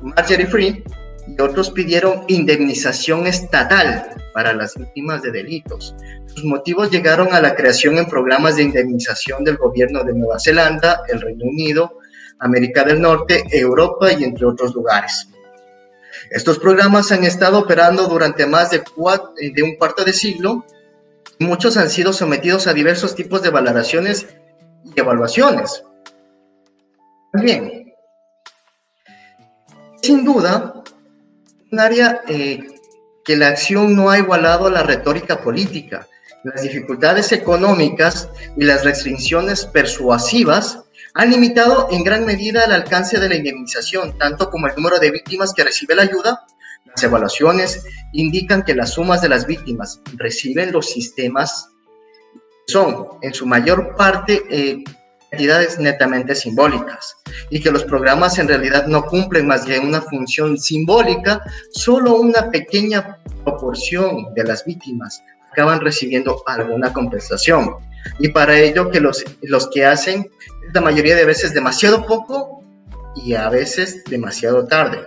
Marjorie 0.00 0.46
Free, 0.46 0.84
y 1.26 1.40
otros 1.40 1.70
pidieron 1.70 2.24
indemnización 2.28 3.26
estatal 3.26 4.10
para 4.34 4.52
las 4.52 4.76
víctimas 4.76 5.22
de 5.22 5.30
delitos. 5.30 5.94
Sus 6.26 6.44
motivos 6.44 6.90
llegaron 6.90 7.32
a 7.32 7.40
la 7.40 7.54
creación 7.54 7.98
en 7.98 8.06
programas 8.06 8.56
de 8.56 8.64
indemnización 8.64 9.44
del 9.44 9.56
gobierno 9.56 10.02
de 10.02 10.14
Nueva 10.14 10.38
Zelanda, 10.40 11.02
el 11.08 11.20
Reino 11.20 11.44
Unido, 11.44 11.98
América 12.40 12.84
del 12.84 13.00
Norte, 13.00 13.44
Europa 13.50 14.12
y 14.12 14.24
entre 14.24 14.46
otros 14.46 14.74
lugares. 14.74 15.28
Estos 16.30 16.58
programas 16.58 17.12
han 17.12 17.24
estado 17.24 17.58
operando 17.58 18.06
durante 18.06 18.46
más 18.46 18.70
de, 18.70 18.82
de 19.52 19.62
un 19.62 19.76
cuarto 19.76 20.04
de 20.04 20.12
siglo 20.12 20.64
Muchos 21.40 21.78
han 21.78 21.88
sido 21.88 22.12
sometidos 22.12 22.66
a 22.66 22.74
diversos 22.74 23.14
tipos 23.14 23.40
de 23.40 23.48
valoraciones 23.48 24.26
y 24.84 25.00
evaluaciones. 25.00 25.82
Bien, 27.32 27.94
sin 30.02 30.22
duda, 30.22 30.84
un 31.72 31.80
área 31.80 32.20
eh, 32.28 32.66
que 33.24 33.38
la 33.38 33.48
acción 33.48 33.96
no 33.96 34.10
ha 34.10 34.18
igualado 34.18 34.68
la 34.68 34.82
retórica 34.82 35.40
política. 35.40 36.06
Las 36.44 36.60
dificultades 36.60 37.32
económicas 37.32 38.28
y 38.58 38.64
las 38.64 38.84
restricciones 38.84 39.64
persuasivas 39.64 40.84
han 41.14 41.30
limitado 41.30 41.88
en 41.90 42.04
gran 42.04 42.24
medida 42.24 42.64
el 42.64 42.72
alcance 42.72 43.18
de 43.18 43.28
la 43.28 43.34
indemnización, 43.36 44.16
tanto 44.18 44.50
como 44.50 44.66
el 44.66 44.74
número 44.76 44.98
de 44.98 45.10
víctimas 45.10 45.52
que 45.52 45.64
recibe 45.64 45.94
la 45.94 46.02
ayuda. 46.02 46.44
Las 46.84 47.02
evaluaciones 47.02 47.84
indican 48.12 48.62
que 48.62 48.74
las 48.74 48.94
sumas 48.94 49.20
de 49.22 49.28
las 49.28 49.46
víctimas 49.46 50.00
reciben 50.16 50.72
los 50.72 50.90
sistemas 50.90 51.68
son 52.66 53.08
en 53.22 53.34
su 53.34 53.46
mayor 53.46 53.96
parte 53.96 54.42
eh, 54.48 54.84
entidades 55.32 55.78
netamente 55.78 56.34
simbólicas 56.34 57.16
y 57.50 57.60
que 57.60 57.70
los 57.70 57.84
programas 57.84 58.38
en 58.38 58.48
realidad 58.48 58.86
no 58.86 59.04
cumplen 59.04 59.46
más 59.46 59.64
que 59.64 59.78
una 59.78 60.00
función 60.00 60.58
simbólica, 60.58 61.42
solo 61.72 62.16
una 62.16 62.50
pequeña 62.50 63.18
proporción 63.44 64.34
de 64.34 64.44
las 64.44 64.64
víctimas 64.64 65.22
acaban 65.50 65.80
recibiendo 65.80 66.42
alguna 66.46 66.92
compensación. 66.92 67.74
Y 68.18 68.28
para 68.28 68.58
ello 68.58 68.90
que 68.90 69.00
los, 69.00 69.24
los 69.42 69.68
que 69.70 69.84
hacen 69.84 70.30
la 70.72 70.80
mayoría 70.80 71.16
de 71.16 71.24
veces 71.24 71.54
demasiado 71.54 72.06
poco 72.06 72.62
y 73.16 73.34
a 73.34 73.48
veces 73.48 74.04
demasiado 74.04 74.66
tarde. 74.66 75.06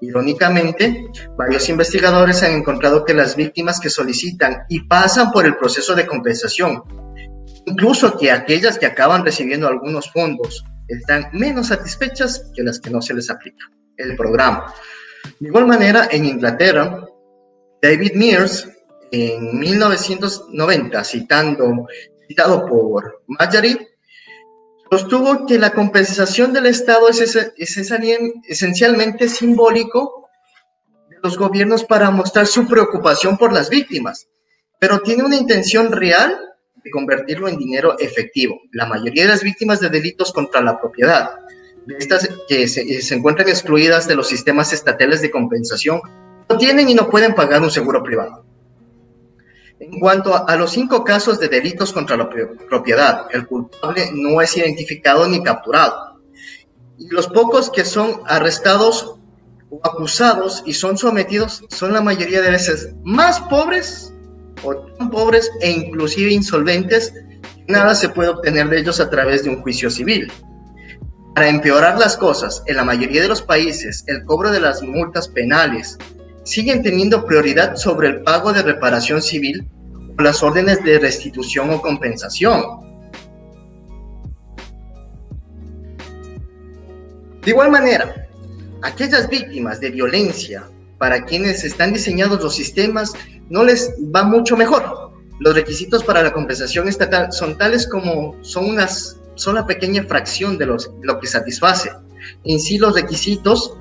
Irónicamente, 0.00 1.06
varios 1.36 1.68
investigadores 1.68 2.42
han 2.42 2.52
encontrado 2.52 3.04
que 3.04 3.14
las 3.14 3.34
víctimas 3.34 3.80
que 3.80 3.90
solicitan 3.90 4.64
y 4.68 4.80
pasan 4.80 5.32
por 5.32 5.46
el 5.46 5.56
proceso 5.56 5.94
de 5.94 6.06
compensación, 6.06 6.82
incluso 7.66 8.16
que 8.16 8.30
aquellas 8.30 8.78
que 8.78 8.86
acaban 8.86 9.24
recibiendo 9.24 9.66
algunos 9.66 10.10
fondos, 10.12 10.64
están 10.86 11.28
menos 11.32 11.68
satisfechas 11.68 12.50
que 12.54 12.62
las 12.62 12.80
que 12.80 12.90
no 12.90 13.02
se 13.02 13.14
les 13.14 13.28
aplica 13.28 13.66
el 13.96 14.16
programa. 14.16 14.72
De 15.40 15.48
igual 15.48 15.66
manera, 15.66 16.08
en 16.10 16.24
Inglaterra, 16.24 17.04
David 17.82 18.12
Mears, 18.14 18.68
en 19.10 19.58
1990, 19.58 21.04
citando, 21.04 21.86
citado 22.26 22.66
por 22.66 23.22
Marjorie, 23.26 23.88
sostuvo 24.90 25.46
que 25.46 25.58
la 25.58 25.70
compensación 25.70 26.52
del 26.52 26.66
Estado 26.66 27.08
es, 27.08 27.36
esencialmente 27.56 29.28
simbólico 29.28 30.28
de 31.10 31.16
los 31.22 31.36
gobiernos 31.36 31.84
para 31.84 32.10
mostrar 32.10 32.46
su 32.46 32.66
preocupación 32.66 33.36
por 33.36 33.52
las 33.52 33.68
víctimas, 33.68 34.28
pero 34.78 35.00
tiene 35.00 35.24
una 35.24 35.36
intención 35.36 35.92
real 35.92 36.38
de 36.82 36.90
convertirlo 36.90 37.48
en 37.48 37.58
dinero 37.58 37.98
efectivo. 37.98 38.60
La 38.72 38.86
mayoría 38.86 39.24
de 39.24 39.30
las 39.30 39.42
víctimas 39.42 39.80
de 39.80 39.90
delitos 39.90 40.32
contra 40.32 40.60
la 40.60 40.78
propiedad, 40.80 41.30
de 41.86 41.96
estas 41.98 42.28
que 42.48 42.68
se, 42.68 43.00
se 43.02 43.14
encuentran 43.14 43.48
excluidas 43.48 44.06
de 44.06 44.14
los 44.14 44.28
sistemas 44.28 44.72
estatales 44.72 45.20
de 45.22 45.30
compensación, 45.30 46.00
no 46.48 46.56
tienen 46.56 46.88
y 46.88 46.94
no 46.94 47.10
pueden 47.10 47.34
pagar 47.34 47.62
un 47.62 47.70
seguro 47.70 48.02
privado. 48.02 48.44
En 49.80 50.00
cuanto 50.00 50.48
a, 50.48 50.56
los 50.56 50.72
cinco 50.72 51.04
casos 51.04 51.38
de 51.38 51.48
delitos 51.48 51.92
contra 51.92 52.16
la 52.16 52.28
propiedad, 52.28 53.26
el 53.32 53.46
culpable 53.46 54.10
no 54.12 54.40
es 54.40 54.56
identificado 54.56 55.28
ni 55.28 55.42
capturado. 55.42 56.20
Y 56.98 57.08
los 57.08 57.28
pocos 57.28 57.70
que 57.70 57.84
son 57.84 58.20
arrestados 58.26 59.14
o 59.70 59.80
acusados 59.84 60.64
y 60.66 60.72
son 60.72 60.98
sometidos 60.98 61.64
son 61.68 61.92
la 61.92 62.00
mayoría 62.00 62.40
de 62.42 62.50
veces 62.50 62.90
más 63.04 63.38
pobres 63.42 64.12
o 64.64 64.74
tan 64.74 65.10
pobres 65.10 65.48
e 65.60 65.70
inclusive 65.70 66.32
insolventes, 66.32 67.14
nada 67.68 67.94
se 67.94 68.08
puede 68.08 68.30
obtener 68.30 68.68
de 68.68 68.80
ellos 68.80 68.98
a 68.98 69.08
través 69.10 69.44
de 69.44 69.50
un 69.50 69.62
juicio 69.62 69.90
civil. 69.90 70.32
Para 71.36 71.50
empeorar 71.50 72.00
las 72.00 72.16
cosas, 72.16 72.64
en 72.66 72.76
la 72.76 72.84
mayoría 72.84 73.22
de 73.22 73.28
los 73.28 73.42
países, 73.42 74.02
el 74.08 74.24
cobro 74.24 74.50
de 74.50 74.58
las 74.58 74.82
multas 74.82 75.28
penales 75.28 75.96
siguen 76.48 76.82
teniendo 76.82 77.26
prioridad 77.26 77.76
sobre 77.76 78.08
el 78.08 78.22
pago 78.22 78.54
de 78.54 78.62
reparación 78.62 79.20
civil 79.20 79.68
o 80.18 80.22
las 80.22 80.42
órdenes 80.42 80.82
de 80.82 80.98
restitución 80.98 81.68
o 81.68 81.82
compensación. 81.82 82.62
De 87.44 87.50
igual 87.50 87.70
manera, 87.70 88.26
aquellas 88.82 89.28
víctimas 89.28 89.78
de 89.80 89.90
violencia 89.90 90.66
para 90.96 91.22
quienes 91.26 91.64
están 91.64 91.92
diseñados 91.92 92.42
los 92.42 92.54
sistemas 92.54 93.12
no 93.50 93.62
les 93.62 93.92
va 94.14 94.22
mucho 94.22 94.56
mejor. 94.56 95.12
Los 95.40 95.54
requisitos 95.54 96.02
para 96.02 96.22
la 96.22 96.32
compensación 96.32 96.88
estatal 96.88 97.30
son 97.30 97.58
tales 97.58 97.86
como 97.86 98.36
son 98.42 98.70
unas 98.70 99.20
son 99.34 99.54
la 99.54 99.66
pequeña 99.66 100.02
fracción 100.04 100.56
de 100.56 100.66
los, 100.66 100.90
lo 101.02 101.20
que 101.20 101.26
satisface. 101.26 101.92
En 102.44 102.58
sí 102.58 102.78
los 102.78 102.94
requisitos 102.94 103.76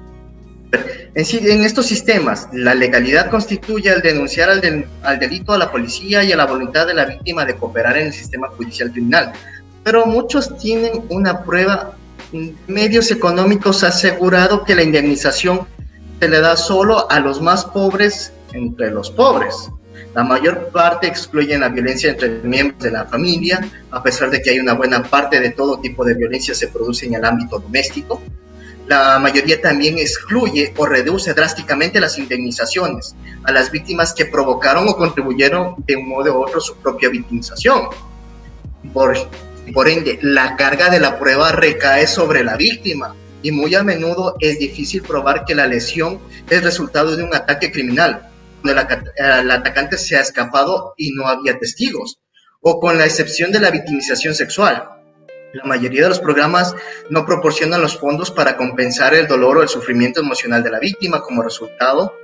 en, 0.72 1.64
estos 1.64 1.86
sistemas, 1.86 2.50
la 2.52 2.74
legalidad 2.74 3.30
constituye 3.30 3.90
al 3.90 4.02
denunciar 4.02 4.50
al, 4.50 5.20
delito 5.20 5.54
a 5.54 5.58
la 5.58 5.72
policía 5.72 6.24
y 6.24 6.32
a 6.32 6.38
la 6.38 6.46
voluntad 6.46 6.88
de 6.88 6.94
la 6.94 7.06
víctima 7.06 7.46
de 7.46 7.56
cooperar 7.56 7.98
en 7.98 8.08
el 8.08 8.14
sistema 8.14 8.50
judicial 8.50 8.92
criminal. 8.92 9.32
Pero 9.84 10.06
muchos 10.06 10.58
tienen 10.58 11.06
una 11.10 11.44
prueba, 11.44 11.96
medios 12.68 13.10
económicos 13.12 13.84
asegurado 13.84 14.64
que 14.64 14.76
la 14.76 14.84
indemnización 14.84 15.68
se 16.20 16.28
le 16.28 16.42
da 16.42 16.58
solo 16.58 17.10
a 17.10 17.20
los 17.20 17.42
más 17.42 17.64
pobres 17.66 18.34
entre 18.52 18.92
los 18.92 19.10
pobres. 19.10 19.72
La 20.14 20.24
mayor 20.24 20.70
parte 20.70 21.08
excluyen 21.08 21.62
la 21.62 21.70
violencia 21.70 22.10
entre 22.10 22.30
miembros 22.44 22.82
de 22.84 22.92
la 22.92 23.06
familia, 23.06 23.68
a 23.92 24.04
pesar 24.04 24.30
de 24.30 24.42
que 24.42 24.50
hay 24.50 24.60
una 24.60 24.74
buena 24.74 25.04
parte 25.04 25.40
de 25.40 25.52
todo 25.52 25.80
tipo 25.80 26.04
de 26.04 26.16
violencia 26.16 26.54
se 26.54 26.68
produce 26.68 27.06
en 27.06 27.16
el 27.16 27.26
ámbito 27.26 27.60
doméstico 27.60 28.22
la 28.88 29.20
mayoría 29.20 29.62
también 29.62 29.98
excluye 29.98 30.74
o 30.78 30.86
reduce 30.86 31.34
drásticamente 31.34 32.00
las 32.00 32.18
indemnizaciones 32.18 33.16
a 33.44 33.52
las 33.52 33.70
víctimas 33.70 34.14
que 34.14 34.26
provocaron 34.26 34.88
o 34.88 34.96
contribuyeron 34.96 35.76
de 35.86 35.98
un 35.98 36.08
modo 36.08 36.34
u 36.34 36.44
otro 36.44 36.62
su 36.62 36.76
propia 36.78 37.10
victimización. 37.10 37.90
Por, 38.94 39.90
ende, 39.90 40.20
la 40.22 40.56
carga 40.56 40.90
de 40.90 41.02
la 41.02 41.20
prueba 41.20 41.52
recae 41.52 42.08
sobre 42.08 42.44
la 42.44 42.56
víctima 42.56 43.14
y 43.42 43.52
muy 43.52 43.76
a 43.76 43.84
menudo 43.84 44.36
es 44.40 44.58
difícil 44.58 45.02
probar 45.02 45.44
que 45.44 45.56
la 45.56 45.68
lesión 45.68 46.20
es 46.50 46.64
resultado 46.64 47.16
de 47.16 47.24
un 47.24 47.36
ataque 47.36 47.72
criminal, 47.72 48.30
donde 48.64 48.82
el 49.18 49.52
atacante 49.52 49.98
se 49.98 50.16
ha 50.16 50.22
escapado 50.22 50.94
y 50.96 51.12
no 51.12 51.28
había 51.28 51.60
testigos, 51.60 52.20
o 52.62 52.80
con 52.80 52.98
la 52.98 53.06
excepción 53.06 53.52
de 53.52 53.60
la 53.60 53.70
victimización 53.70 54.34
sexual 54.34 54.97
la 55.54 55.64
mayoría 55.64 56.04
de 56.04 56.10
los 56.10 56.20
programas 56.20 56.76
no 57.10 57.26
proporcionan 57.26 57.82
los 57.82 57.98
fondos 57.98 58.32
para 58.32 58.58
compensar 58.58 59.14
el 59.14 59.28
dolor 59.28 59.58
o 59.58 59.62
el 59.62 59.70
sufrimiento 59.70 60.22
emocional 60.22 60.64
de 60.64 60.72
la 60.72 60.80
víctima 60.80 61.22
como 61.22 61.42
resultado. 61.42 62.16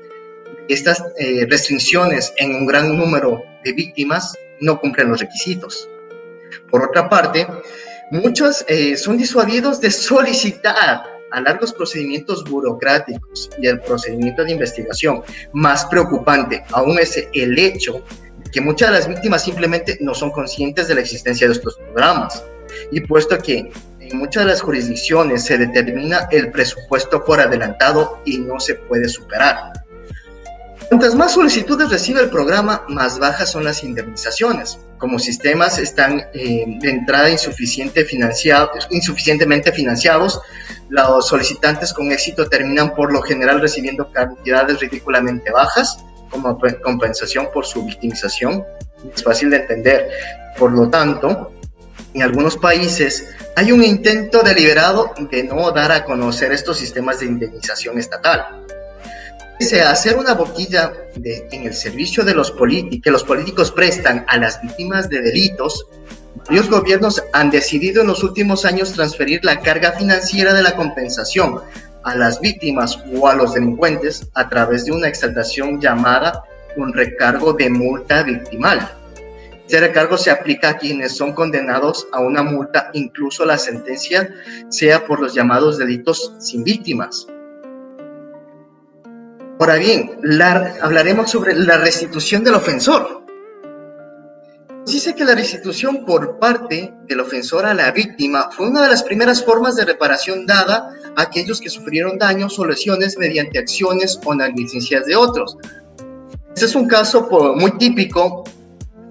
Estas 0.68 1.04
eh, 1.18 1.46
restricciones 1.50 2.34
en 2.38 2.56
un 2.56 2.66
gran 2.66 2.98
número 2.98 3.44
de 3.64 3.74
víctimas 3.74 4.38
no 4.60 4.80
cumplen 4.80 5.10
los 5.10 5.20
requisitos. 5.20 5.90
Por 6.70 6.84
otra 6.84 7.10
parte, 7.10 7.48
muchos 8.12 8.64
eh, 8.68 8.96
son 8.98 9.18
disuadidos 9.18 9.80
de 9.82 9.92
solicitar 9.92 11.04
a 11.32 11.42
largos 11.42 11.74
procedimientos 11.74 12.44
burocráticos 12.44 13.50
y 13.60 13.68
el 13.68 13.80
procedimiento 13.82 14.44
de 14.44 14.52
investigación. 14.52 15.24
Más 15.54 15.86
preocupante 15.86 16.64
aún 16.72 17.00
es 17.00 17.28
el 17.34 17.58
hecho 17.58 18.04
que 18.52 18.62
muchas 18.62 18.90
de 18.90 18.98
las 18.98 19.08
víctimas 19.08 19.44
simplemente 19.44 19.98
no 20.00 20.14
son 20.14 20.30
conscientes 20.30 20.88
de 20.88 20.96
la 20.96 21.02
existencia 21.02 21.48
de 21.48 21.54
estos 21.54 21.76
programas 21.78 22.44
y 22.92 23.02
puesto 23.02 23.38
que 23.38 23.72
en 24.00 24.18
muchas 24.18 24.46
de 24.46 24.52
las 24.52 24.62
jurisdicciones 24.62 25.46
se 25.46 25.58
determina 25.58 26.28
el 26.32 26.52
presupuesto 26.52 27.24
por 27.24 27.40
adelantado 27.40 28.20
y 28.26 28.38
no 28.38 28.60
se 28.60 28.76
puede 28.76 29.08
superar. 29.08 29.74
Cuantas 30.90 31.16
más 31.16 31.34
solicitudes 31.34 31.90
recibe 31.90 32.22
el 32.22 32.30
programa, 32.30 32.84
más 32.88 33.18
bajas 33.18 33.52
son 33.52 33.64
las 33.64 33.84
indemnizaciones. 33.84 34.78
Como 34.98 35.18
sistemas 35.18 35.80
están 35.80 36.24
eh, 36.34 36.66
de 36.80 36.90
entrada 36.90 37.30
insuficiente 37.30 38.06
insuficientemente 38.92 39.72
financiados, 39.72 40.40
los 40.90 41.28
solicitantes 41.28 41.94
con 41.94 42.12
éxito 42.12 42.48
terminan 42.48 42.94
por 42.94 43.12
lo 43.12 43.22
general 43.22 43.60
recibiendo 43.60 44.12
cantidades 44.12 44.80
ridículamente 44.80 45.50
bajas 45.52 45.98
como 46.30 46.60
compensación 46.84 47.48
por 47.54 47.66
su 47.66 47.84
victimización. 47.86 48.64
Es 49.16 49.24
fácil 49.24 49.50
de 49.50 49.58
entender. 49.58 50.10
Por 50.58 50.72
lo 50.72 50.90
tanto, 50.90 51.52
en 52.14 52.22
algunos 52.22 52.58
países 52.58 53.28
hay 53.56 53.72
un 53.72 53.84
intento 53.84 54.42
deliberado 54.42 55.12
de 55.32 55.44
no 55.44 55.72
dar 55.72 55.92
a 55.92 56.06
conocer 56.06 56.52
estos 56.52 56.78
sistemas 56.78 57.20
de 57.20 57.28
indemnización 57.28 57.98
estatal. 58.00 58.64
Pese 59.60 59.82
a 59.82 59.92
hacer 59.92 60.18
una 60.18 60.34
boquilla 60.34 60.94
de, 61.16 61.48
en 61.52 61.66
el 61.66 61.74
servicio 61.74 62.24
de 62.24 62.34
los 62.34 62.52
que 62.52 63.12
los 63.12 63.24
políticos 63.24 63.72
prestan 63.72 64.26
a 64.28 64.38
las 64.38 64.62
víctimas 64.62 65.10
de 65.10 65.22
delitos, 65.22 65.88
varios 66.48 66.70
gobiernos 66.70 67.24
han 67.34 67.52
decidido 67.52 68.02
en 68.02 68.08
los 68.08 68.24
últimos 68.24 68.66
años 68.66 68.94
transferir 68.94 69.44
la 69.44 69.60
carga 69.60 69.94
financiera 69.94 70.54
de 70.54 70.64
la 70.64 70.76
compensación 70.76 71.62
a 72.04 72.16
las 72.16 72.42
víctimas 72.42 73.00
o 73.16 73.28
a 73.28 73.36
los 73.36 73.54
delincuentes 73.54 74.28
a 74.34 74.50
través 74.50 74.86
de 74.86 74.92
una 74.92 75.08
exaltación 75.08 75.80
llamada 75.80 76.44
un 76.76 76.92
recargo 76.92 77.54
de 77.54 77.70
multa 77.70 78.24
victimal 78.24 79.03
Este 79.66 79.80
recargo 79.80 80.18
se 80.18 80.30
aplica 80.30 80.70
a 80.70 80.78
quienes 80.78 81.16
son 81.16 81.34
condenados 81.34 82.08
a 82.12 82.20
una 82.20 82.44
multa, 82.44 82.90
incluso 82.94 83.46
la 83.46 83.58
sentencia 83.58 84.30
sea 84.70 85.06
por 85.06 85.22
los 85.22 85.34
llamados 85.34 85.78
delitos 85.78 86.34
sin 86.40 86.64
víctimas. 86.64 87.28
Ahora 89.60 89.76
bien, 89.76 90.20
hablaremos 90.82 91.32
sobre 91.32 91.56
la 91.56 91.78
restitución 91.78 92.44
del 92.44 92.56
ofensor. 92.56 93.24
Dice 94.86 95.16
que 95.16 95.24
la 95.24 95.34
restitución 95.34 96.04
por 96.06 96.40
parte 96.40 96.94
del 97.08 97.22
ofensor 97.22 97.66
a 97.66 97.74
la 97.74 97.90
víctima 97.92 98.50
fue 98.52 98.68
una 98.68 98.84
de 98.84 98.90
las 98.90 99.02
primeras 99.02 99.44
formas 99.46 99.78
de 99.78 99.86
reparación 99.86 100.46
dada 100.46 100.90
a 101.16 101.22
aquellos 101.22 101.62
que 101.62 101.70
sufrieron 101.70 102.18
daños 102.18 102.60
o 102.60 102.66
lesiones 102.66 103.18
mediante 103.18 103.60
acciones 103.60 104.20
o 104.26 104.36
negligencias 104.36 105.06
de 105.06 105.16
otros. 105.16 105.58
Este 106.54 106.66
es 106.66 106.76
un 106.76 106.88
caso 106.88 107.30
muy 107.56 107.72
típico 107.78 108.44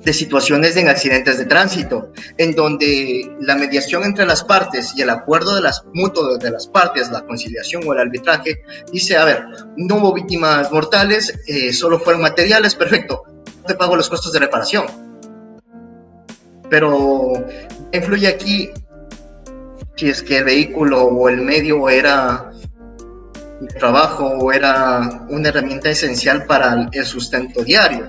de 0.04 0.12
situaciones 0.12 0.76
en 0.76 0.88
accidentes 0.88 1.38
de 1.38 1.46
tránsito, 1.46 2.12
en 2.36 2.54
donde 2.54 3.30
la 3.40 3.54
mediación 3.54 4.04
entre 4.04 4.26
las 4.26 4.42
partes 4.42 4.92
y 4.96 5.02
el 5.02 5.10
acuerdo 5.10 5.54
de 5.54 5.62
las 5.62 5.84
mutuo 5.92 6.38
de 6.38 6.50
las 6.50 6.66
partes, 6.66 7.10
la 7.10 7.22
conciliación 7.22 7.82
o 7.86 7.92
el 7.92 8.00
arbitraje, 8.00 8.62
dice, 8.92 9.16
a 9.16 9.24
ver, 9.24 9.44
no 9.76 9.96
hubo 9.96 10.12
víctimas 10.12 10.70
mortales, 10.72 11.32
eh, 11.46 11.72
solo 11.72 12.00
fueron 12.00 12.22
materiales, 12.22 12.74
perfecto, 12.74 13.22
te 13.66 13.74
pago 13.74 13.96
los 13.96 14.08
costos 14.08 14.32
de 14.32 14.40
reparación. 14.40 14.86
Pero 16.68 17.32
influye 17.92 18.26
aquí 18.26 18.70
si 19.96 20.08
es 20.08 20.22
que 20.22 20.38
el 20.38 20.44
vehículo 20.44 21.04
o 21.04 21.28
el 21.28 21.42
medio 21.42 21.88
era 21.88 22.50
trabajo 23.78 24.26
o 24.26 24.52
era 24.52 25.24
una 25.28 25.48
herramienta 25.48 25.90
esencial 25.90 26.46
para 26.46 26.88
el 26.90 27.04
sustento 27.04 27.62
diario. 27.62 28.08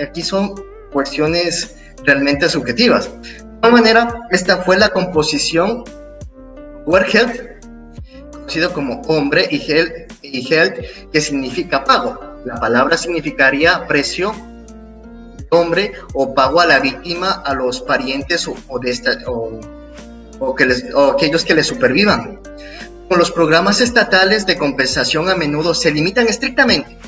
Aquí 0.00 0.22
son 0.22 0.54
cuestiones 0.94 1.76
realmente 2.04 2.48
subjetivas. 2.48 3.10
De 3.22 3.68
igual 3.68 3.72
manera, 3.72 4.26
esta 4.30 4.58
fue 4.58 4.78
la 4.78 4.88
composición 4.88 5.84
Werheld, 6.86 7.60
conocido 8.30 8.72
como 8.72 9.02
hombre, 9.02 9.46
y 9.50 9.56
Held, 9.56 9.92
y 10.22 10.54
Held, 10.54 11.10
que 11.12 11.20
significa 11.20 11.84
pago. 11.84 12.18
La 12.46 12.54
palabra 12.56 12.96
significaría 12.96 13.86
precio 13.86 14.32
hombre 15.50 15.92
o 16.14 16.34
pago 16.34 16.60
a 16.60 16.66
la 16.66 16.78
víctima, 16.80 17.30
a 17.44 17.54
los 17.54 17.80
parientes 17.80 18.48
o, 18.48 18.78
de 18.78 18.90
esta, 18.90 19.12
o, 19.26 20.54
que 20.54 20.66
les, 20.66 20.92
o 20.94 21.12
aquellos 21.12 21.44
que 21.44 21.54
le 21.54 21.64
supervivan. 21.64 22.40
Con 23.08 23.18
los 23.18 23.30
programas 23.30 23.80
estatales 23.80 24.46
de 24.46 24.56
compensación 24.58 25.28
a 25.28 25.36
menudo 25.36 25.74
se 25.74 25.90
limitan 25.90 26.26
estrictamente 26.26 26.98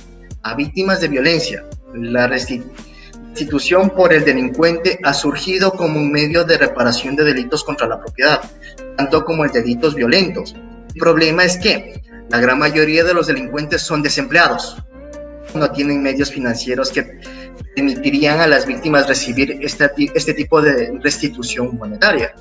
a 0.43 0.55
víctimas 0.55 1.01
de 1.01 1.09
violencia. 1.09 1.65
La 1.95 2.27
restitución 2.27 2.96
institución 3.37 3.91
por 3.91 4.15
el 4.15 4.25
delincuente 4.25 4.99
ha 5.05 5.13
surgido 5.13 5.73
como 5.73 6.01
un 6.01 6.11
medio 6.11 6.43
de 6.45 6.57
reparación 6.57 7.17
de 7.17 7.25
delitos 7.25 7.65
contra 7.65 7.87
la 7.87 8.01
propiedad, 8.01 8.41
tanto 8.97 9.27
como 9.27 9.45
el 9.45 9.51
delitos 9.51 9.95
violentos. 9.95 10.55
El 10.95 11.01
problema 11.01 11.45
es 11.45 11.59
que 11.59 12.03
la 12.31 12.41
gran 12.41 12.59
mayoría 12.59 13.05
de 13.05 13.13
los 13.13 13.27
delincuentes 13.27 13.83
son 13.83 14.01
desempleados, 14.01 14.83
no 15.55 15.71
tienen 15.71 16.03
medios 16.03 16.33
financieros 16.33 16.91
que 16.91 17.21
permitirían 17.75 18.41
a 18.41 18.47
las 18.47 18.65
víctimas 18.65 19.07
recibir 19.07 19.59
este, 19.61 19.91
este 20.15 20.33
tipo 20.33 20.63
de 20.63 20.99
restitución 21.03 21.77
monetaria. 21.77 22.35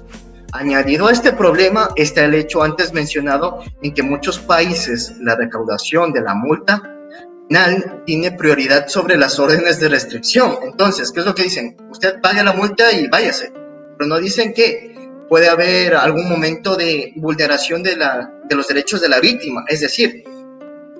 Añadido 0.54 1.08
a 1.08 1.12
este 1.12 1.34
problema 1.34 1.89
está 1.98 2.24
el 2.24 2.36
hecho 2.36 2.64
antes 2.64 2.93
mencionado 2.93 3.60
en 3.82 3.93
que 3.93 4.02
muchos 4.02 4.39
países 4.39 5.14
la 5.20 5.36
recaudación 5.36 6.14
de 6.14 6.22
la 6.22 6.34
multa 6.36 6.95
tiene 8.06 8.32
prioridad 8.32 8.88
sobre 8.88 9.18
las 9.18 9.39
órdenes 9.39 9.80
de 9.80 9.89
restricción. 9.89 10.58
Entonces, 10.64 11.12
¿qué 11.12 11.20
es 11.20 11.26
lo 11.26 11.36
que 11.36 11.43
dicen? 11.43 11.78
Usted 11.91 12.20
pague 12.22 12.43
la 12.43 12.54
multa 12.54 12.91
y 12.91 13.08
váyase. 13.08 13.52
Pero 13.98 14.08
no 14.08 14.18
dicen 14.18 14.54
que 14.54 14.96
puede 15.30 15.50
haber 15.50 15.96
algún 15.96 16.28
momento 16.28 16.76
de 16.76 17.14
vulneración 17.16 17.84
de, 17.84 17.96
la, 17.96 18.32
de 18.48 18.56
los 18.56 18.68
derechos 18.68 19.02
de 19.02 19.10
la 19.10 19.20
víctima. 19.20 19.64
Es 19.68 19.82
decir, 19.82 20.24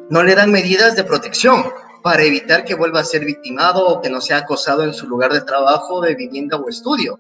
no 0.10 0.24
le 0.24 0.36
dan 0.36 0.52
medidas 0.52 0.96
de 0.96 1.04
protección 1.04 1.66
para 2.04 2.24
evitar 2.24 2.64
que 2.64 2.76
vuelva 2.76 3.00
a 3.00 3.06
ser 3.06 3.26
victimado 3.26 3.86
o 3.86 4.02
que 4.02 4.10
no 4.10 4.22
sea 4.22 4.38
acosado 4.38 4.84
en 4.84 4.94
su 4.94 5.08
lugar 5.08 5.34
de 5.34 5.42
trabajo, 5.42 6.02
de 6.02 6.16
vivienda 6.16 6.58
o 6.58 6.70
estudio. 6.70 7.20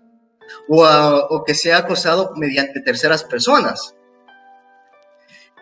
O 0.69 1.43
que 1.45 1.55
sea 1.55 1.80
acosado 1.80 2.34
mediante 2.36 2.82
terceras 2.82 3.23
personas. 3.23 3.95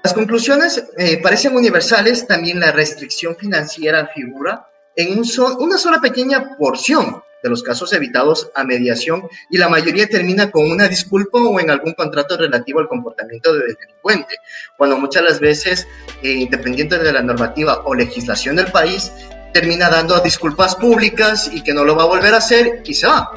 Las 0.04 0.14
conclusiones 0.14 0.84
eh, 0.97 1.22
parecen 1.24 1.56
universales, 1.56 2.28
también 2.28 2.60
la 2.60 2.74
restricción 2.74 3.38
financiera 3.38 4.08
figura 4.14 4.68
en 4.97 5.18
un 5.18 5.26
una 5.60 5.78
sola 5.78 6.01
pequeña 6.01 6.58
porción 6.58 7.24
de 7.41 7.49
los 7.49 7.64
casos 7.64 7.93
evitados 7.93 8.51
a 8.54 8.66
mediación 8.66 9.24
y 9.49 9.58
la 9.58 9.70
mayoría 9.70 10.08
termina 10.08 10.51
con 10.51 10.70
una 10.70 10.89
disculpa 10.89 11.39
o 11.39 11.58
en 11.58 11.70
algún 11.70 11.93
contrato 11.93 12.36
relativo 12.36 12.82
al 12.82 12.89
comportamiento 12.89 13.54
del 13.54 13.78
delincuente, 13.80 14.36
cuando 14.78 14.97
muchas 14.97 15.24
las 15.24 15.39
veces, 15.39 15.88
eh, 16.22 16.32
independiente 16.32 16.99
de 16.99 17.14
la 17.14 17.22
normativa 17.22 17.82
o 17.86 17.95
legislación 17.95 18.58
del 18.58 18.68
país, 18.74 19.10
termina 19.54 19.89
dando 19.89 20.20
disculpas 20.20 20.76
públicas 20.76 21.49
y 21.54 21.64
que 21.64 21.74
no 21.74 21.86
lo 21.86 21.95
va 21.95 22.04
a 22.04 22.08
volver 22.08 22.34
a 22.34 22.38
hacer 22.38 22.84
y 22.86 22.93
se 22.93 23.08
va. 23.08 23.32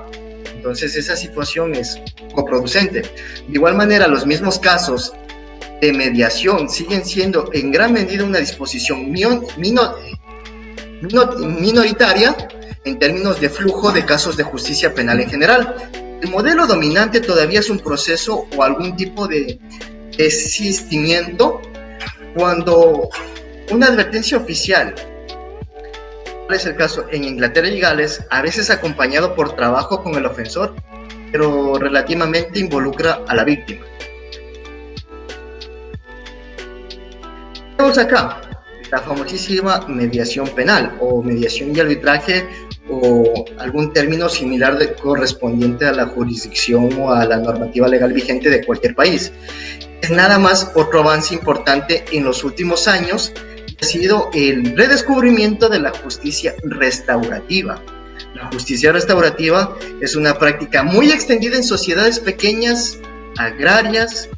Entonces 0.53 0.97
esa 0.97 1.15
situación 1.15 1.77
es 1.77 2.01
coproducente. 2.35 3.03
De 3.03 3.55
igual 3.55 3.77
manera, 3.77 4.09
los 4.09 4.27
mismos 4.27 4.59
casos 4.59 5.13
de 5.81 5.93
mediación 5.93 6.69
siguen 6.69 7.05
siendo 7.05 7.51
en 7.53 7.71
gran 7.71 7.93
medida 7.93 8.25
una 8.25 8.39
disposición 8.39 9.13
minoritaria 11.01 12.37
en 12.85 12.99
términos 12.99 13.41
de 13.41 13.51
flujo 13.51 13.93
de 13.93 14.05
casos 14.05 14.37
de 14.37 14.45
justicia 14.45 14.95
penal 14.95 15.21
en 15.21 15.31
general. 15.31 15.75
El 16.23 16.31
modelo 16.31 16.67
dominante 16.67 17.21
todavía 17.21 17.61
es 17.61 17.69
un 17.69 17.79
proceso 17.79 18.49
o 18.57 18.63
algún 18.63 18.97
tipo 18.97 19.27
de 19.27 19.59
desistimiento 20.17 21.61
cuando 22.35 23.11
una 23.71 23.87
advertencia 23.87 24.39
oficial, 24.39 24.95
es 26.55 26.65
el 26.65 26.77
caso 26.77 27.07
en 27.11 27.25
Inglaterra 27.25 27.69
y 27.69 27.81
Gales, 27.81 28.25
a 28.31 28.41
veces 28.41 28.71
acompañado 28.71 29.35
por 29.35 29.57
trabajo 29.57 30.03
con 30.03 30.15
el 30.15 30.27
ofensor, 30.27 30.75
pero 31.33 31.75
relativamente 31.75 32.61
involucra 32.61 33.21
a 33.27 33.35
la 33.35 33.45
víctima. 33.45 33.85
Tenemos 37.77 37.99
acá 37.99 38.41
la 38.91 39.01
famosísima 39.01 39.85
mediación 39.89 40.49
penal 40.49 40.97
o 41.01 41.23
mediación 41.23 41.77
y 41.77 41.81
arbitraje 41.81 42.47
o 42.89 43.45
algún 43.59 43.93
término 43.93 44.29
similar 44.29 44.79
de, 44.79 44.95
correspondiente 44.95 45.87
a 45.87 45.93
la 45.93 46.07
jurisdicción 46.07 46.89
o 46.99 47.13
a 47.13 47.25
la 47.27 47.39
normativa 47.39 47.89
legal 47.89 48.13
vigente 48.13 48.49
de 48.49 48.65
cualquier 48.65 48.95
país. 48.95 49.33
Es 50.01 50.11
nada 50.11 50.39
más 50.39 50.71
otro 50.75 51.01
avance 51.01 51.35
importante 51.35 52.05
en 52.13 52.25
los 52.25 52.45
últimos 52.45 52.87
años, 52.87 53.33
ha 53.81 53.85
sido 53.85 54.31
el 54.33 54.77
redescubrimiento 54.77 55.69
de 55.69 55.81
la 55.81 55.91
justicia 55.91 56.55
restaurativa. 56.65 57.83
La 58.35 58.47
justicia 58.47 58.93
restaurativa 58.93 59.77
es 60.01 60.17
una 60.17 60.39
práctica 60.39 60.83
muy 60.83 61.11
extendida 61.11 61.57
en 61.57 61.65
sociedades 61.65 62.21
pequeñas, 62.21 62.99
agrarias 63.37 64.29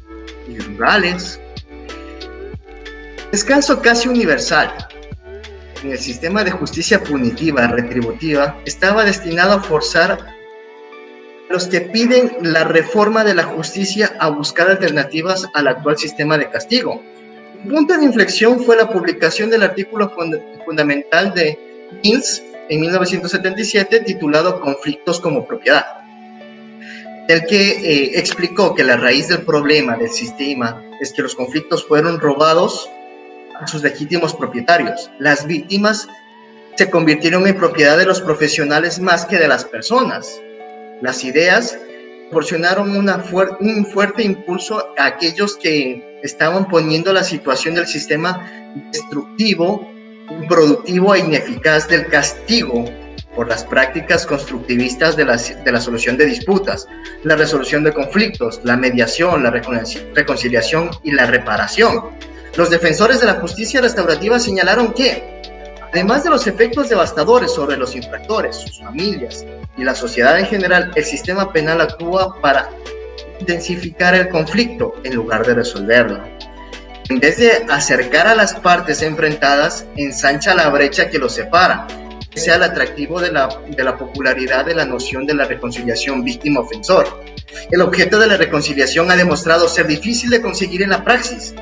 y 0.49 0.57
rurales, 0.59 1.39
Descanso 3.31 3.79
casi 3.79 4.09
universal 4.09 4.73
en 5.83 5.91
el 5.91 5.99
sistema 5.99 6.43
de 6.43 6.49
justicia 6.49 7.03
punitiva 7.03 7.67
retributiva 7.67 8.59
estaba 8.65 9.05
destinado 9.05 9.53
a 9.53 9.61
forzar 9.61 10.11
a 10.13 10.35
los 11.47 11.67
que 11.67 11.81
piden 11.81 12.37
la 12.41 12.63
reforma 12.63 13.23
de 13.23 13.35
la 13.35 13.43
justicia 13.43 14.15
a 14.19 14.29
buscar 14.29 14.67
alternativas 14.71 15.47
al 15.53 15.67
actual 15.67 15.99
sistema 15.99 16.39
de 16.39 16.49
castigo. 16.49 17.03
Un 17.63 17.69
punto 17.69 17.95
de 17.95 18.05
inflexión 18.05 18.63
fue 18.63 18.75
la 18.75 18.89
publicación 18.89 19.51
del 19.51 19.61
artículo 19.61 20.11
fundamental 20.65 21.31
de 21.35 21.59
Mills 22.03 22.41
en 22.67 22.81
1977 22.81 23.99
titulado 24.01 24.59
Conflictos 24.59 25.19
como 25.19 25.45
propiedad, 25.45 25.85
el 27.27 27.45
que 27.45 27.71
eh, 27.71 28.19
explicó 28.19 28.73
que 28.73 28.83
la 28.83 28.97
raíz 28.97 29.27
del 29.27 29.43
problema 29.43 29.97
del 29.97 30.09
sistema 30.09 30.83
es 30.99 31.13
que 31.13 31.21
los 31.21 31.35
conflictos 31.35 31.85
fueron 31.87 32.19
robados 32.19 32.89
a 33.59 33.67
sus 33.67 33.83
legítimos 33.83 34.33
propietarios. 34.33 35.11
Las 35.19 35.45
víctimas 35.45 36.07
se 36.75 36.89
convirtieron 36.89 37.45
en 37.47 37.57
propiedad 37.57 37.97
de 37.97 38.05
los 38.05 38.21
profesionales 38.21 38.99
más 38.99 39.25
que 39.25 39.37
de 39.37 39.47
las 39.47 39.65
personas. 39.65 40.39
Las 41.01 41.23
ideas 41.23 41.77
proporcionaron 42.29 42.95
un 42.95 43.85
fuerte 43.85 44.23
impulso 44.23 44.93
a 44.97 45.05
aquellos 45.05 45.57
que 45.57 46.19
estaban 46.23 46.67
poniendo 46.67 47.11
la 47.11 47.23
situación 47.23 47.75
del 47.75 47.87
sistema 47.87 48.45
destructivo, 48.91 49.89
improductivo 50.29 51.15
e 51.15 51.19
ineficaz 51.19 51.87
del 51.87 52.07
castigo 52.07 52.85
por 53.35 53.47
las 53.47 53.63
prácticas 53.63 54.25
constructivistas 54.25 55.15
de 55.15 55.25
la 55.25 55.81
solución 55.81 56.17
de 56.17 56.25
disputas, 56.25 56.87
la 57.23 57.35
resolución 57.35 57.83
de 57.83 57.93
conflictos, 57.93 58.59
la 58.63 58.77
mediación, 58.77 59.43
la 59.43 59.51
reconciliación 59.51 60.89
y 61.03 61.11
la 61.11 61.25
reparación. 61.25 62.11
Los 62.59 62.69
defensores 62.69 63.21
de 63.21 63.25
la 63.25 63.35
justicia 63.35 63.79
restaurativa 63.79 64.37
señalaron 64.37 64.91
que 64.91 65.39
Además 65.93 66.25
de 66.25 66.29
los 66.29 66.45
efectos 66.45 66.89
devastadores 66.89 67.53
sobre 67.53 67.77
los 67.77 67.95
infractores, 67.95 68.57
sus 68.57 68.79
familias 68.79 69.43
y 69.77 69.83
la 69.83 69.95
sociedad 69.95 70.37
en 70.37 70.45
general, 70.45 70.91
el 70.93 71.03
sistema 71.03 71.51
penal 71.51 71.81
actúa 71.81 72.39
para 72.41 72.69
intensificar 73.39 74.13
el 74.13 74.29
conflicto 74.29 74.93
en 75.03 75.15
lugar 75.15 75.47
de 75.47 75.55
resolverlo. 75.55 76.21
En 77.09 77.19
vez 77.19 77.37
de 77.37 77.65
acercar 77.69 78.27
a 78.27 78.35
las 78.35 78.53
partes 78.53 79.01
enfrentadas, 79.01 79.87
ensancha 79.95 80.53
la 80.53 80.69
brecha 80.69 81.09
que 81.09 81.17
los 81.17 81.33
separa, 81.33 81.87
sea 82.35 82.57
el 82.57 82.63
atractivo 82.63 83.19
de 83.19 83.31
la, 83.31 83.49
de 83.67 83.83
la 83.83 83.97
popularidad 83.97 84.65
de 84.65 84.75
la 84.75 84.85
noción 84.85 85.25
de 85.25 85.33
la 85.33 85.45
reconciliación 85.45 86.23
víctima-ofensor. 86.23 87.23
El 87.71 87.81
objeto 87.81 88.19
de 88.19 88.27
la 88.27 88.37
reconciliación 88.37 89.09
ha 89.09 89.15
demostrado 89.15 89.67
ser 89.67 89.87
difícil 89.87 90.29
de 90.29 90.41
conseguir 90.41 90.83
en 90.83 90.91
la 90.91 91.03
praxis, 91.03 91.55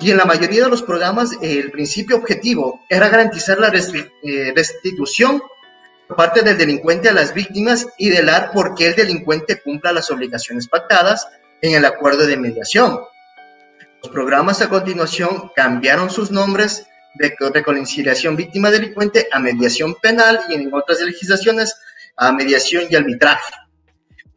y 0.00 0.10
en 0.10 0.16
la 0.16 0.24
mayoría 0.24 0.64
de 0.64 0.70
los 0.70 0.82
programas 0.82 1.32
el 1.42 1.70
principio 1.70 2.16
objetivo 2.16 2.84
era 2.88 3.08
garantizar 3.08 3.58
la 3.58 3.68
eh, 3.68 4.52
restitución 4.56 5.42
por 6.08 6.16
parte 6.16 6.42
del 6.42 6.56
delincuente 6.56 7.08
a 7.08 7.12
las 7.12 7.34
víctimas 7.34 7.86
y 7.98 8.10
velar 8.10 8.50
por 8.52 8.74
que 8.74 8.88
el 8.88 8.96
delincuente 8.96 9.60
cumpla 9.60 9.92
las 9.92 10.10
obligaciones 10.10 10.66
pactadas 10.66 11.28
en 11.60 11.74
el 11.74 11.84
acuerdo 11.84 12.26
de 12.26 12.38
mediación. 12.38 13.00
Los 14.02 14.10
programas 14.10 14.62
a 14.62 14.70
continuación 14.70 15.50
cambiaron 15.54 16.08
sus 16.08 16.30
nombres 16.30 16.86
de 17.14 17.34
reconciliación 17.52 18.36
víctima-delincuente 18.36 19.28
a 19.30 19.38
mediación 19.38 19.94
penal 19.96 20.40
y 20.48 20.54
en 20.54 20.72
otras 20.72 21.00
legislaciones 21.00 21.76
a 22.16 22.32
mediación 22.32 22.84
y 22.88 22.96
arbitraje. 22.96 23.52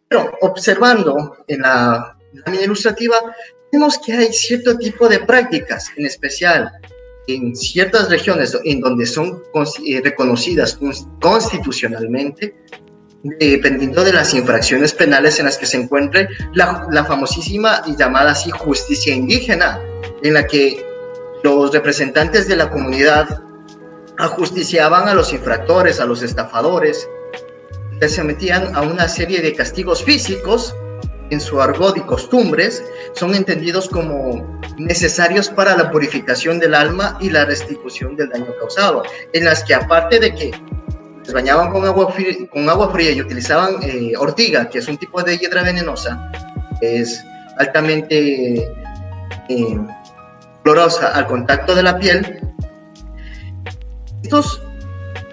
Pero 0.09 0.37
observando 0.41 1.37
en 1.47 1.61
la 1.61 2.17
lámina 2.33 2.63
ilustrativa, 2.63 3.15
vemos 3.73 3.97
que 3.97 4.13
hay 4.13 4.31
cierto 4.31 4.77
tipo 4.77 5.09
de 5.09 5.19
prácticas, 5.19 5.89
en 5.97 6.05
especial 6.05 6.71
en 7.27 7.55
ciertas 7.55 8.09
regiones 8.09 8.55
en 8.63 8.81
donde 8.81 9.05
son 9.05 9.41
eh, 9.85 10.01
reconocidas 10.03 10.77
constitucionalmente, 11.21 12.55
dependiendo 13.39 14.03
de 14.03 14.13
las 14.13 14.33
infracciones 14.33 14.93
penales 14.93 15.39
en 15.39 15.45
las 15.45 15.57
que 15.57 15.65
se 15.65 15.77
encuentre 15.77 16.27
la, 16.53 16.85
la 16.91 17.05
famosísima 17.05 17.81
y 17.85 17.95
llamada 17.95 18.31
así 18.31 18.51
justicia 18.51 19.15
indígena, 19.15 19.79
en 20.21 20.33
la 20.33 20.45
que 20.45 20.85
los 21.43 21.71
representantes 21.71 22.47
de 22.47 22.57
la 22.57 22.69
comunidad 22.69 23.41
ajusticiaban 24.17 25.07
a 25.07 25.13
los 25.13 25.33
infractores, 25.33 25.99
a 25.99 26.05
los 26.05 26.21
estafadores, 26.21 27.07
se 28.07 28.23
metían 28.23 28.75
a 28.75 28.81
una 28.81 29.07
serie 29.07 29.41
de 29.41 29.53
castigos 29.53 30.03
físicos 30.03 30.75
en 31.33 31.41
su 31.41 31.61
argot 31.61 31.97
y 31.97 32.01
costumbres, 32.01 32.83
son 33.13 33.35
entendidos 33.35 33.89
como 33.89 34.59
necesarios 34.77 35.49
para 35.49 35.75
la 35.75 35.91
purificación 35.91 36.59
del 36.59 36.73
alma 36.73 37.17
y 37.19 37.29
la 37.29 37.45
restitución 37.45 38.15
del 38.15 38.29
daño 38.29 38.53
causado, 38.59 39.03
en 39.33 39.45
las 39.45 39.63
que 39.63 39.73
aparte 39.73 40.19
de 40.19 40.33
que 40.33 40.51
se 41.23 41.33
bañaban 41.33 41.71
con 41.71 41.85
agua, 41.85 42.11
fría, 42.11 42.35
con 42.51 42.69
agua 42.69 42.91
fría 42.91 43.11
y 43.11 43.21
utilizaban 43.21 43.77
eh, 43.81 44.13
ortiga, 44.17 44.69
que 44.69 44.79
es 44.79 44.87
un 44.87 44.97
tipo 44.97 45.21
de 45.23 45.37
hiedra 45.37 45.63
venenosa, 45.63 46.31
es 46.81 47.23
altamente 47.57 48.55
eh, 49.49 49.79
al 50.65 51.27
contacto 51.27 51.75
de 51.75 51.83
la 51.83 51.97
piel, 51.97 52.39
estos 54.23 54.61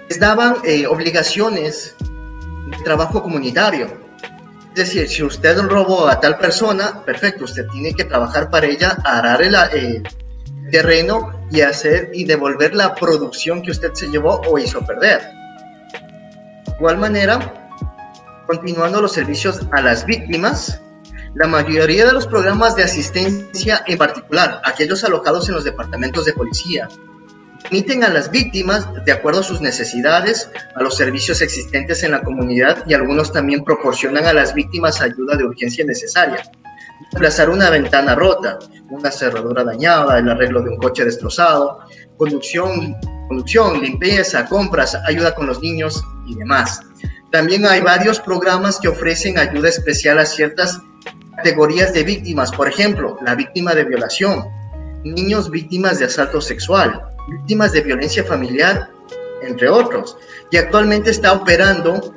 les 0.09 0.19
daban 0.19 0.57
eh, 0.63 0.85
obligaciones 0.87 1.95
de 1.99 2.83
trabajo 2.83 3.23
comunitario, 3.23 3.87
es 4.71 4.75
decir, 4.75 5.09
si 5.09 5.21
usted 5.21 5.59
robó 5.59 6.07
a 6.07 6.19
tal 6.19 6.37
persona, 6.37 7.03
perfecto, 7.03 7.43
usted 7.43 7.67
tiene 7.73 7.93
que 7.93 8.05
trabajar 8.05 8.49
para 8.49 8.67
ella, 8.67 8.97
arar 9.03 9.41
el, 9.41 10.07
terreno 10.71 11.45
y 11.51 11.59
hacer 11.59 12.11
y 12.13 12.23
devolver 12.23 12.73
la 12.73 12.95
producción 12.95 13.61
que 13.61 13.71
usted 13.71 13.91
se 13.93 14.07
llevó 14.07 14.39
o 14.47 14.57
hizo 14.57 14.79
perder. 14.85 15.19
De 16.65 16.73
igual 16.77 16.97
manera, 16.97 17.69
continuando 18.47 19.01
los 19.01 19.11
servicios 19.11 19.59
a 19.71 19.81
las 19.81 20.05
víctimas, 20.05 20.79
la 21.35 21.47
mayoría 21.47 22.05
de 22.05 22.13
los 22.13 22.25
programas 22.25 22.77
de 22.77 22.83
asistencia, 22.83 23.83
en 23.85 23.97
particular 23.97 24.61
aquellos 24.63 25.03
alojados 25.03 25.49
en 25.49 25.55
los 25.55 25.65
departamentos 25.65 26.23
de 26.23 26.31
policía, 26.31 26.87
Permiten 27.63 28.03
a 28.03 28.09
las 28.09 28.29
víctimas, 28.31 28.87
de 29.05 29.11
acuerdo 29.11 29.41
a 29.41 29.43
sus 29.43 29.61
necesidades, 29.61 30.49
a 30.75 30.81
los 30.81 30.97
servicios 30.97 31.41
existentes 31.41 32.03
en 32.03 32.11
la 32.11 32.21
comunidad 32.21 32.83
y 32.87 32.93
algunos 32.93 33.31
también 33.31 33.63
proporcionan 33.63 34.25
a 34.25 34.33
las 34.33 34.53
víctimas 34.53 35.01
ayuda 35.01 35.37
de 35.37 35.45
urgencia 35.45 35.85
necesaria. 35.85 36.43
Reemplazar 37.11 37.49
una 37.49 37.69
ventana 37.69 38.15
rota, 38.15 38.59
una 38.89 39.11
cerradura 39.11 39.63
dañada, 39.63 40.19
el 40.19 40.29
arreglo 40.29 40.61
de 40.61 40.69
un 40.71 40.77
coche 40.77 41.05
destrozado, 41.05 41.79
conducción, 42.17 42.95
conducción, 43.27 43.81
limpieza, 43.81 44.45
compras, 44.45 44.95
ayuda 45.07 45.33
con 45.33 45.47
los 45.47 45.61
niños 45.61 46.03
y 46.27 46.35
demás. 46.35 46.81
También 47.31 47.65
hay 47.65 47.81
varios 47.81 48.19
programas 48.19 48.79
que 48.79 48.89
ofrecen 48.89 49.37
ayuda 49.37 49.69
especial 49.69 50.19
a 50.19 50.25
ciertas 50.25 50.79
categorías 51.37 51.93
de 51.93 52.03
víctimas, 52.03 52.51
por 52.51 52.67
ejemplo, 52.67 53.17
la 53.25 53.35
víctima 53.35 53.73
de 53.73 53.85
violación, 53.85 54.45
niños 55.03 55.49
víctimas 55.49 55.99
de 55.99 56.05
asalto 56.05 56.41
sexual, 56.41 57.01
víctimas 57.27 57.71
de 57.71 57.81
violencia 57.81 58.23
familiar, 58.23 58.89
entre 59.41 59.69
otros. 59.69 60.17
Y 60.51 60.57
actualmente 60.57 61.11
está 61.11 61.33
operando 61.33 62.13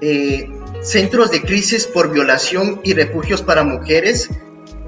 eh, 0.00 0.48
centros 0.82 1.30
de 1.30 1.42
crisis 1.42 1.86
por 1.86 2.10
violación 2.10 2.80
y 2.84 2.94
refugios 2.94 3.42
para 3.42 3.62
mujeres 3.62 4.30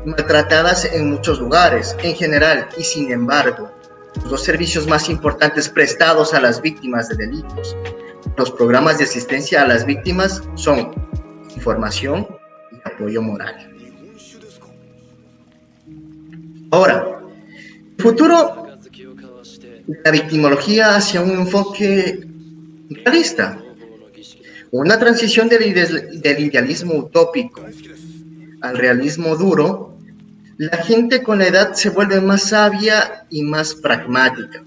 maltratadas 0.04 0.84
en 0.84 1.10
muchos 1.10 1.38
lugares, 1.38 1.96
en 2.02 2.14
general, 2.14 2.68
y 2.76 2.82
sin 2.82 3.12
embargo, 3.12 3.70
los 4.16 4.30
dos 4.30 4.42
servicios 4.42 4.86
más 4.86 5.08
importantes 5.08 5.68
prestados 5.68 6.34
a 6.34 6.40
las 6.40 6.60
víctimas 6.60 7.08
de 7.08 7.16
delitos, 7.16 7.76
los 8.36 8.50
programas 8.50 8.98
de 8.98 9.04
asistencia 9.04 9.62
a 9.62 9.66
las 9.66 9.84
víctimas 9.84 10.42
son 10.54 10.92
información 11.54 12.26
y 12.72 12.88
apoyo 12.88 13.22
moral. 13.22 13.68
Ahora, 16.70 17.20
el 17.98 18.02
futuro 18.02 18.61
la 19.86 20.10
victimología 20.10 20.96
hacia 20.96 21.20
un 21.20 21.30
enfoque 21.30 22.26
realista, 23.04 23.58
una 24.70 24.98
transición 24.98 25.48
del, 25.48 25.62
idealismo 25.66 26.94
utópico 26.94 27.62
al 28.60 28.78
realismo 28.78 29.36
duro, 29.36 29.98
la 30.56 30.78
gente 30.78 31.22
con 31.22 31.38
la 31.38 31.48
edad 31.48 31.74
se 31.74 31.90
vuelve 31.90 32.20
más 32.20 32.50
sabia 32.50 33.26
y 33.30 33.42
más 33.42 33.74
pragmática. 33.74 34.64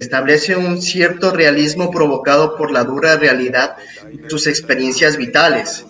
Establece 0.00 0.56
un 0.56 0.80
cierto 0.80 1.30
realismo 1.32 1.90
provocado 1.90 2.56
por 2.56 2.70
la 2.70 2.84
dura 2.84 3.16
realidad 3.16 3.76
de 4.12 4.28
sus 4.30 4.46
experiencias 4.46 5.16
vitales, 5.16 5.84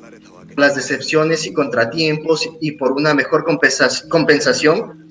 las 0.56 0.74
decepciones 0.74 1.46
y 1.46 1.52
contratiempos 1.52 2.48
y 2.60 2.72
por 2.72 2.92
una 2.92 3.14
mejor 3.14 3.44
compensación, 3.44 5.06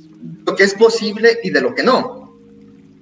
lo 0.45 0.55
que 0.55 0.63
es 0.63 0.73
posible 0.73 1.39
y 1.43 1.51
de 1.51 1.61
lo 1.61 1.73
que 1.73 1.83
no 1.83 2.24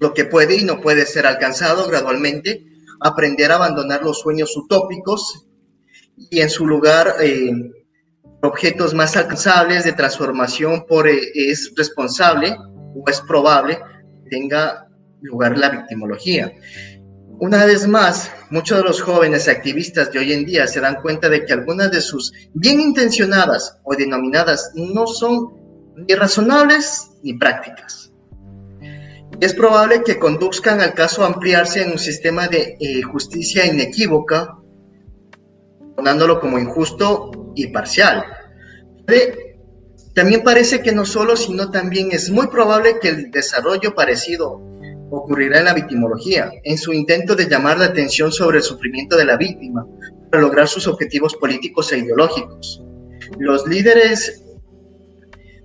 lo 0.03 0.13
que 0.13 0.25
puede 0.25 0.57
y 0.57 0.65
no 0.65 0.81
puede 0.81 1.05
ser 1.05 1.25
alcanzado 1.25 1.87
gradualmente, 1.87 2.65
aprender 2.99 3.51
a 3.51 3.55
abandonar 3.55 4.03
los 4.03 4.19
sueños 4.19 4.55
utópicos 4.57 5.47
y 6.29 6.41
en 6.41 6.49
su 6.49 6.67
lugar 6.67 7.15
eh, 7.21 7.71
objetos 8.41 8.93
más 8.93 9.15
alcanzables 9.15 9.85
de 9.85 9.93
transformación 9.93 10.85
por 10.87 11.07
eh, 11.07 11.31
es 11.33 11.71
responsable 11.77 12.53
o 12.95 13.09
es 13.09 13.21
probable 13.21 13.79
tenga 14.29 14.89
lugar 15.21 15.57
la 15.57 15.69
victimología. 15.69 16.53
Una 17.39 17.65
vez 17.65 17.87
más, 17.87 18.29
muchos 18.49 18.79
de 18.79 18.83
los 18.83 19.01
jóvenes 19.01 19.47
activistas 19.47 20.11
de 20.11 20.19
hoy 20.19 20.33
en 20.33 20.45
día 20.45 20.67
se 20.67 20.81
dan 20.81 21.01
cuenta 21.01 21.29
de 21.29 21.45
que 21.45 21.53
algunas 21.53 21.91
de 21.91 22.01
sus 22.01 22.33
bien 22.53 22.81
intencionadas 22.81 23.79
o 23.83 23.95
denominadas 23.95 24.71
no 24.75 25.07
son 25.07 25.53
ni 25.95 26.13
razonables 26.13 27.11
ni 27.23 27.35
prácticas 27.35 28.02
es 29.39 29.53
probable 29.53 30.03
que 30.03 30.19
conduzcan 30.19 30.81
al 30.81 30.93
caso 30.93 31.23
a 31.23 31.27
ampliarse 31.27 31.81
en 31.81 31.91
un 31.91 31.99
sistema 31.99 32.47
de 32.47 32.77
eh, 32.79 33.01
justicia 33.01 33.65
inequívoca, 33.65 34.57
ponándolo 35.95 36.39
como 36.39 36.59
injusto 36.59 37.31
y 37.55 37.67
parcial. 37.67 38.23
también 40.13 40.43
parece 40.43 40.81
que 40.81 40.91
no 40.91 41.05
solo, 41.05 41.35
sino 41.35 41.71
también 41.71 42.09
es 42.11 42.29
muy 42.29 42.47
probable 42.47 42.99
que 43.01 43.09
el 43.09 43.31
desarrollo 43.31 43.95
parecido 43.95 44.61
ocurrirá 45.09 45.59
en 45.59 45.65
la 45.65 45.73
victimología, 45.73 46.51
en 46.63 46.77
su 46.77 46.93
intento 46.93 47.35
de 47.35 47.47
llamar 47.47 47.77
la 47.77 47.85
atención 47.85 48.31
sobre 48.31 48.57
el 48.57 48.63
sufrimiento 48.63 49.15
de 49.15 49.25
la 49.25 49.37
víctima 49.37 49.85
para 50.31 50.41
lograr 50.41 50.67
sus 50.67 50.87
objetivos 50.87 51.35
políticos 51.35 51.91
e 51.91 51.99
ideológicos. 51.99 52.81
Los 53.37 53.67
líderes 53.67 54.43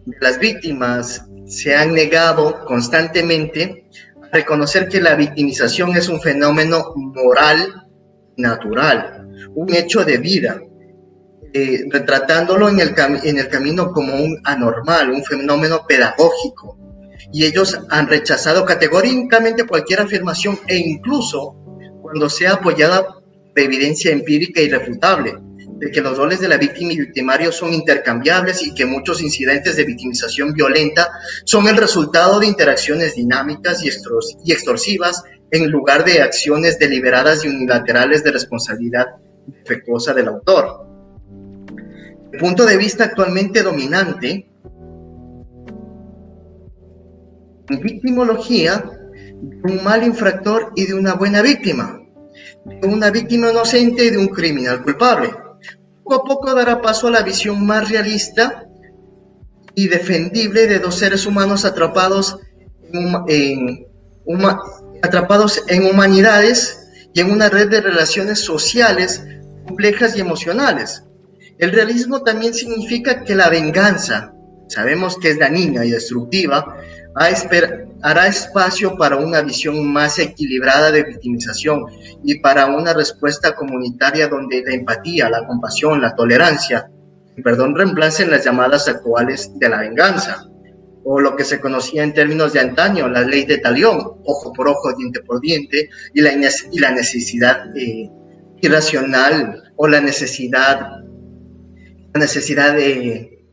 de 0.04 0.16
las 0.20 0.38
víctimas 0.38 1.24
se 1.48 1.74
han 1.74 1.94
negado 1.94 2.64
constantemente 2.64 3.86
a 4.30 4.36
reconocer 4.36 4.88
que 4.88 5.00
la 5.00 5.14
victimización 5.14 5.96
es 5.96 6.08
un 6.08 6.20
fenómeno 6.20 6.92
moral 6.94 7.86
natural, 8.36 9.26
un 9.54 9.74
hecho 9.74 10.04
de 10.04 10.18
vida, 10.18 10.60
eh, 11.54 11.84
retratándolo 11.90 12.68
en 12.68 12.80
el, 12.80 12.94
en 13.24 13.38
el 13.38 13.48
camino 13.48 13.90
como 13.92 14.14
un 14.14 14.38
anormal, 14.44 15.10
un 15.10 15.24
fenómeno 15.24 15.86
pedagógico, 15.88 16.78
y 17.32 17.44
ellos 17.44 17.78
han 17.88 18.06
rechazado 18.06 18.64
categóricamente 18.64 19.66
cualquier 19.66 20.00
afirmación 20.00 20.58
e 20.66 20.76
incluso 20.76 21.56
cuando 22.02 22.28
sea 22.28 22.54
apoyada 22.54 23.06
de 23.54 23.64
evidencia 23.64 24.12
empírica 24.12 24.60
irrefutable 24.60 25.34
de 25.78 25.90
que 25.90 26.00
los 26.00 26.16
roles 26.16 26.40
de 26.40 26.48
la 26.48 26.56
víctima 26.56 26.92
y 26.92 26.98
victimario 26.98 27.52
son 27.52 27.72
intercambiables 27.72 28.66
y 28.66 28.74
que 28.74 28.84
muchos 28.84 29.22
incidentes 29.22 29.76
de 29.76 29.84
victimización 29.84 30.52
violenta 30.52 31.08
son 31.44 31.68
el 31.68 31.76
resultado 31.76 32.40
de 32.40 32.46
interacciones 32.46 33.14
dinámicas 33.14 33.82
y 33.82 34.52
extorsivas 34.52 35.22
en 35.50 35.70
lugar 35.70 36.04
de 36.04 36.20
acciones 36.20 36.78
deliberadas 36.78 37.44
y 37.44 37.48
unilaterales 37.48 38.24
de 38.24 38.32
responsabilidad 38.32 39.06
defectuosa 39.46 40.12
del 40.12 40.28
autor. 40.28 40.86
El 42.32 42.38
punto 42.38 42.66
de 42.66 42.76
vista 42.76 43.04
actualmente 43.04 43.62
dominante 43.62 44.50
en 47.68 47.80
victimología 47.80 48.84
de 49.40 49.72
un 49.72 49.84
mal 49.84 50.02
infractor 50.02 50.72
y 50.74 50.86
de 50.86 50.94
una 50.94 51.14
buena 51.14 51.40
víctima, 51.40 52.00
de 52.64 52.86
una 52.86 53.10
víctima 53.10 53.50
inocente 53.50 54.06
y 54.06 54.10
de 54.10 54.18
un 54.18 54.28
criminal 54.28 54.82
culpable. 54.82 55.30
Poco 56.08 56.22
a 56.22 56.24
poco 56.24 56.54
dará 56.54 56.80
paso 56.80 57.08
a 57.08 57.10
la 57.10 57.20
visión 57.20 57.66
más 57.66 57.90
realista 57.90 58.66
y 59.74 59.88
defendible 59.88 60.66
de 60.66 60.78
dos 60.78 60.94
seres 60.94 61.26
humanos 61.26 61.66
atrapados 61.66 62.38
en, 63.26 63.86
atrapados 65.02 65.62
en 65.68 65.84
humanidades 65.84 66.78
y 67.12 67.20
en 67.20 67.30
una 67.30 67.50
red 67.50 67.68
de 67.68 67.82
relaciones 67.82 68.40
sociales 68.40 69.22
complejas 69.66 70.16
y 70.16 70.20
emocionales. 70.20 71.04
El 71.58 71.72
realismo 71.72 72.22
también 72.22 72.54
significa 72.54 73.22
que 73.22 73.34
la 73.34 73.50
venganza, 73.50 74.32
sabemos 74.68 75.18
que 75.18 75.28
es 75.28 75.38
dañina 75.38 75.84
y 75.84 75.90
destructiva, 75.90 76.78
hará 78.02 78.26
espacio 78.26 78.96
para 78.96 79.16
una 79.16 79.42
visión 79.42 79.86
más 79.92 80.18
equilibrada 80.18 80.92
de 80.92 81.02
victimización 81.02 81.84
y 82.24 82.38
para 82.38 82.66
una 82.66 82.92
respuesta 82.94 83.54
comunitaria 83.54 84.28
donde 84.28 84.62
la 84.62 84.74
empatía, 84.74 85.28
la 85.28 85.46
compasión, 85.46 86.00
la 86.00 86.14
tolerancia, 86.14 86.90
perdón, 87.42 87.74
reemplacen 87.74 88.30
las 88.30 88.44
llamadas 88.44 88.88
actuales 88.88 89.50
de 89.58 89.68
la 89.68 89.78
venganza, 89.78 90.48
o 91.04 91.20
lo 91.20 91.36
que 91.36 91.44
se 91.44 91.60
conocía 91.60 92.02
en 92.02 92.12
términos 92.12 92.52
de 92.52 92.60
antaño, 92.60 93.08
la 93.08 93.22
ley 93.22 93.44
de 93.46 93.58
talión, 93.58 93.98
ojo 94.24 94.52
por 94.52 94.68
ojo, 94.68 94.92
diente 94.94 95.20
por 95.20 95.40
diente, 95.40 95.88
y 96.12 96.20
la, 96.20 96.32
y 96.34 96.78
la 96.78 96.90
necesidad 96.90 97.74
eh, 97.76 98.10
irracional 98.60 99.72
o 99.76 99.88
la 99.88 100.00
necesidad, 100.00 100.80
la 102.12 102.20
necesidad 102.20 102.74
de 102.74 103.44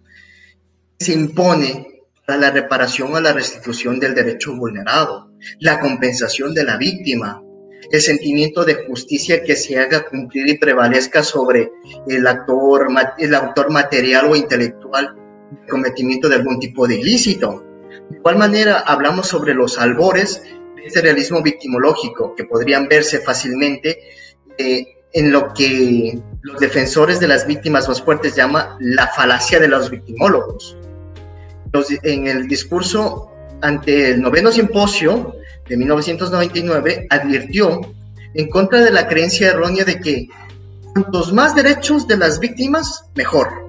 se 1.00 1.14
impone 1.14 1.95
la 2.28 2.50
reparación 2.50 3.14
o 3.14 3.22
la 3.22 3.34
restitución 3.34 4.00
del 4.00 4.16
derecho 4.16 4.56
vulnerado, 4.56 5.30
la 5.60 5.80
compensación 5.80 6.54
de 6.54 6.64
la 6.64 6.78
víctima, 6.78 7.42
el 7.92 8.02
sentimiento 8.02 8.66
de 8.66 8.86
justicia 8.86 9.44
que 9.44 9.56
se 9.56 9.78
haga 9.78 10.08
cumplir 10.08 10.50
y 10.50 10.58
prevalezca 10.58 11.24
sobre 11.24 11.72
el 12.08 12.26
actor, 12.26 12.88
el 13.20 13.36
autor 13.36 13.70
material 13.70 14.26
o 14.32 14.36
intelectual 14.36 15.16
de 15.52 15.68
cometimiento 15.68 16.28
de 16.28 16.36
algún 16.36 16.60
tipo 16.60 16.88
de 16.88 16.96
ilícito. 16.96 17.64
De 18.10 18.18
igual 18.18 18.38
manera, 18.38 18.80
hablamos 18.80 19.28
sobre 19.28 19.54
los 19.54 19.78
albores 19.78 20.42
de 20.76 20.84
este 20.84 21.02
realismo 21.02 21.44
victimológico 21.44 22.34
que 22.36 22.46
podrían 22.46 22.88
verse 22.88 23.20
fácilmente 23.20 24.00
eh, 24.58 24.88
en 25.14 25.32
lo 25.32 25.54
que 25.54 26.20
los 26.42 26.60
defensores 26.60 27.20
de 27.20 27.28
las 27.28 27.46
víctimas 27.46 27.88
más 27.88 28.02
fuertes 28.02 28.36
llaman 28.36 28.78
la 28.80 29.08
falacia 29.08 29.60
de 29.60 29.68
los 29.68 29.90
victimólogos 29.90 30.76
en 32.04 32.28
el 32.28 32.48
discurso 32.48 33.32
ante 33.62 34.12
el 34.12 34.22
noveno 34.22 34.52
simposio 34.52 35.36
de 35.68 35.78
1999 35.78 37.08
advirtió 37.10 37.82
en 38.34 38.50
contra 38.50 38.82
de 38.82 38.92
la 38.92 39.08
creencia 39.08 39.50
errónea 39.50 39.86
de 39.86 40.00
que 40.00 40.28
cuantos 40.94 41.34
más 41.34 41.56
derechos 41.56 42.08
de 42.08 42.18
las 42.18 42.40
víctimas, 42.40 43.06
mejor. 43.16 43.66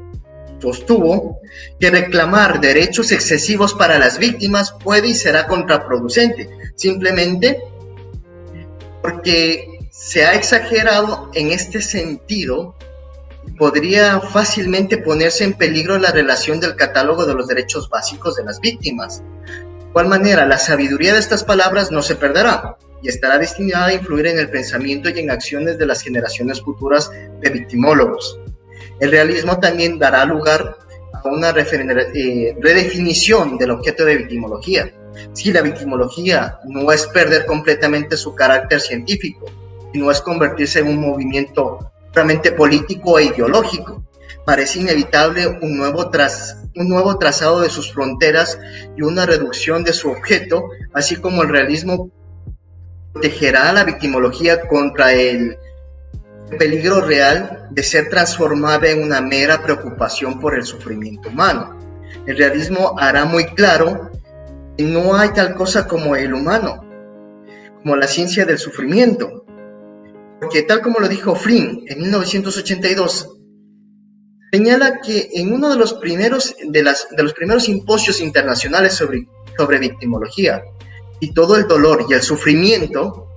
Sostuvo 0.61 1.41
que 1.79 1.91
reclamar 1.91 2.61
derechos 2.61 3.13
excesivos 3.13 3.75
para 3.75 3.99
las 3.99 4.19
víctimas 4.19 4.75
puede 4.83 5.09
y 5.09 5.15
será 5.15 5.47
contraproducente, 5.47 6.49
simplemente 6.75 7.61
porque 9.03 9.77
se 9.91 10.25
ha 10.25 10.35
exagerado 10.35 11.31
en 11.35 11.53
este 11.53 11.81
sentido 11.81 12.75
podría 13.57 14.21
fácilmente 14.21 14.99
ponerse 14.99 15.45
en 15.45 15.55
peligro 15.55 15.99
la 15.99 16.11
relación 16.11 16.61
del 16.61 16.77
catálogo 16.77 17.27
de 17.27 17.35
los 17.35 17.49
derechos 17.49 17.89
básicos 17.89 18.37
de 18.37 18.45
las 18.45 18.61
víctimas. 18.61 19.23
De 19.47 19.89
igual 19.89 20.09
manera, 20.09 20.47
la 20.47 20.59
sabiduría 20.59 21.15
de 21.15 21.21
estas 21.21 21.43
palabras 21.43 21.91
no 21.91 22.03
se 22.03 22.17
perderá 22.17 22.77
y 23.03 23.09
estará 23.09 23.39
destinada 23.39 23.87
a 23.87 23.95
influir 23.95 24.27
en 24.27 24.39
el 24.39 24.51
pensamiento 24.51 25.09
y 25.09 25.21
en 25.21 25.31
acciones 25.31 25.79
de 25.79 25.87
las 25.87 26.03
generaciones 26.03 26.61
futuras 26.61 27.11
de 27.41 27.51
victimólogos. 27.51 28.39
El 29.01 29.11
realismo 29.11 29.59
también 29.59 29.99
dará 29.99 30.25
lugar 30.25 30.77
a 31.13 31.29
una 31.29 31.51
eh, 31.51 32.57
redefinición 32.61 33.59
del 33.59 33.71
objeto 33.71 34.05
de 34.05 34.17
victimología. 34.17 34.93
Si 35.33 35.53
la 35.53 35.63
victimología 35.63 36.59
no 36.65 36.93
es 36.93 37.07
perder 37.07 37.47
completamente 37.47 38.17
su 38.17 38.35
carácter 38.35 38.81
científico, 38.81 39.47
no 39.95 40.11
es 40.11 40.21
convertirse 40.21 40.81
en 40.81 40.89
un 40.89 41.01
movimiento 41.01 41.91
político 42.57 43.19
e 43.19 43.25
ideológico. 43.25 44.03
Parece 44.45 44.81
inevitable 44.81 45.47
un 45.61 45.77
nuevo, 45.77 46.09
tras, 46.11 46.57
un 46.77 46.89
nuevo 46.89 47.19
trazado 47.19 47.61
de 47.61 47.69
sus 47.69 47.93
fronteras 47.93 48.59
y 48.97 49.03
una 49.03 49.27
reducción 49.27 49.85
de 49.85 49.93
su 49.93 50.11
objeto, 50.11 50.65
así 50.95 51.17
como 51.17 51.43
el 51.43 51.49
realismo 51.49 52.11
protegerá 53.13 53.71
a 53.71 53.73
la 53.73 53.85
victimología 53.85 54.69
contra 54.69 55.13
el 55.13 55.57
peligro 56.59 57.01
real 57.01 57.69
de 57.71 57.83
ser 57.83 58.09
transformada 58.09 58.89
en 58.89 59.03
una 59.03 59.21
mera 59.21 59.63
preocupación 59.63 60.39
por 60.39 60.55
el 60.55 60.65
sufrimiento 60.65 61.29
humano. 61.29 61.77
El 62.27 62.37
realismo 62.37 62.95
hará 62.99 63.25
muy 63.25 63.47
claro 63.47 64.11
que 64.77 64.85
no 64.85 65.17
hay 65.17 65.31
tal 65.31 65.55
cosa 65.55 65.87
como 65.89 66.15
el 66.15 66.35
humano, 66.35 66.85
como 67.83 67.97
la 67.97 68.07
ciencia 68.07 68.45
del 68.45 68.59
sufrimiento, 68.59 69.46
porque 70.41 70.63
tal 70.63 70.83
como 70.83 71.01
lo 71.01 71.09
dijo 71.09 71.35
Flynn 71.35 71.85
en 71.87 72.01
1982, 72.01 73.29
señala 74.53 75.01
que 75.01 75.31
en 75.35 75.53
uno 75.53 75.71
de 75.71 75.77
los 75.77 75.95
primeros, 75.95 76.55
de 76.69 76.83
las, 76.83 77.09
de 77.11 77.23
los 77.23 77.33
primeros 77.33 77.65
simposios 77.65 78.21
internacionales 78.21 78.95
sobre, 78.95 79.27
sobre 79.57 79.79
victimología, 79.79 80.63
y 81.21 81.33
todo 81.33 81.57
el 81.57 81.67
dolor 81.67 82.05
y 82.09 82.13
el 82.13 82.23
sufrimiento, 82.23 83.29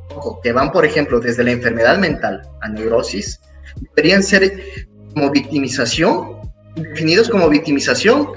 que 0.44 0.52
van, 0.52 0.72
por 0.72 0.86
ejemplo, 0.86 1.20
desde 1.20 1.44
la 1.44 1.52
enfermedad 1.52 1.98
mental 1.98 2.42
a 2.62 2.70
neurosis, 2.70 3.40
deberían 3.96 4.24
ser 4.24 4.62
como 5.14 5.32
victimización, 5.32 6.40
definidos 6.76 7.30
como 7.30 7.50
victimización, 7.50 8.30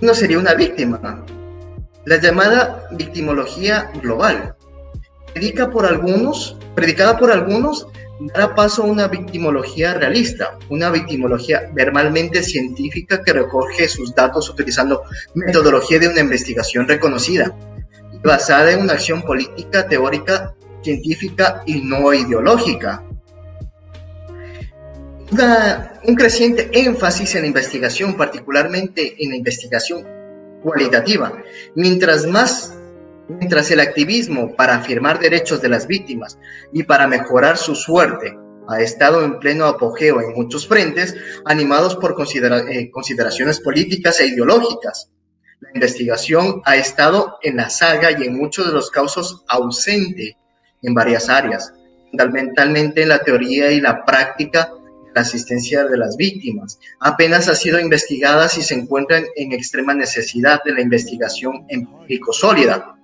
no 0.00 0.14
sería 0.14 0.38
una 0.38 0.54
víctima. 0.54 1.24
La 2.06 2.16
llamada 2.16 2.88
victimología 2.92 3.90
global, 4.00 4.56
predica 5.32 5.70
por 5.70 5.86
algunos, 5.86 6.56
predicada 6.74 7.18
por 7.18 7.30
algunos, 7.30 7.86
dará 8.20 8.54
paso 8.54 8.82
a 8.82 8.86
una 8.86 9.08
victimología 9.08 9.94
realista, 9.94 10.58
una 10.68 10.90
victimología 10.90 11.70
verbalmente 11.72 12.42
científica 12.42 13.22
que 13.22 13.32
recoge 13.32 13.88
sus 13.88 14.14
datos 14.14 14.50
utilizando 14.50 15.02
metodología 15.34 15.98
de 15.98 16.08
una 16.08 16.20
investigación 16.20 16.86
reconocida, 16.86 17.54
basada 18.22 18.72
en 18.72 18.82
una 18.82 18.94
acción 18.94 19.22
política, 19.22 19.86
teórica, 19.88 20.54
científica 20.82 21.62
y 21.66 21.82
no 21.82 22.12
ideológica. 22.12 23.02
un 26.02 26.14
creciente 26.16 26.70
énfasis 26.72 27.36
en 27.36 27.42
la 27.42 27.46
investigación, 27.46 28.16
particularmente 28.16 29.16
en 29.22 29.30
la 29.30 29.36
investigación 29.36 30.04
cualitativa. 30.62 31.32
Mientras 31.74 32.26
más 32.26 32.74
Mientras 33.38 33.70
el 33.70 33.80
activismo 33.80 34.56
para 34.56 34.76
afirmar 34.76 35.20
derechos 35.20 35.62
de 35.62 35.68
las 35.68 35.86
víctimas 35.86 36.38
y 36.72 36.82
para 36.82 37.06
mejorar 37.06 37.56
su 37.56 37.76
suerte 37.76 38.36
ha 38.68 38.80
estado 38.80 39.24
en 39.24 39.38
pleno 39.38 39.66
apogeo 39.66 40.20
en 40.20 40.32
muchos 40.34 40.66
frentes, 40.66 41.14
animados 41.44 41.96
por 41.96 42.16
eh, 42.20 42.90
consideraciones 42.90 43.60
políticas 43.60 44.20
e 44.20 44.26
ideológicas. 44.26 45.10
La 45.60 45.70
investigación 45.74 46.62
ha 46.64 46.76
estado 46.76 47.38
en 47.42 47.56
la 47.56 47.68
saga 47.68 48.10
y 48.12 48.24
en 48.24 48.36
muchos 48.36 48.66
de 48.66 48.72
los 48.72 48.90
casos 48.90 49.44
ausente 49.48 50.36
en 50.82 50.94
varias 50.94 51.28
áreas, 51.28 51.72
fundamentalmente 52.10 53.02
en 53.02 53.10
la 53.10 53.20
teoría 53.20 53.70
y 53.70 53.80
la 53.80 54.04
práctica 54.04 54.72
de 55.04 55.12
la 55.14 55.20
asistencia 55.20 55.84
de 55.84 55.98
las 55.98 56.16
víctimas. 56.16 56.78
Apenas 57.00 57.48
ha 57.48 57.54
sido 57.54 57.78
investigada 57.78 58.48
si 58.48 58.62
se 58.62 58.74
encuentran 58.74 59.24
en 59.36 59.52
extrema 59.52 59.94
necesidad 59.94 60.62
de 60.64 60.72
la 60.72 60.80
investigación 60.80 61.64
empírico 61.68 62.32
sólida 62.32 62.96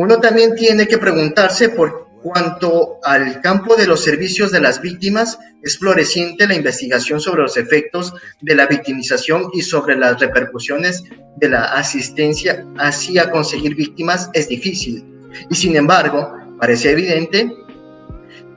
uno 0.00 0.18
también 0.18 0.54
tiene 0.54 0.88
que 0.88 0.96
preguntarse 0.96 1.68
por 1.68 2.08
cuanto 2.22 3.00
al 3.04 3.42
campo 3.42 3.76
de 3.76 3.86
los 3.86 4.02
servicios 4.02 4.50
de 4.50 4.58
las 4.58 4.80
víctimas, 4.80 5.38
es 5.62 5.76
floreciente 5.76 6.48
la 6.48 6.54
investigación 6.54 7.20
sobre 7.20 7.42
los 7.42 7.58
efectos 7.58 8.14
de 8.40 8.54
la 8.54 8.66
victimización 8.66 9.50
y 9.52 9.60
sobre 9.60 9.96
las 9.96 10.18
repercusiones 10.18 11.04
de 11.36 11.50
la 11.50 11.64
asistencia 11.64 12.66
hacia 12.78 13.30
conseguir 13.30 13.74
víctimas 13.74 14.30
es 14.32 14.48
difícil. 14.48 15.04
Y 15.50 15.54
sin 15.54 15.76
embargo, 15.76 16.32
parece 16.58 16.92
evidente 16.92 17.52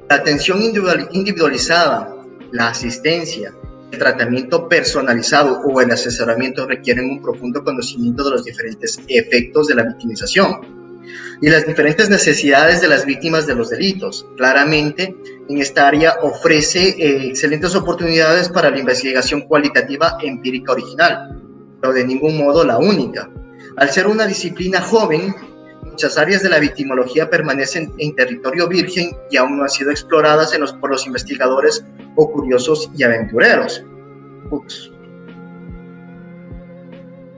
la 0.10 0.16
atención 0.16 0.62
individualizada, 0.62 2.16
la 2.54 2.70
asistencia, 2.70 3.54
el 3.92 4.00
tratamiento 4.00 4.70
personalizado 4.70 5.60
o 5.60 5.82
el 5.82 5.92
asesoramiento 5.92 6.66
requieren 6.66 7.10
un 7.10 7.22
profundo 7.22 7.66
conocimiento 7.66 8.24
de 8.24 8.32
los 8.32 8.46
diferentes 8.46 8.98
efectos 9.10 9.68
de 9.68 9.76
la 9.76 9.84
victimización 9.84 10.83
y 11.42 11.50
las 11.50 11.66
diferentes 11.66 12.10
necesidades 12.10 12.82
de 12.82 12.88
las 12.88 13.06
víctimas 13.06 13.46
de 13.46 13.56
los 13.56 13.70
delitos. 13.70 14.26
Claramente, 14.38 15.16
en 15.50 15.58
esta 15.58 15.88
área 15.88 16.16
ofrece 16.22 16.90
eh, 16.90 17.28
excelentes 17.28 17.76
oportunidades 17.76 18.50
para 18.50 18.70
la 18.70 18.80
investigación 18.80 19.42
cualitativa 19.42 20.18
empírica 20.22 20.72
original, 20.72 21.42
pero 21.82 21.94
de 21.94 22.06
ningún 22.06 22.38
modo 22.38 22.64
la 22.64 22.78
única. 22.78 23.30
Al 23.78 23.90
ser 23.90 24.08
una 24.08 24.26
disciplina 24.26 24.82
joven, 24.82 25.36
muchas 25.84 26.18
áreas 26.18 26.44
de 26.44 26.50
la 26.50 26.60
victimología 26.60 27.30
permanecen 27.30 27.94
en 27.98 28.16
territorio 28.16 28.68
virgen 28.68 29.12
y 29.30 29.38
aún 29.38 29.58
no 29.58 29.64
han 29.64 29.70
sido 29.70 29.92
exploradas 29.92 30.54
en 30.54 30.62
los, 30.62 30.74
por 30.74 30.90
los 30.90 31.06
investigadores 31.06 31.86
o 32.16 32.32
curiosos 32.32 32.90
y 32.96 33.04
aventureros. 33.04 33.84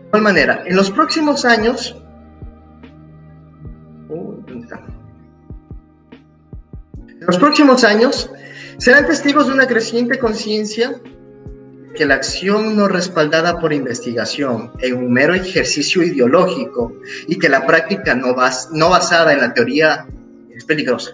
De 0.02 0.08
igual 0.08 0.22
manera, 0.22 0.64
en 0.66 0.76
los 0.76 0.92
próximos 0.92 1.46
años, 1.46 1.96
En 7.26 7.30
los 7.30 7.40
próximos 7.40 7.84
años 7.84 8.30
serán 8.78 9.08
testigos 9.08 9.48
de 9.48 9.54
una 9.54 9.66
creciente 9.66 10.20
conciencia 10.20 11.02
que 11.96 12.06
la 12.06 12.14
acción 12.14 12.76
no 12.76 12.88
respaldada 12.88 13.60
por 13.60 13.74
investigación 13.74 14.72
en 14.80 14.94
un 14.94 15.12
mero 15.12 15.34
ejercicio 15.34 16.04
ideológico 16.04 16.94
y 17.28 17.40
que 17.40 17.50
la 17.50 17.66
práctica 17.66 18.14
no, 18.14 18.36
basada 18.36 19.34
en 19.34 19.42
la 19.42 19.56
teoría 19.56 20.06
es 20.56 20.66
peligrosa 20.66 21.14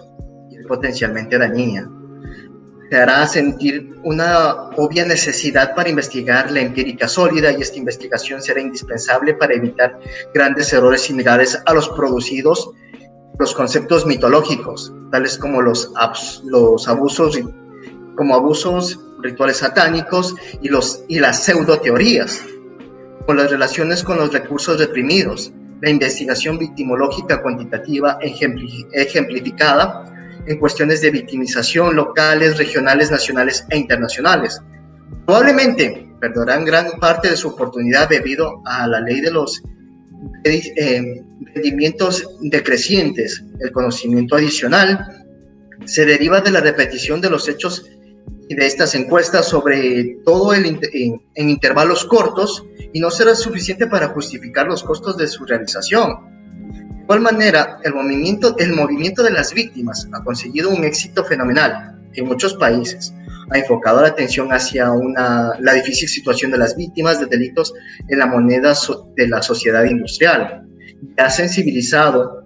y 0.50 0.62
potencialmente 0.66 1.38
dañina. 1.38 1.90
Te 2.90 2.96
hará 2.98 3.26
sentir 3.26 3.94
una 4.04 4.68
obvia 4.76 5.06
necesidad 5.06 5.74
para 5.74 5.88
investigar 5.88 6.50
la 6.50 6.60
empírica 6.60 7.08
sólida 7.08 7.52
y 7.52 7.62
esta 7.62 7.78
investigación 7.78 8.42
será 8.42 8.60
indispensable 8.60 9.32
para 9.32 9.54
evitar 9.54 9.98
grandes 10.34 10.74
errores 10.74 11.00
similares 11.00 11.58
a 11.64 11.72
los 11.72 11.88
producidos 11.88 12.70
los 13.42 13.54
conceptos 13.54 14.06
mitológicos, 14.06 14.92
tales 15.10 15.36
como 15.36 15.60
los, 15.60 15.92
los 16.44 16.86
abusos, 16.86 17.40
como 18.16 18.36
abusos 18.36 19.00
rituales 19.20 19.56
satánicos 19.56 20.36
y, 20.60 20.68
los, 20.68 21.02
y 21.08 21.18
las 21.18 21.42
pseudoteorías, 21.42 22.40
con 23.26 23.36
las 23.36 23.50
relaciones 23.50 24.04
con 24.04 24.18
los 24.18 24.32
recursos 24.32 24.78
reprimidos, 24.78 25.52
la 25.80 25.90
investigación 25.90 26.56
victimológica 26.56 27.42
cuantitativa 27.42 28.16
ejemplificada 28.20 30.04
en 30.46 30.58
cuestiones 30.60 31.02
de 31.02 31.10
victimización 31.10 31.96
locales, 31.96 32.58
regionales, 32.58 33.10
nacionales 33.10 33.66
e 33.70 33.76
internacionales. 33.76 34.62
Probablemente 35.26 36.08
perderán 36.20 36.64
gran 36.64 36.92
parte 37.00 37.30
de 37.30 37.36
su 37.36 37.48
oportunidad 37.48 38.08
debido 38.08 38.62
a 38.66 38.86
la 38.86 39.00
ley 39.00 39.20
de 39.20 39.32
los 39.32 39.60
eh, 40.44 41.22
rendimientos 41.54 42.28
decrecientes. 42.40 43.44
El 43.60 43.72
conocimiento 43.72 44.36
adicional 44.36 45.26
se 45.84 46.04
deriva 46.04 46.40
de 46.40 46.50
la 46.50 46.60
repetición 46.60 47.20
de 47.20 47.30
los 47.30 47.48
hechos 47.48 47.90
y 48.48 48.54
de 48.54 48.66
estas 48.66 48.94
encuestas, 48.94 49.48
sobre 49.48 50.18
todo 50.24 50.54
en, 50.54 50.78
en, 50.92 51.48
intervalos 51.48 52.04
cortos, 52.04 52.64
y 52.92 53.00
no 53.00 53.10
será 53.10 53.34
suficiente 53.34 53.86
para 53.86 54.08
justificar 54.08 54.66
los 54.66 54.82
costos 54.82 55.16
de 55.16 55.26
su 55.26 55.44
realización. 55.46 56.32
De 56.70 57.02
igual 57.02 57.20
manera, 57.20 57.78
el 57.82 57.94
movimiento, 57.94 58.54
el 58.58 58.74
movimiento 58.74 59.22
de 59.22 59.30
las 59.30 59.54
víctimas 59.54 60.08
ha 60.12 60.22
conseguido 60.22 60.70
un 60.70 60.84
éxito 60.84 61.24
fenomenal 61.24 62.01
en 62.14 62.26
muchos 62.26 62.54
países. 62.54 63.14
Ha 63.50 63.58
enfocado 63.58 64.00
la 64.00 64.08
atención 64.08 64.48
hacia 64.52 64.90
una, 64.90 65.52
la 65.60 65.74
difícil 65.74 66.08
situación 66.08 66.50
de 66.50 66.58
las 66.58 66.76
víctimas 66.76 67.20
de 67.20 67.26
delitos 67.26 67.74
en 68.08 68.18
la 68.18 68.26
moneda 68.26 68.74
de 69.16 69.28
la 69.28 69.42
sociedad 69.42 69.84
industrial 69.84 70.66
ha 71.16 71.30
sensibilizado 71.30 72.44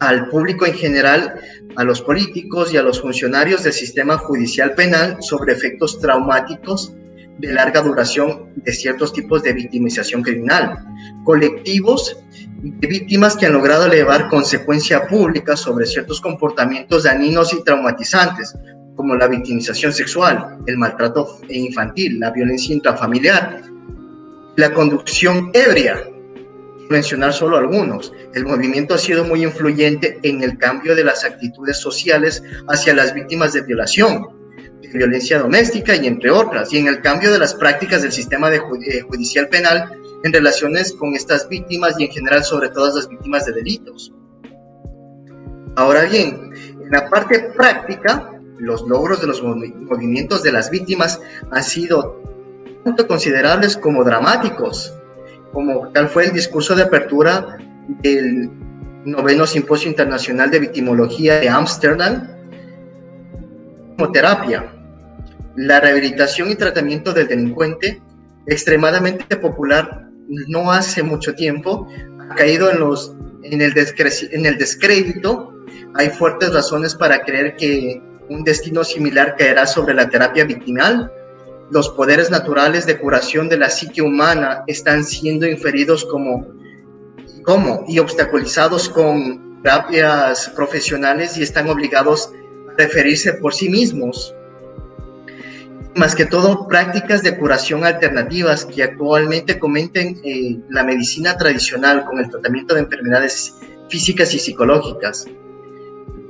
al 0.00 0.28
público 0.28 0.66
en 0.66 0.74
general, 0.74 1.40
a 1.76 1.84
los 1.84 2.02
políticos 2.02 2.72
y 2.72 2.76
a 2.76 2.82
los 2.82 3.00
funcionarios 3.00 3.62
del 3.62 3.72
sistema 3.72 4.18
judicial 4.18 4.74
penal 4.74 5.18
sobre 5.20 5.52
efectos 5.52 6.00
traumáticos 6.00 6.92
de 7.38 7.52
larga 7.52 7.80
duración 7.80 8.50
de 8.56 8.72
ciertos 8.72 9.12
tipos 9.12 9.42
de 9.42 9.52
victimización 9.52 10.22
criminal, 10.22 10.78
colectivos 11.24 12.18
de 12.62 12.86
víctimas 12.86 13.36
que 13.36 13.46
han 13.46 13.54
logrado 13.54 13.86
elevar 13.86 14.28
consecuencia 14.28 15.08
pública 15.08 15.56
sobre 15.56 15.84
ciertos 15.84 16.20
comportamientos 16.20 17.02
dañinos 17.02 17.52
y 17.52 17.62
traumatizantes, 17.64 18.54
como 18.94 19.16
la 19.16 19.26
victimización 19.26 19.92
sexual, 19.92 20.58
el 20.66 20.78
maltrato 20.78 21.40
infantil, 21.48 22.20
la 22.20 22.30
violencia 22.30 22.72
intrafamiliar, 22.72 23.62
la 24.56 24.72
conducción 24.72 25.50
ebria, 25.54 26.04
mencionar 26.88 27.32
solo 27.32 27.56
algunos. 27.56 28.12
El 28.32 28.46
movimiento 28.46 28.94
ha 28.94 28.98
sido 28.98 29.24
muy 29.24 29.42
influyente 29.42 30.20
en 30.22 30.44
el 30.44 30.56
cambio 30.56 30.94
de 30.94 31.02
las 31.02 31.24
actitudes 31.24 31.78
sociales 31.78 32.44
hacia 32.68 32.94
las 32.94 33.12
víctimas 33.12 33.54
de 33.54 33.62
violación, 33.62 34.28
de 34.82 34.88
violencia 34.88 35.40
doméstica 35.40 35.96
y 35.96 36.06
entre 36.06 36.30
otras, 36.30 36.72
y 36.72 36.78
en 36.78 36.86
el 36.86 37.00
cambio 37.00 37.32
de 37.32 37.40
las 37.40 37.54
prácticas 37.54 38.02
del 38.02 38.12
sistema 38.12 38.50
de 38.50 38.58
eh, 38.58 39.00
judicial 39.00 39.48
penal 39.48 39.98
en 40.24 40.32
relaciones 40.32 40.92
con 40.92 41.14
estas 41.14 41.48
víctimas 41.48 41.94
y 41.98 42.04
en 42.04 42.10
general 42.10 42.44
sobre 42.44 42.68
todas 42.70 42.94
las 42.94 43.08
víctimas 43.08 43.46
de 43.46 43.52
delitos. 43.52 44.12
Ahora 45.76 46.04
bien, 46.04 46.52
en 46.80 46.90
la 46.90 47.08
parte 47.08 47.52
práctica, 47.56 48.30
los 48.58 48.82
logros 48.82 49.20
de 49.20 49.26
los 49.26 49.42
movimientos 49.42 50.42
de 50.42 50.52
las 50.52 50.70
víctimas 50.70 51.20
han 51.50 51.62
sido 51.62 52.22
tanto 52.84 53.06
considerables 53.06 53.76
como 53.76 54.04
dramáticos 54.04 54.94
como 55.52 55.88
tal 55.92 56.08
fue 56.08 56.24
el 56.24 56.32
discurso 56.32 56.74
de 56.74 56.82
apertura 56.82 57.58
del 58.02 58.50
noveno 59.04 59.46
Simposio 59.46 59.90
Internacional 59.90 60.50
de 60.50 60.60
Victimología 60.60 61.40
de 61.40 61.48
Ámsterdam, 61.48 62.28
como 63.96 64.10
terapia, 64.12 64.72
la 65.56 65.80
rehabilitación 65.80 66.50
y 66.50 66.54
tratamiento 66.54 67.12
del 67.12 67.28
delincuente, 67.28 68.00
extremadamente 68.46 69.36
popular 69.36 70.08
no 70.28 70.70
hace 70.72 71.02
mucho 71.02 71.34
tiempo, 71.34 71.88
ha 72.30 72.34
caído 72.34 72.70
en, 72.70 72.80
los, 72.80 73.14
en, 73.42 73.60
el, 73.60 73.72
en 73.76 74.46
el 74.46 74.58
descrédito. 74.58 75.52
Hay 75.94 76.10
fuertes 76.10 76.52
razones 76.52 76.94
para 76.94 77.22
creer 77.22 77.56
que 77.56 78.02
un 78.28 78.44
destino 78.44 78.84
similar 78.84 79.36
caerá 79.36 79.66
sobre 79.66 79.94
la 79.94 80.08
terapia 80.08 80.44
victimal 80.44 81.10
los 81.72 81.88
poderes 81.88 82.30
naturales 82.30 82.84
de 82.84 82.98
curación 82.98 83.48
de 83.48 83.56
la 83.56 83.70
psique 83.70 84.02
humana 84.02 84.62
están 84.66 85.04
siendo 85.04 85.46
inferidos 85.46 86.04
como, 86.04 86.46
como 87.44 87.84
y 87.88 87.98
obstaculizados 87.98 88.90
con 88.90 89.62
terapias 89.62 90.50
profesionales 90.54 91.38
y 91.38 91.42
están 91.42 91.70
obligados 91.70 92.30
a 92.70 92.76
referirse 92.76 93.32
por 93.34 93.54
sí 93.54 93.70
mismos. 93.70 94.34
Más 95.94 96.14
que 96.14 96.24
todo, 96.24 96.66
prácticas 96.68 97.22
de 97.22 97.36
curación 97.36 97.84
alternativas 97.84 98.64
que 98.64 98.82
actualmente 98.82 99.58
comenten 99.58 100.18
eh, 100.24 100.58
la 100.70 100.84
medicina 100.84 101.36
tradicional 101.36 102.04
con 102.06 102.18
el 102.18 102.30
tratamiento 102.30 102.74
de 102.74 102.80
enfermedades 102.80 103.56
físicas 103.90 104.32
y 104.32 104.38
psicológicas. 104.38 105.26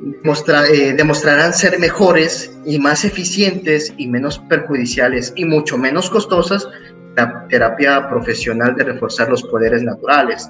Eh, 0.05 0.95
demostrarán 0.97 1.53
ser 1.53 1.79
mejores 1.79 2.59
y 2.65 2.81
más 2.81 3.05
eficientes 3.05 3.95
y 3.97 4.09
menos 4.09 4.41
perjudiciales 4.49 5.33
y 5.37 5.45
mucho 5.45 5.79
menos 5.79 6.11
costosas 6.11 6.69
la 7.17 7.47
terapia 7.49 8.09
profesional 8.09 8.75
de 8.75 8.85
reforzar 8.85 9.29
los 9.29 9.45
poderes 9.45 9.85
naturales, 9.85 10.49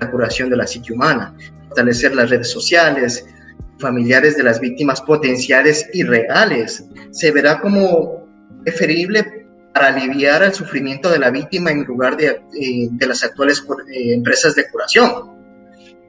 la 0.00 0.10
curación 0.10 0.48
de 0.48 0.56
la 0.56 0.66
psique 0.66 0.94
humana, 0.94 1.36
fortalecer 1.68 2.14
las 2.14 2.30
redes 2.30 2.50
sociales, 2.50 3.26
familiares 3.78 4.38
de 4.38 4.44
las 4.44 4.58
víctimas 4.58 5.02
potenciales 5.02 5.86
y 5.92 6.02
reales. 6.02 6.84
Se 7.10 7.30
verá 7.30 7.60
como 7.60 8.23
preferible 8.64 9.46
para 9.72 9.88
aliviar 9.88 10.42
el 10.42 10.54
sufrimiento 10.54 11.10
de 11.10 11.18
la 11.18 11.30
víctima 11.30 11.70
en 11.70 11.84
lugar 11.84 12.16
de, 12.16 12.26
eh, 12.28 12.88
de 12.90 13.06
las 13.06 13.24
actuales 13.24 13.62
eh, 13.92 14.14
empresas 14.14 14.54
de 14.54 14.68
curación. 14.70 15.34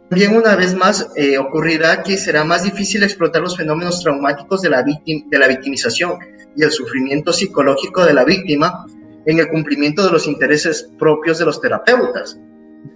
También 0.09 0.35
una 0.35 0.55
vez 0.55 0.75
más 0.75 1.09
eh, 1.15 1.37
ocurrirá 1.37 2.03
que 2.03 2.15
será 2.17 2.43
más 2.43 2.63
difícil 2.63 3.01
explotar 3.03 3.41
los 3.41 3.57
fenómenos 3.57 4.01
traumáticos 4.01 4.61
de 4.61 4.69
la, 4.69 4.83
de 4.83 5.39
la 5.39 5.47
victimización 5.47 6.19
y 6.55 6.63
el 6.63 6.71
sufrimiento 6.71 7.33
psicológico 7.33 8.05
de 8.05 8.13
la 8.13 8.23
víctima 8.23 8.85
en 9.25 9.39
el 9.39 9.49
cumplimiento 9.49 10.05
de 10.05 10.11
los 10.11 10.27
intereses 10.27 10.89
propios 10.99 11.39
de 11.39 11.45
los 11.45 11.59
terapeutas. 11.59 12.39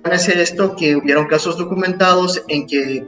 Llámese 0.04 0.40
esto 0.40 0.76
que 0.76 0.96
hubieron 0.96 1.26
casos 1.26 1.58
documentados 1.58 2.44
en 2.48 2.68
que 2.68 3.04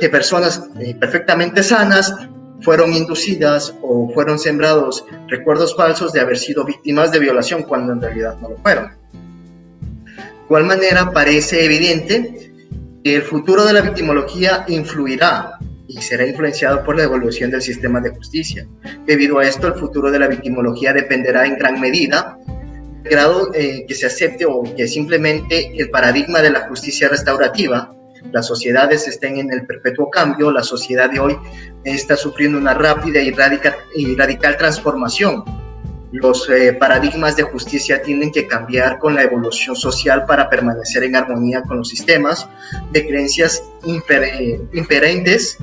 que 0.00 0.08
personas 0.08 0.70
eh, 0.80 0.94
perfectamente 0.94 1.64
sanas 1.64 2.14
fueron 2.62 2.92
inducidas 2.92 3.74
o 3.82 4.10
fueron 4.12 4.38
sembrados 4.38 5.04
recuerdos 5.28 5.76
falsos 5.76 6.12
de 6.12 6.20
haber 6.20 6.38
sido 6.38 6.64
víctimas 6.64 7.12
de 7.12 7.18
violación 7.18 7.62
cuando 7.62 7.92
en 7.92 8.00
realidad 8.00 8.36
no 8.40 8.50
lo 8.50 8.56
fueron. 8.58 8.92
De 10.14 10.48
igual 10.48 10.64
manera, 10.64 11.10
parece 11.10 11.64
evidente 11.64 12.52
que 13.02 13.16
el 13.16 13.22
futuro 13.22 13.64
de 13.64 13.72
la 13.72 13.80
victimología 13.80 14.64
influirá 14.68 15.58
y 15.88 16.00
será 16.02 16.26
influenciado 16.26 16.84
por 16.84 16.96
la 16.96 17.04
evolución 17.04 17.50
del 17.50 17.62
sistema 17.62 18.00
de 18.00 18.10
justicia. 18.10 18.66
Debido 19.06 19.38
a 19.38 19.44
esto, 19.44 19.68
el 19.68 19.74
futuro 19.74 20.10
de 20.10 20.18
la 20.18 20.28
victimología 20.28 20.92
dependerá 20.92 21.46
en 21.46 21.56
gran 21.56 21.80
medida 21.80 22.38
del 23.02 23.12
grado 23.12 23.52
eh, 23.54 23.84
que 23.86 23.94
se 23.94 24.06
acepte 24.06 24.44
o 24.46 24.62
que 24.76 24.88
simplemente 24.88 25.72
el 25.80 25.90
paradigma 25.90 26.42
de 26.42 26.50
la 26.50 26.68
justicia 26.68 27.08
restaurativa 27.08 27.94
las 28.32 28.46
sociedades 28.46 29.08
estén 29.08 29.38
en 29.38 29.52
el 29.52 29.66
perpetuo 29.66 30.10
cambio, 30.10 30.50
la 30.50 30.62
sociedad 30.62 31.10
de 31.10 31.20
hoy 31.20 31.36
está 31.84 32.16
sufriendo 32.16 32.58
una 32.58 32.74
rápida 32.74 33.20
y 33.20 33.30
radical, 33.30 34.56
transformación. 34.56 35.44
Los 36.12 36.48
eh, 36.48 36.72
paradigmas 36.72 37.36
de 37.36 37.42
justicia 37.42 38.00
tienen 38.02 38.30
que 38.30 38.46
cambiar 38.46 38.98
con 38.98 39.14
la 39.14 39.22
evolución 39.22 39.74
social 39.74 40.24
para 40.24 40.48
permanecer 40.48 41.04
en 41.04 41.16
armonía 41.16 41.62
con 41.62 41.78
los 41.78 41.88
sistemas 41.88 42.48
de 42.92 43.06
creencias 43.06 43.62
imper, 43.84 44.60
imperentes 44.72 45.58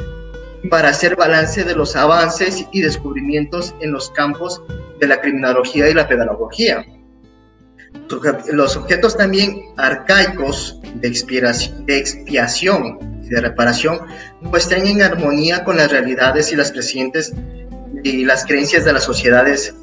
para 0.69 0.89
hacer 0.89 1.15
balance 1.15 1.63
de 1.63 1.75
los 1.75 1.95
avances 1.95 2.65
y 2.71 2.81
descubrimientos 2.81 3.73
en 3.79 3.91
los 3.91 4.11
campos 4.11 4.61
de 4.99 5.07
la 5.07 5.19
criminología 5.19 5.89
y 5.89 5.93
la 5.93 6.07
pedagogía 6.07 6.85
los 8.51 8.77
objetos 8.77 9.17
también 9.17 9.61
arcaicos 9.77 10.79
de, 10.95 11.07
expiación 11.07 12.99
y 13.23 13.29
de 13.29 13.41
reparación 13.41 13.99
pues 14.49 14.63
están 14.63 14.85
en 14.85 15.01
armonía 15.01 15.63
con 15.63 15.77
las 15.77 15.91
realidades 15.91 16.51
y 16.51 16.55
las 16.55 16.73
y 18.03 18.25
las 18.25 18.45
creencias 18.45 18.85
de 18.85 18.93
las 18.93 19.03
sociedades 19.03 19.73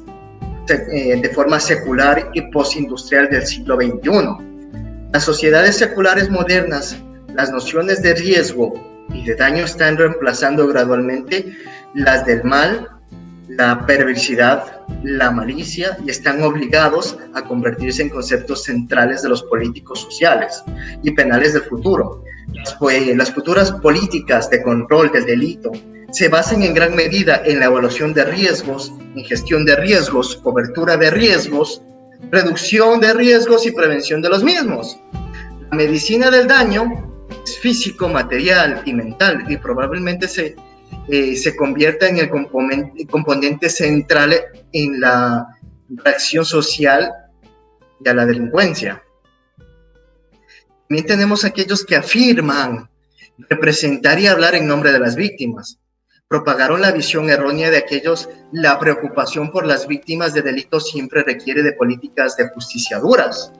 eh, 0.69 1.19
de 1.19 1.29
forma 1.29 1.59
secular 1.59 2.29
y 2.33 2.41
postindustrial 2.51 3.29
del 3.29 3.45
siglo 3.45 3.75
XXI. 3.75 5.11
Las 5.11 5.23
sociedades 5.23 5.77
seculares 5.77 6.29
modernas, 6.29 6.95
las 7.33 7.51
nociones 7.51 8.01
de 8.01 8.13
riesgo 8.13 8.73
y 9.13 9.25
de 9.25 9.35
daño 9.35 9.65
están 9.65 9.97
reemplazando 9.97 10.67
gradualmente 10.67 11.57
las 11.93 12.25
del 12.25 12.43
mal 12.43 13.00
la 13.57 13.85
perversidad, 13.85 14.81
la 15.03 15.31
malicia 15.31 15.97
y 16.05 16.09
están 16.09 16.41
obligados 16.41 17.17
a 17.33 17.43
convertirse 17.43 18.01
en 18.01 18.09
conceptos 18.09 18.63
centrales 18.63 19.21
de 19.21 19.29
los 19.29 19.43
políticos 19.43 19.99
sociales 20.01 20.63
y 21.03 21.11
penales 21.11 21.53
del 21.53 21.63
futuro. 21.63 22.23
Las, 22.53 22.77
las 23.15 23.31
futuras 23.31 23.71
políticas 23.71 24.49
de 24.49 24.61
control 24.61 25.11
del 25.11 25.25
delito 25.25 25.71
se 26.11 26.27
basan 26.29 26.63
en 26.63 26.73
gran 26.73 26.95
medida 26.95 27.41
en 27.45 27.59
la 27.59 27.65
evaluación 27.65 28.13
de 28.13 28.25
riesgos, 28.25 28.93
en 29.15 29.23
gestión 29.25 29.65
de 29.65 29.75
riesgos, 29.75 30.37
cobertura 30.37 30.97
de 30.97 31.09
riesgos, 31.09 31.81
reducción 32.31 32.99
de 32.99 33.13
riesgos 33.13 33.65
y 33.65 33.71
prevención 33.71 34.21
de 34.21 34.29
los 34.29 34.43
mismos. 34.43 34.97
La 35.69 35.77
medicina 35.77 36.29
del 36.29 36.47
daño 36.47 37.11
es 37.45 37.57
físico, 37.59 38.07
material 38.07 38.81
y 38.85 38.93
mental 38.93 39.45
y 39.49 39.57
probablemente 39.57 40.27
se 40.27 40.55
eh, 41.07 41.35
se 41.35 41.55
convierta 41.55 42.07
en 42.07 42.17
el 42.17 42.29
componente, 42.29 43.69
central 43.69 44.35
en 44.71 44.99
la 44.99 45.47
reacción 45.89 46.45
social 46.45 47.11
y 48.03 48.07
a 48.07 48.13
la 48.13 48.25
delincuencia. 48.25 49.03
También 50.87 51.07
tenemos 51.07 51.43
aquellos 51.43 51.85
que 51.85 51.95
afirman 51.95 52.89
representar 53.49 54.19
y 54.19 54.27
hablar 54.27 54.55
en 54.55 54.67
nombre 54.67 54.91
de 54.91 54.99
las 54.99 55.15
víctimas. 55.15 55.79
Propagaron 56.27 56.81
la 56.81 56.91
visión 56.91 57.29
errónea 57.29 57.69
de 57.71 57.77
aquellos, 57.77 58.29
la 58.51 58.79
preocupación 58.79 59.51
por 59.51 59.65
las 59.65 59.87
víctimas 59.87 60.33
de 60.33 60.41
delitos 60.41 60.89
siempre 60.89 61.23
requiere 61.23 61.63
de 61.63 61.73
políticas 61.73 62.37
de 62.37 62.47
justicia 62.49 62.99
duras, 62.99 63.51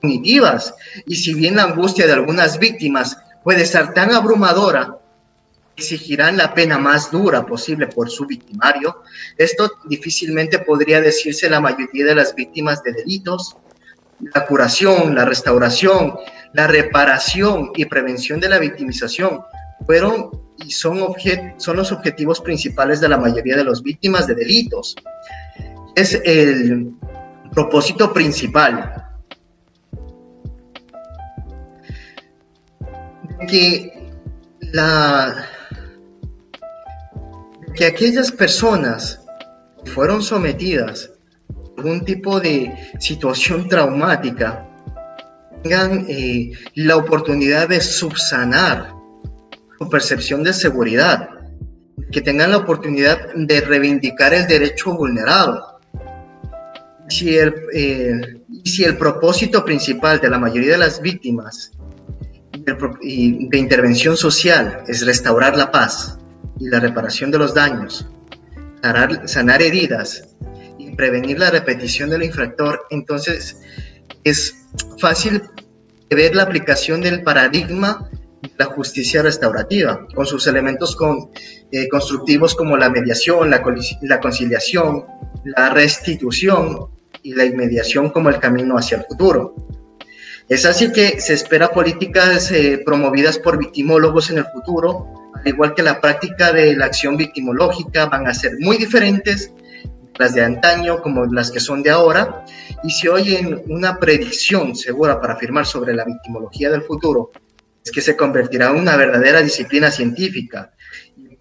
punitivas, 0.00 0.74
y 1.04 1.16
si 1.16 1.34
bien 1.34 1.56
la 1.56 1.64
angustia 1.64 2.06
de 2.06 2.12
algunas 2.12 2.58
víctimas 2.58 3.18
puede 3.42 3.66
ser 3.66 3.92
tan 3.92 4.12
abrumadora 4.12 4.98
exigirán 5.76 6.36
la 6.36 6.54
pena 6.54 6.78
más 6.78 7.10
dura 7.10 7.44
posible 7.44 7.86
por 7.86 8.10
su 8.10 8.26
victimario. 8.26 9.02
Esto 9.36 9.70
difícilmente 9.84 10.58
podría 10.60 11.00
decirse 11.00 11.50
la 11.50 11.60
mayoría 11.60 12.06
de 12.06 12.14
las 12.14 12.34
víctimas 12.34 12.82
de 12.82 12.92
delitos. 12.92 13.56
La 14.34 14.46
curación, 14.46 15.14
la 15.14 15.26
restauración, 15.26 16.14
la 16.54 16.66
reparación 16.66 17.72
y 17.76 17.84
prevención 17.84 18.40
de 18.40 18.48
la 18.48 18.58
victimización 18.58 19.42
fueron 19.84 20.30
y 20.56 20.70
son, 20.70 20.98
son 21.58 21.76
los 21.76 21.92
objetivos 21.92 22.40
principales 22.40 23.00
de 23.00 23.10
la 23.10 23.18
mayoría 23.18 23.56
de 23.56 23.64
las 23.64 23.82
víctimas 23.82 24.26
de 24.26 24.34
delitos. 24.34 24.96
Es 25.94 26.18
el 26.24 26.92
propósito 27.52 28.12
principal. 28.14 29.02
Que 33.48 34.10
la, 34.72 35.46
que 37.76 37.84
aquellas 37.84 38.32
personas 38.32 39.20
que 39.84 39.90
fueron 39.90 40.22
sometidas 40.22 41.12
a 41.50 41.80
algún 41.82 42.04
tipo 42.04 42.40
de 42.40 42.74
situación 42.98 43.68
traumática 43.68 44.66
tengan 45.62 46.06
eh, 46.08 46.52
la 46.74 46.96
oportunidad 46.96 47.68
de 47.68 47.80
subsanar 47.80 48.94
su 49.78 49.88
percepción 49.90 50.42
de 50.42 50.54
seguridad, 50.54 51.28
que 52.10 52.22
tengan 52.22 52.52
la 52.52 52.58
oportunidad 52.58 53.34
de 53.34 53.60
reivindicar 53.60 54.32
el 54.32 54.46
derecho 54.46 54.94
vulnerado. 54.94 55.80
Si 57.08 57.36
el, 57.36 57.54
eh, 57.74 58.40
si 58.64 58.84
el 58.84 58.96
propósito 58.96 59.64
principal 59.64 60.18
de 60.18 60.30
la 60.30 60.38
mayoría 60.38 60.72
de 60.72 60.78
las 60.78 61.00
víctimas 61.00 61.72
de 62.52 63.58
intervención 63.58 64.16
social 64.16 64.82
es 64.88 65.04
restaurar 65.04 65.56
la 65.56 65.70
paz, 65.70 66.15
y 66.58 66.68
la 66.68 66.80
reparación 66.80 67.30
de 67.30 67.38
los 67.38 67.54
daños, 67.54 68.06
sanar, 69.26 69.62
heridas 69.62 70.36
y 70.78 70.94
prevenir 70.94 71.38
la 71.38 71.50
repetición 71.50 72.10
del 72.10 72.22
infractor, 72.22 72.86
entonces 72.90 73.60
es 74.24 74.66
fácil 74.98 75.42
ver 76.10 76.34
la 76.34 76.44
aplicación 76.44 77.00
del 77.00 77.22
paradigma 77.22 78.08
de 78.42 78.50
la 78.58 78.66
justicia 78.66 79.22
restaurativa, 79.22 80.06
con 80.14 80.26
sus 80.26 80.46
elementos 80.46 80.96
eh, 81.72 81.88
constructivos 81.88 82.54
como 82.54 82.76
la 82.76 82.90
mediación, 82.90 83.50
la 83.50 84.20
conciliación, 84.20 85.04
la 85.44 85.70
restitución 85.70 86.90
y 87.22 87.34
la 87.34 87.44
inmediación 87.44 88.10
como 88.10 88.28
el 88.28 88.38
camino 88.38 88.76
hacia 88.76 88.98
el 88.98 89.04
futuro. 89.04 89.54
Es 90.48 90.64
así 90.64 90.92
que 90.92 91.20
se 91.20 91.34
espera 91.34 91.70
políticas 91.70 92.50
eh, 92.52 92.80
promovidas 92.84 93.38
por 93.38 93.58
victimólogos 93.58 94.30
en 94.30 94.38
el 94.38 94.46
futuro 94.46 95.26
igual 95.48 95.74
que 95.74 95.82
la 95.82 96.00
práctica 96.00 96.52
de 96.52 96.76
la 96.76 96.86
acción 96.86 97.16
victimológica, 97.16 98.06
van 98.06 98.26
a 98.26 98.34
ser 98.34 98.52
muy 98.60 98.76
diferentes 98.76 99.52
las 100.18 100.34
de 100.34 100.42
antaño 100.42 101.02
como 101.02 101.26
las 101.26 101.50
que 101.50 101.60
son 101.60 101.82
de 101.82 101.90
ahora, 101.90 102.44
y 102.82 102.90
si 102.90 103.06
oyen 103.06 103.62
una 103.68 103.98
predicción 103.98 104.74
segura 104.74 105.20
para 105.20 105.34
afirmar 105.34 105.66
sobre 105.66 105.94
la 105.94 106.04
victimología 106.04 106.70
del 106.70 106.82
futuro, 106.82 107.32
es 107.84 107.90
que 107.90 108.00
se 108.00 108.16
convertirá 108.16 108.70
en 108.70 108.76
una 108.76 108.96
verdadera 108.96 109.42
disciplina 109.42 109.90
científica, 109.90 110.72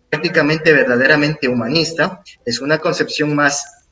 prácticamente 0.09 0.73
verdaderamente 0.73 1.47
humanista, 1.47 2.21
es 2.45 2.59
una 2.59 2.79
concepción 2.79 3.33
más 3.33 3.84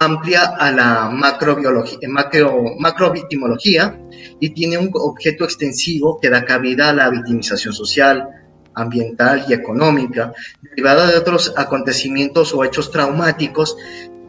amplia 0.00 0.54
a 0.56 0.70
la 0.70 1.10
macrobiología, 1.10 1.98
macro, 2.08 2.76
macrovictimología 2.78 3.98
y 4.38 4.50
tiene 4.50 4.78
un 4.78 4.90
objeto 4.94 5.42
extensivo 5.44 6.20
que 6.20 6.30
da 6.30 6.44
cabida 6.44 6.90
a 6.90 6.92
la 6.92 7.10
victimización 7.10 7.74
social, 7.74 8.28
ambiental 8.74 9.44
y 9.48 9.54
económica, 9.54 10.32
derivada 10.62 11.10
de 11.10 11.16
otros 11.16 11.52
acontecimientos 11.56 12.54
o 12.54 12.62
hechos 12.62 12.92
traumáticos, 12.92 13.76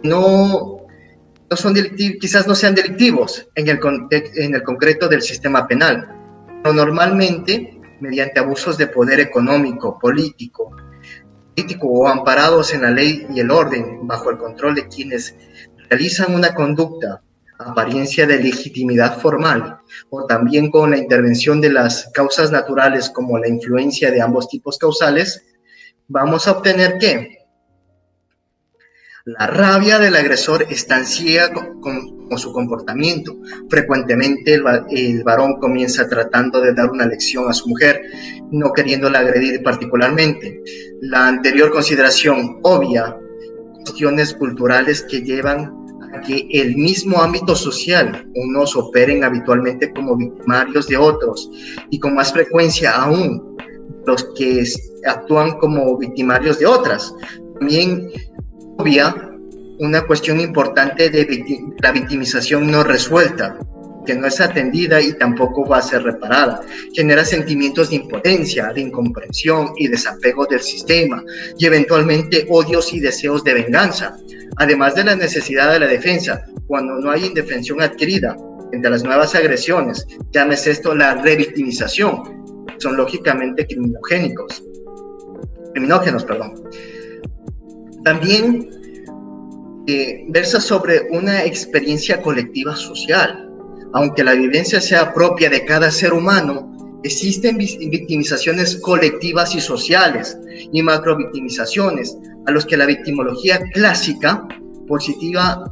no, 0.01 0.87
no 1.51 1.55
son 1.55 1.75
quizás 2.19 2.47
no 2.47 2.55
sean 2.55 2.73
delictivos 2.73 3.47
en 3.53 3.67
el, 3.69 3.79
en 4.09 4.55
el 4.55 4.63
concreto 4.63 5.07
del 5.07 5.21
sistema 5.21 5.67
penal, 5.67 6.07
pero 6.63 6.73
normalmente 6.73 7.79
mediante 7.99 8.39
abusos 8.39 8.75
de 8.75 8.87
poder 8.87 9.19
económico, 9.19 9.99
político, 9.99 10.71
político 11.53 11.87
o 11.89 12.07
amparados 12.07 12.73
en 12.73 12.81
la 12.81 12.89
ley 12.89 13.27
y 13.31 13.39
el 13.39 13.51
orden 13.51 14.07
bajo 14.07 14.31
el 14.31 14.37
control 14.37 14.73
de 14.73 14.87
quienes 14.87 15.35
realizan 15.89 16.33
una 16.33 16.53
conducta 16.53 17.21
apariencia 17.59 18.25
de 18.25 18.39
legitimidad 18.39 19.19
formal 19.19 19.79
o 20.09 20.25
también 20.25 20.71
con 20.71 20.91
la 20.91 20.97
intervención 20.97 21.59
de 21.59 21.71
las 21.71 22.09
causas 22.13 22.51
naturales 22.51 23.09
como 23.09 23.37
la 23.37 23.49
influencia 23.49 24.11
de 24.11 24.21
ambos 24.21 24.47
tipos 24.47 24.77
causales, 24.77 25.43
vamos 26.07 26.47
a 26.47 26.51
obtener 26.51 26.97
que 26.97 27.37
La 29.25 29.45
rabia 29.45 29.99
del 29.99 30.15
agresor 30.15 30.65
es 30.69 30.87
tan 30.87 31.03
como 31.81 32.37
su 32.37 32.51
comportamiento. 32.53 33.35
Frecuentemente 33.69 34.59
el, 34.89 35.23
varón 35.23 35.59
comienza 35.59 36.07
tratando 36.07 36.61
de 36.61 36.73
dar 36.73 36.89
una 36.89 37.05
lección 37.05 37.49
a 37.49 37.53
su 37.53 37.67
mujer, 37.67 38.01
no 38.49 38.71
queriéndola 38.71 39.19
agredir 39.19 39.61
particularmente. 39.61 40.63
La 41.01 41.27
anterior 41.27 41.69
consideración 41.71 42.59
obvia 42.63 43.17
cuestiones 43.85 44.33
culturales 44.33 45.03
que 45.03 45.21
llevan 45.21 45.73
a 46.13 46.21
que 46.21 46.47
el 46.51 46.75
mismo 46.75 47.21
ámbito 47.21 47.55
social 47.55 48.27
unos 48.35 48.75
operen 48.75 49.23
habitualmente 49.23 49.91
como 49.93 50.17
victimarios 50.17 50.87
de 50.87 50.97
otros 50.97 51.49
y 51.89 51.99
con 51.99 52.15
más 52.15 52.33
frecuencia 52.33 52.91
aún 52.91 53.57
los 54.05 54.23
que 54.35 54.63
actúan 55.05 55.57
como 55.59 55.97
victimarios 55.97 56.59
de 56.59 56.65
otras. 56.65 57.13
También 57.59 58.09
obvia 58.77 59.29
una 59.79 60.05
cuestión 60.05 60.39
importante 60.39 61.09
de 61.09 61.75
la 61.81 61.91
victimización 61.91 62.69
no 62.69 62.83
resuelta, 62.83 63.57
que 64.09 64.15
no 64.15 64.25
es 64.25 64.41
atendida 64.41 64.99
y 64.99 65.13
tampoco 65.13 65.67
va 65.67 65.77
a 65.77 65.81
ser 65.83 66.01
reparada. 66.01 66.61
Genera 66.93 67.23
sentimientos 67.23 67.91
de 67.91 67.97
impotencia, 67.97 68.73
de 68.73 68.81
incomprensión 68.81 69.73
y 69.77 69.87
desapego 69.87 70.47
del 70.47 70.61
sistema 70.61 71.23
y 71.59 71.67
eventualmente 71.67 72.47
odios 72.49 72.91
y 72.91 72.99
deseos 72.99 73.43
de 73.43 73.53
venganza, 73.53 74.17
además 74.57 74.95
de 74.95 75.03
la 75.03 75.15
necesidad 75.15 75.71
de 75.73 75.81
la 75.81 75.85
defensa, 75.85 76.43
cuando 76.65 76.95
no 76.95 77.11
hay 77.11 77.25
indefensión 77.25 77.83
adquirida 77.83 78.35
entre 78.71 78.89
las 78.89 79.03
nuevas 79.03 79.35
agresiones, 79.35 80.07
llámese 80.31 80.71
esto 80.71 80.95
la 80.95 81.13
revictimización, 81.13 82.65
son 82.79 82.97
lógicamente 82.97 83.67
criminogénicos, 83.67 84.63
criminógenos, 85.73 86.25
perdón. 86.25 86.55
También 88.03 88.71
eh, 89.85 90.25
versa 90.29 90.59
sobre 90.59 91.01
una 91.11 91.43
experiencia 91.43 92.23
colectiva 92.23 92.75
social. 92.75 93.48
Aunque 93.93 94.23
la 94.23 94.33
vivencia 94.33 94.79
sea 94.81 95.13
propia 95.13 95.49
de 95.49 95.65
cada 95.65 95.89
ser 95.91 96.13
humano, 96.13 96.99
existen 97.03 97.57
victimizaciones 97.57 98.77
colectivas 98.77 99.55
y 99.55 99.61
sociales 99.61 100.37
y 100.71 100.81
macrovictimizaciones 100.83 102.17
a 102.45 102.51
los 102.51 102.65
que 102.65 102.77
la 102.77 102.85
victimología 102.85 103.59
clásica 103.73 104.47
positiva 104.87 105.63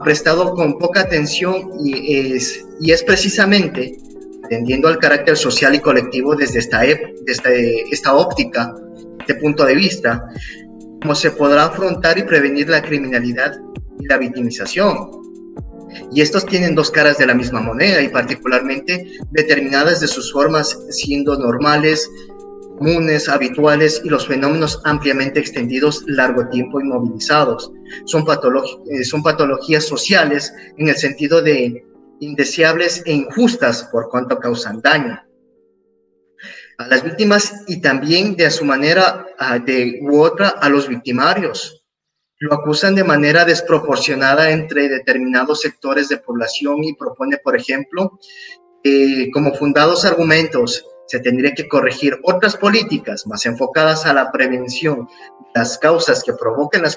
ha 0.00 0.04
prestado 0.04 0.54
con 0.54 0.78
poca 0.78 1.00
atención 1.00 1.70
y 1.84 2.16
es, 2.16 2.64
y 2.80 2.92
es 2.92 3.02
precisamente 3.02 3.98
atendiendo 4.44 4.88
al 4.88 4.98
carácter 4.98 5.36
social 5.36 5.74
y 5.74 5.80
colectivo 5.80 6.34
desde 6.34 6.60
esta, 6.60 6.80
desde 6.80 7.82
esta 7.90 8.14
óptica, 8.14 8.74
este 9.20 9.34
punto 9.34 9.64
de 9.64 9.74
vista, 9.74 10.26
cómo 11.02 11.14
se 11.14 11.32
podrá 11.32 11.66
afrontar 11.66 12.18
y 12.18 12.22
prevenir 12.22 12.68
la 12.68 12.80
criminalidad 12.80 13.60
y 14.00 14.06
la 14.06 14.16
victimización. 14.16 15.27
Y 16.12 16.20
estos 16.20 16.46
tienen 16.46 16.74
dos 16.74 16.90
caras 16.90 17.18
de 17.18 17.26
la 17.26 17.34
misma 17.34 17.60
moneda 17.60 18.00
y 18.02 18.08
particularmente 18.08 19.10
determinadas 19.30 20.00
de 20.00 20.08
sus 20.08 20.32
formas 20.32 20.78
siendo 20.90 21.38
normales, 21.38 22.10
comunes, 22.78 23.28
habituales 23.28 24.00
y 24.04 24.08
los 24.08 24.26
fenómenos 24.26 24.80
ampliamente 24.84 25.40
extendidos 25.40 26.04
largo 26.06 26.48
tiempo 26.48 26.80
inmovilizados. 26.80 27.72
Son, 28.04 28.24
eh, 28.90 29.04
son 29.04 29.22
patologías 29.22 29.84
sociales 29.84 30.52
en 30.76 30.88
el 30.88 30.96
sentido 30.96 31.42
de 31.42 31.84
indeseables 32.20 33.02
e 33.06 33.12
injustas 33.12 33.88
por 33.92 34.08
cuanto 34.10 34.38
causan 34.38 34.80
daño 34.80 35.20
a 36.78 36.86
las 36.86 37.02
víctimas 37.02 37.64
y 37.66 37.80
también 37.80 38.36
de 38.36 38.46
a 38.46 38.50
su 38.50 38.64
manera 38.64 39.26
de 39.64 39.98
u 40.02 40.20
otra 40.20 40.48
a 40.48 40.68
los 40.68 40.88
victimarios. 40.88 41.77
Lo 42.40 42.54
acusan 42.54 42.94
de 42.94 43.04
manera 43.04 43.44
desproporcionada 43.44 44.50
entre 44.50 44.88
determinados 44.88 45.60
sectores 45.60 46.08
de 46.08 46.18
población 46.18 46.84
y 46.84 46.94
propone, 46.94 47.38
por 47.38 47.56
ejemplo, 47.56 48.18
como 49.32 49.54
fundados 49.54 50.04
argumentos, 50.04 50.86
se 51.06 51.20
tendría 51.20 51.54
que 51.54 51.68
corregir 51.68 52.18
otras 52.22 52.56
políticas 52.56 53.26
más 53.26 53.44
enfocadas 53.46 54.06
a 54.06 54.12
la 54.12 54.30
prevención 54.30 55.08
las 55.54 55.78
causas 55.78 56.22
que 56.22 56.34
provoquen 56.34 56.82
las, 56.82 56.96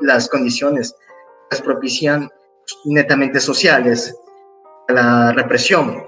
las 0.00 0.28
condiciones 0.28 0.92
que 0.92 1.56
las 1.56 1.62
propician 1.62 2.30
netamente 2.84 3.40
sociales, 3.40 4.16
la 4.88 5.32
represión, 5.32 6.04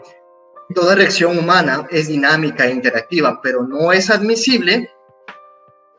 Toda 0.74 0.96
reacción 0.96 1.38
humana 1.38 1.86
es 1.90 2.08
dinámica 2.08 2.66
e 2.66 2.72
interactiva, 2.72 3.40
pero 3.40 3.62
no 3.62 3.92
es 3.92 4.10
admisible 4.10 4.90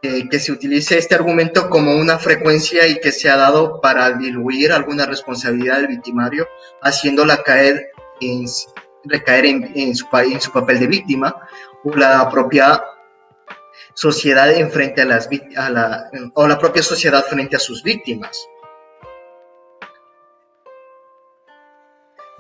que 0.02 0.40
se 0.40 0.52
utilice 0.52 0.98
este 0.98 1.16
argumento 1.16 1.70
como 1.70 1.96
una 1.96 2.20
frecuencia 2.20 2.88
y 2.88 3.00
que 3.00 3.12
se 3.12 3.30
ha 3.30 3.38
dado 3.38 3.82
para 3.82 4.12
diluir 4.12 4.72
alguna 4.72 5.06
responsabilidad 5.06 5.78
del 5.78 5.88
victimario, 5.88 6.48
haciéndola 6.82 7.44
caer 7.44 7.92
en, 8.22 8.46
recaer 9.04 9.46
en, 9.46 9.96
su, 9.96 10.06
su 10.40 10.52
papel 10.52 10.80
de 10.80 10.88
víctima 10.88 11.36
o 11.84 11.96
la 11.96 12.30
propia 12.30 12.84
sociedad 13.94 14.52
en 14.54 14.70
frente 14.70 15.02
a 15.02 15.06
las 15.06 15.28
a 15.56 15.70
la, 15.70 16.12
o 16.36 16.48
la 16.48 16.60
propia 16.60 16.84
sociedad 16.84 17.26
frente 17.26 17.56
a 17.56 17.60
sus 17.60 17.84
víctimas. 17.84 18.48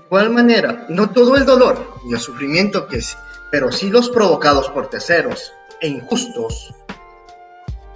igual 0.07 0.29
manera, 0.29 0.85
no 0.87 1.09
todo 1.09 1.35
el 1.35 1.45
dolor 1.45 1.95
y 2.05 2.13
el 2.13 2.19
sufrimiento 2.19 2.87
que 2.87 2.97
es, 2.97 3.17
pero 3.51 3.71
sí 3.73 3.89
los 3.89 4.09
provocados 4.09 4.69
por 4.69 4.89
terceros 4.89 5.51
e 5.81 5.89
injustos. 5.89 6.73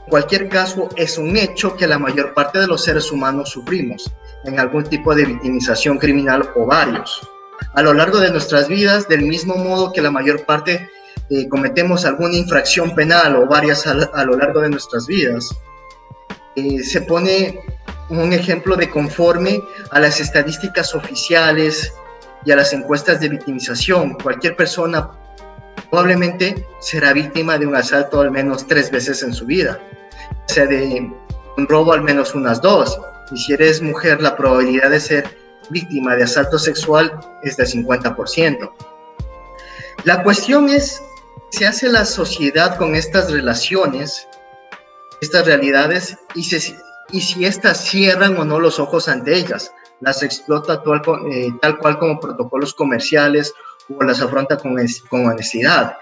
Cualquier 0.09 0.49
caso, 0.49 0.89
es 0.95 1.17
un 1.17 1.37
hecho 1.37 1.75
que 1.75 1.87
la 1.87 1.99
mayor 1.99 2.33
parte 2.33 2.59
de 2.59 2.67
los 2.67 2.83
seres 2.83 3.11
humanos 3.11 3.49
sufrimos 3.49 4.11
en 4.43 4.59
algún 4.59 4.83
tipo 4.83 5.13
de 5.15 5.25
victimización 5.25 5.97
criminal 5.97 6.49
o 6.55 6.65
varios. 6.65 7.21
A 7.73 7.81
lo 7.81 7.93
largo 7.93 8.19
de 8.19 8.31
nuestras 8.31 8.67
vidas, 8.67 9.07
del 9.07 9.21
mismo 9.21 9.55
modo 9.55 9.93
que 9.93 10.01
la 10.01 10.11
mayor 10.11 10.45
parte 10.45 10.89
eh, 11.29 11.47
cometemos 11.47 12.05
alguna 12.05 12.35
infracción 12.35 12.93
penal 12.95 13.35
o 13.35 13.47
varias 13.47 13.85
a, 13.87 13.93
lo 13.93 14.37
largo 14.37 14.61
de 14.61 14.69
nuestras 14.69 15.07
vidas, 15.07 15.47
eh, 16.55 16.83
se 16.83 17.01
pone 17.01 17.61
un 18.09 18.33
ejemplo 18.33 18.75
de 18.75 18.89
conforme 18.89 19.61
a 19.91 19.99
las 19.99 20.19
estadísticas 20.19 20.93
oficiales 20.93 21.93
y 22.43 22.51
a 22.51 22.55
las 22.57 22.73
encuestas 22.73 23.21
de 23.21 23.29
victimización. 23.29 24.15
Cualquier 24.15 24.55
persona 24.55 25.11
probablemente 25.91 26.65
será 26.79 27.13
víctima 27.13 27.57
de 27.57 27.67
un 27.67 27.75
asalto 27.75 28.21
al 28.21 28.31
menos 28.31 28.65
tres 28.65 28.89
veces 28.89 29.21
en 29.21 29.33
su 29.33 29.45
vida, 29.45 29.79
o 30.49 30.49
sea, 30.53 30.65
de 30.65 31.11
un 31.57 31.67
robo 31.67 31.93
al 31.93 32.01
menos 32.01 32.33
unas 32.33 32.61
dos. 32.61 32.99
Y 33.31 33.37
si 33.37 33.53
eres 33.53 33.81
mujer, 33.81 34.21
la 34.21 34.35
probabilidad 34.35 34.89
de 34.89 34.99
ser 34.99 35.37
víctima 35.69 36.15
de 36.15 36.23
asalto 36.23 36.57
sexual 36.57 37.19
es 37.43 37.57
del 37.57 37.67
50%. 37.67 38.71
La 40.05 40.23
cuestión 40.23 40.69
es, 40.69 41.03
¿se 41.51 41.67
hace 41.67 41.89
la 41.89 42.05
sociedad 42.05 42.77
con 42.77 42.95
estas 42.95 43.31
relaciones, 43.31 44.27
estas 45.21 45.45
realidades, 45.45 46.17
y, 46.35 46.41
y 47.11 47.21
si 47.21 47.45
éstas 47.45 47.85
cierran 47.85 48.37
o 48.37 48.45
no 48.45 48.59
los 48.59 48.79
ojos 48.79 49.07
ante 49.07 49.35
ellas? 49.35 49.71
las 50.01 50.23
explota 50.23 50.83
tal, 50.83 51.01
eh, 51.31 51.49
tal 51.61 51.77
cual 51.77 51.97
como 51.97 52.19
protocolos 52.19 52.73
comerciales 52.73 53.53
o 53.99 54.03
las 54.03 54.21
afronta 54.21 54.57
con, 54.57 54.75
con 55.09 55.25
honestidad. 55.27 55.97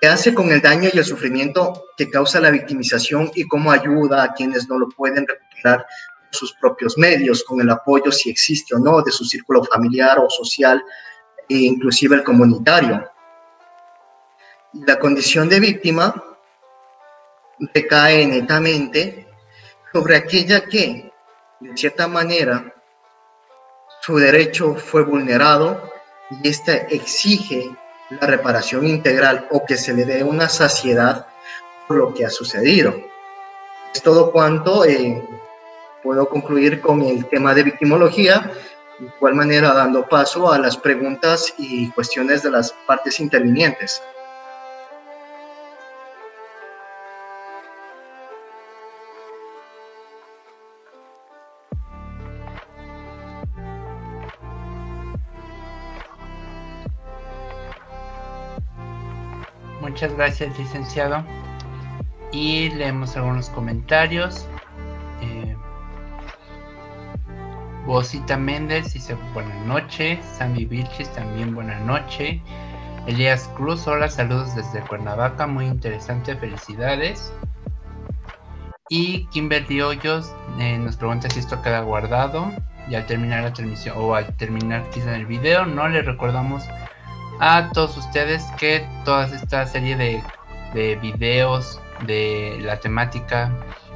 ¿Qué 0.00 0.08
hace 0.08 0.34
con 0.34 0.50
el 0.50 0.60
daño 0.60 0.90
y 0.92 0.98
el 0.98 1.04
sufrimiento 1.04 1.84
que 1.96 2.10
causa 2.10 2.40
la 2.40 2.50
victimización 2.50 3.30
y 3.34 3.46
cómo 3.46 3.70
ayuda 3.70 4.24
a 4.24 4.32
quienes 4.32 4.68
no 4.68 4.78
lo 4.78 4.88
pueden 4.88 5.26
recuperar 5.26 5.86
sus 6.30 6.54
propios 6.54 6.98
medios, 6.98 7.44
con 7.44 7.60
el 7.60 7.70
apoyo, 7.70 8.10
si 8.10 8.30
existe 8.30 8.74
o 8.74 8.78
no, 8.78 9.02
de 9.02 9.12
su 9.12 9.24
círculo 9.24 9.62
familiar 9.62 10.18
o 10.18 10.28
social, 10.28 10.82
e 11.48 11.54
inclusive 11.54 12.16
el 12.16 12.24
comunitario? 12.24 13.08
La 14.72 14.98
condición 14.98 15.48
de 15.48 15.60
víctima 15.60 16.14
recae 17.72 18.26
netamente 18.26 19.28
sobre 19.92 20.16
aquella 20.16 20.64
que, 20.64 21.12
de 21.60 21.76
cierta 21.76 22.08
manera, 22.08 22.74
su 24.00 24.16
derecho 24.16 24.74
fue 24.74 25.04
vulnerado 25.04 25.91
y 26.40 26.48
éste 26.48 26.86
exige 26.94 27.70
la 28.20 28.26
reparación 28.26 28.86
integral 28.86 29.46
o 29.50 29.64
que 29.64 29.76
se 29.76 29.94
le 29.94 30.04
dé 30.04 30.22
una 30.22 30.48
saciedad 30.48 31.26
por 31.86 31.96
lo 31.96 32.14
que 32.14 32.24
ha 32.24 32.30
sucedido. 32.30 32.94
Es 33.94 34.02
todo 34.02 34.32
cuanto 34.32 34.84
eh, 34.84 35.22
puedo 36.02 36.28
concluir 36.28 36.80
con 36.80 37.02
el 37.02 37.26
tema 37.26 37.54
de 37.54 37.64
victimología, 37.64 38.50
de 38.98 39.06
igual 39.06 39.34
manera 39.34 39.72
dando 39.72 40.06
paso 40.08 40.50
a 40.50 40.58
las 40.58 40.76
preguntas 40.76 41.52
y 41.58 41.90
cuestiones 41.90 42.42
de 42.42 42.50
las 42.50 42.72
partes 42.86 43.20
intervinientes. 43.20 44.02
Muchas 60.02 60.16
gracias, 60.16 60.58
licenciado. 60.58 61.24
Y 62.32 62.70
leemos 62.70 63.16
algunos 63.16 63.48
comentarios. 63.50 64.48
Eh, 65.20 65.56
Bosita 67.86 68.36
Méndez 68.36 68.94
dice 68.94 69.16
buenas 69.32 69.64
noches. 69.64 70.18
Sammy 70.24 70.64
Vilchis 70.64 71.08
también 71.12 71.54
buenas 71.54 71.80
noches. 71.82 72.40
Elías 73.06 73.48
Cruz, 73.54 73.86
hola, 73.86 74.08
saludos 74.08 74.56
desde 74.56 74.80
Cuernavaca, 74.80 75.46
muy 75.46 75.66
interesante, 75.66 76.34
felicidades. 76.34 77.32
Y 78.88 79.26
Kimberly 79.26 79.82
Hoyos 79.82 80.34
eh, 80.58 80.78
nos 80.78 80.96
pregunta 80.96 81.30
si 81.30 81.38
esto 81.38 81.62
queda 81.62 81.78
guardado. 81.82 82.50
Y 82.88 82.96
al 82.96 83.06
terminar 83.06 83.44
la 83.44 83.52
transmisión 83.52 83.94
o 83.96 84.16
al 84.16 84.36
terminar 84.36 84.82
quizá 84.90 85.14
el 85.14 85.26
video, 85.26 85.64
no 85.64 85.88
le 85.88 86.02
recordamos 86.02 86.64
a 87.44 87.70
todos 87.72 87.96
ustedes 87.96 88.44
que 88.56 88.86
toda 89.04 89.26
esta 89.26 89.66
serie 89.66 89.96
de, 89.96 90.22
de 90.74 90.94
videos 91.02 91.80
de 92.06 92.56
la 92.62 92.78
temática 92.78 93.52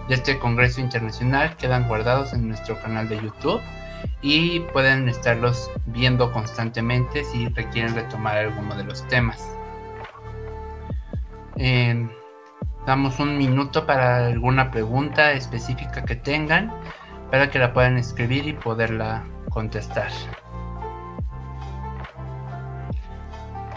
de 0.09 0.16
este 0.16 0.36
Congreso 0.40 0.81
Internacional 0.81 1.56
quedan 1.56 1.86
guardados 1.86 2.32
en 2.32 2.48
nuestro 2.48 2.77
canal 2.82 3.09
de 3.09 3.23
YouTube 3.23 3.60
y 4.20 4.59
pueden 4.73 5.09
estarlos 5.09 5.70
viendo 5.86 6.32
constantemente 6.32 7.23
si 7.23 7.47
requieren 7.51 7.94
retomar 7.94 8.36
alguno 8.36 8.74
de 8.74 8.82
los 8.82 9.06
temas. 9.06 9.40
Eh, 11.56 12.05
damos 12.85 13.20
un 13.20 13.39
minuto 13.39 13.86
para 13.86 14.27
alguna 14.27 14.73
pregunta 14.73 15.31
específica 15.31 16.05
que 16.05 16.16
tengan 16.16 16.74
para 17.31 17.48
que 17.48 17.60
la 17.60 17.73
puedan 17.73 17.97
escribir 17.97 18.48
y 18.48 18.55
poderla 18.55 19.24
contestar. 19.51 20.10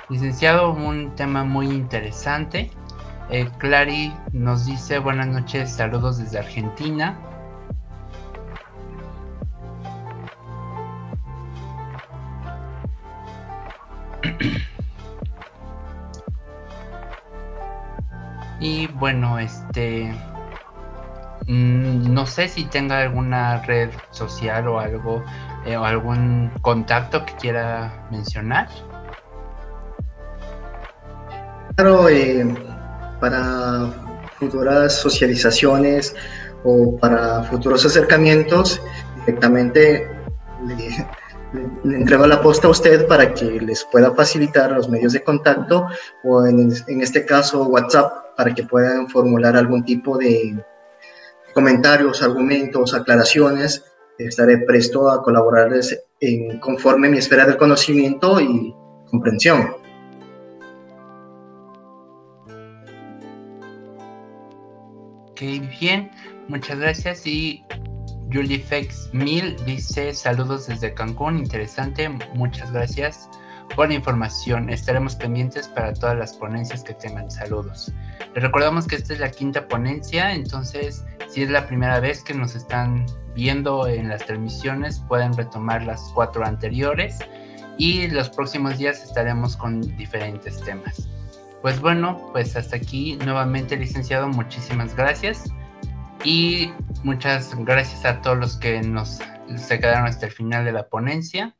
Licenciado, 0.10 0.74
un 0.74 1.16
tema 1.16 1.44
muy 1.44 1.68
interesante. 1.68 2.72
Eh, 3.30 3.48
Clary 3.60 4.12
nos 4.34 4.66
dice 4.66 4.98
buenas 4.98 5.28
noches, 5.28 5.72
saludos 5.72 6.18
desde 6.18 6.40
Argentina. 6.40 7.16
y 18.60 18.88
bueno, 18.88 19.38
este 19.38 20.12
mm, 21.48 22.12
no 22.12 22.26
sé 22.26 22.48
si 22.48 22.66
tenga 22.66 23.02
alguna 23.02 23.62
red 23.62 23.92
social 24.10 24.68
o 24.70 24.80
algo 24.80 25.24
eh, 25.68 25.78
o 25.78 25.86
algún 25.86 26.50
contacto 26.64 27.28
que 27.28 27.36
quiera 27.36 28.08
mencionar. 28.10 28.70
Claro, 31.80 32.10
eh, 32.10 32.46
para 33.22 33.90
futuras 34.38 35.00
socializaciones 35.00 36.14
o 36.66 36.98
para 36.98 37.44
futuros 37.44 37.86
acercamientos, 37.86 38.82
directamente 39.22 40.06
le, 40.66 41.96
entrego 41.96 42.28
la 42.28 42.42
posta 42.42 42.68
a 42.68 42.72
usted 42.72 43.08
para 43.08 43.34
que 43.34 43.46
les 43.62 43.86
pueda 43.86 44.14
facilitar 44.14 44.74
los 44.74 44.90
medios 44.90 45.14
de 45.14 45.24
contacto 45.24 45.88
o 46.26 46.46
en, 46.46 46.70
en 46.86 47.02
este 47.02 47.26
caso 47.26 47.64
WhatsApp 47.64 48.36
para 48.36 48.54
que 48.54 48.64
puedan 48.64 49.08
formular 49.08 49.56
algún 49.56 49.86
tipo 49.86 50.18
de 50.18 50.62
comentarios, 51.54 52.22
argumentos, 52.22 52.94
aclaraciones. 52.94 53.86
Estaré 54.18 54.58
presto 54.68 55.10
a 55.10 55.24
colaborarles 55.24 55.98
en, 56.20 56.60
conforme 56.60 57.08
mi 57.08 57.20
esfera 57.20 57.46
del 57.46 57.56
conocimiento 57.56 58.42
y 58.42 58.76
comprensión. 59.10 59.79
Bien, 65.46 66.12
muchas 66.48 66.80
gracias. 66.80 67.26
Y 67.26 67.64
Julifex 68.32 69.10
Mil 69.14 69.56
dice 69.66 70.14
saludos 70.14 70.68
desde 70.68 70.94
Cancún, 70.94 71.40
interesante, 71.40 72.10
muchas 72.36 72.72
gracias 72.72 73.30
por 73.76 73.88
la 73.88 73.96
información. 73.96 74.70
Estaremos 74.70 75.16
pendientes 75.16 75.68
para 75.68 75.94
todas 75.94 76.18
las 76.18 76.34
ponencias 76.34 76.84
que 76.84 76.94
tengan. 76.94 77.30
Saludos. 77.30 77.92
Les 78.34 78.44
recordamos 78.44 78.88
que 78.88 78.96
esta 78.96 79.14
es 79.14 79.20
la 79.20 79.32
quinta 79.32 79.68
ponencia, 79.68 80.34
entonces 80.34 81.06
si 81.28 81.44
es 81.44 81.50
la 81.50 81.66
primera 81.68 82.00
vez 82.00 82.24
que 82.24 82.34
nos 82.34 82.56
están 82.56 83.06
viendo 83.36 83.88
en 83.88 84.10
las 84.10 84.26
transmisiones, 84.26 85.00
pueden 85.08 85.34
retomar 85.34 85.84
las 85.84 86.12
cuatro 86.14 86.46
anteriores 86.46 87.20
y 87.78 88.08
los 88.08 88.30
próximos 88.30 88.78
días 88.78 89.04
estaremos 89.04 89.56
con 89.56 89.82
diferentes 89.98 90.62
temas. 90.62 91.08
Pues 91.62 91.82
bueno, 91.82 92.30
pues 92.32 92.56
hasta 92.56 92.78
aquí 92.78 93.18
nuevamente 93.18 93.76
licenciado, 93.76 94.30
muchísimas 94.30 94.96
gracias 94.96 95.44
y 96.24 96.72
muchas 97.04 97.54
gracias 97.66 98.06
a 98.06 98.22
todos 98.22 98.38
los 98.38 98.58
que 98.58 98.82
nos 98.82 99.20
se 99.58 99.80
quedaron 99.80 100.06
hasta 100.08 100.28
el 100.28 100.32
final 100.32 100.64
de 100.64 100.72
la 100.72 100.88
ponencia 100.88 101.56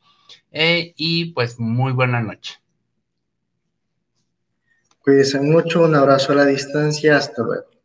eh, 0.52 0.94
y 0.96 1.34
pues 1.34 1.60
muy 1.60 1.92
buena 1.92 2.22
noche. 2.22 2.62
Cuídense 5.02 5.42
mucho, 5.42 5.84
un 5.84 5.96
abrazo 5.96 6.34
a 6.34 6.36
la 6.36 6.46
distancia, 6.46 7.18
hasta 7.18 7.42
luego. 7.42 7.79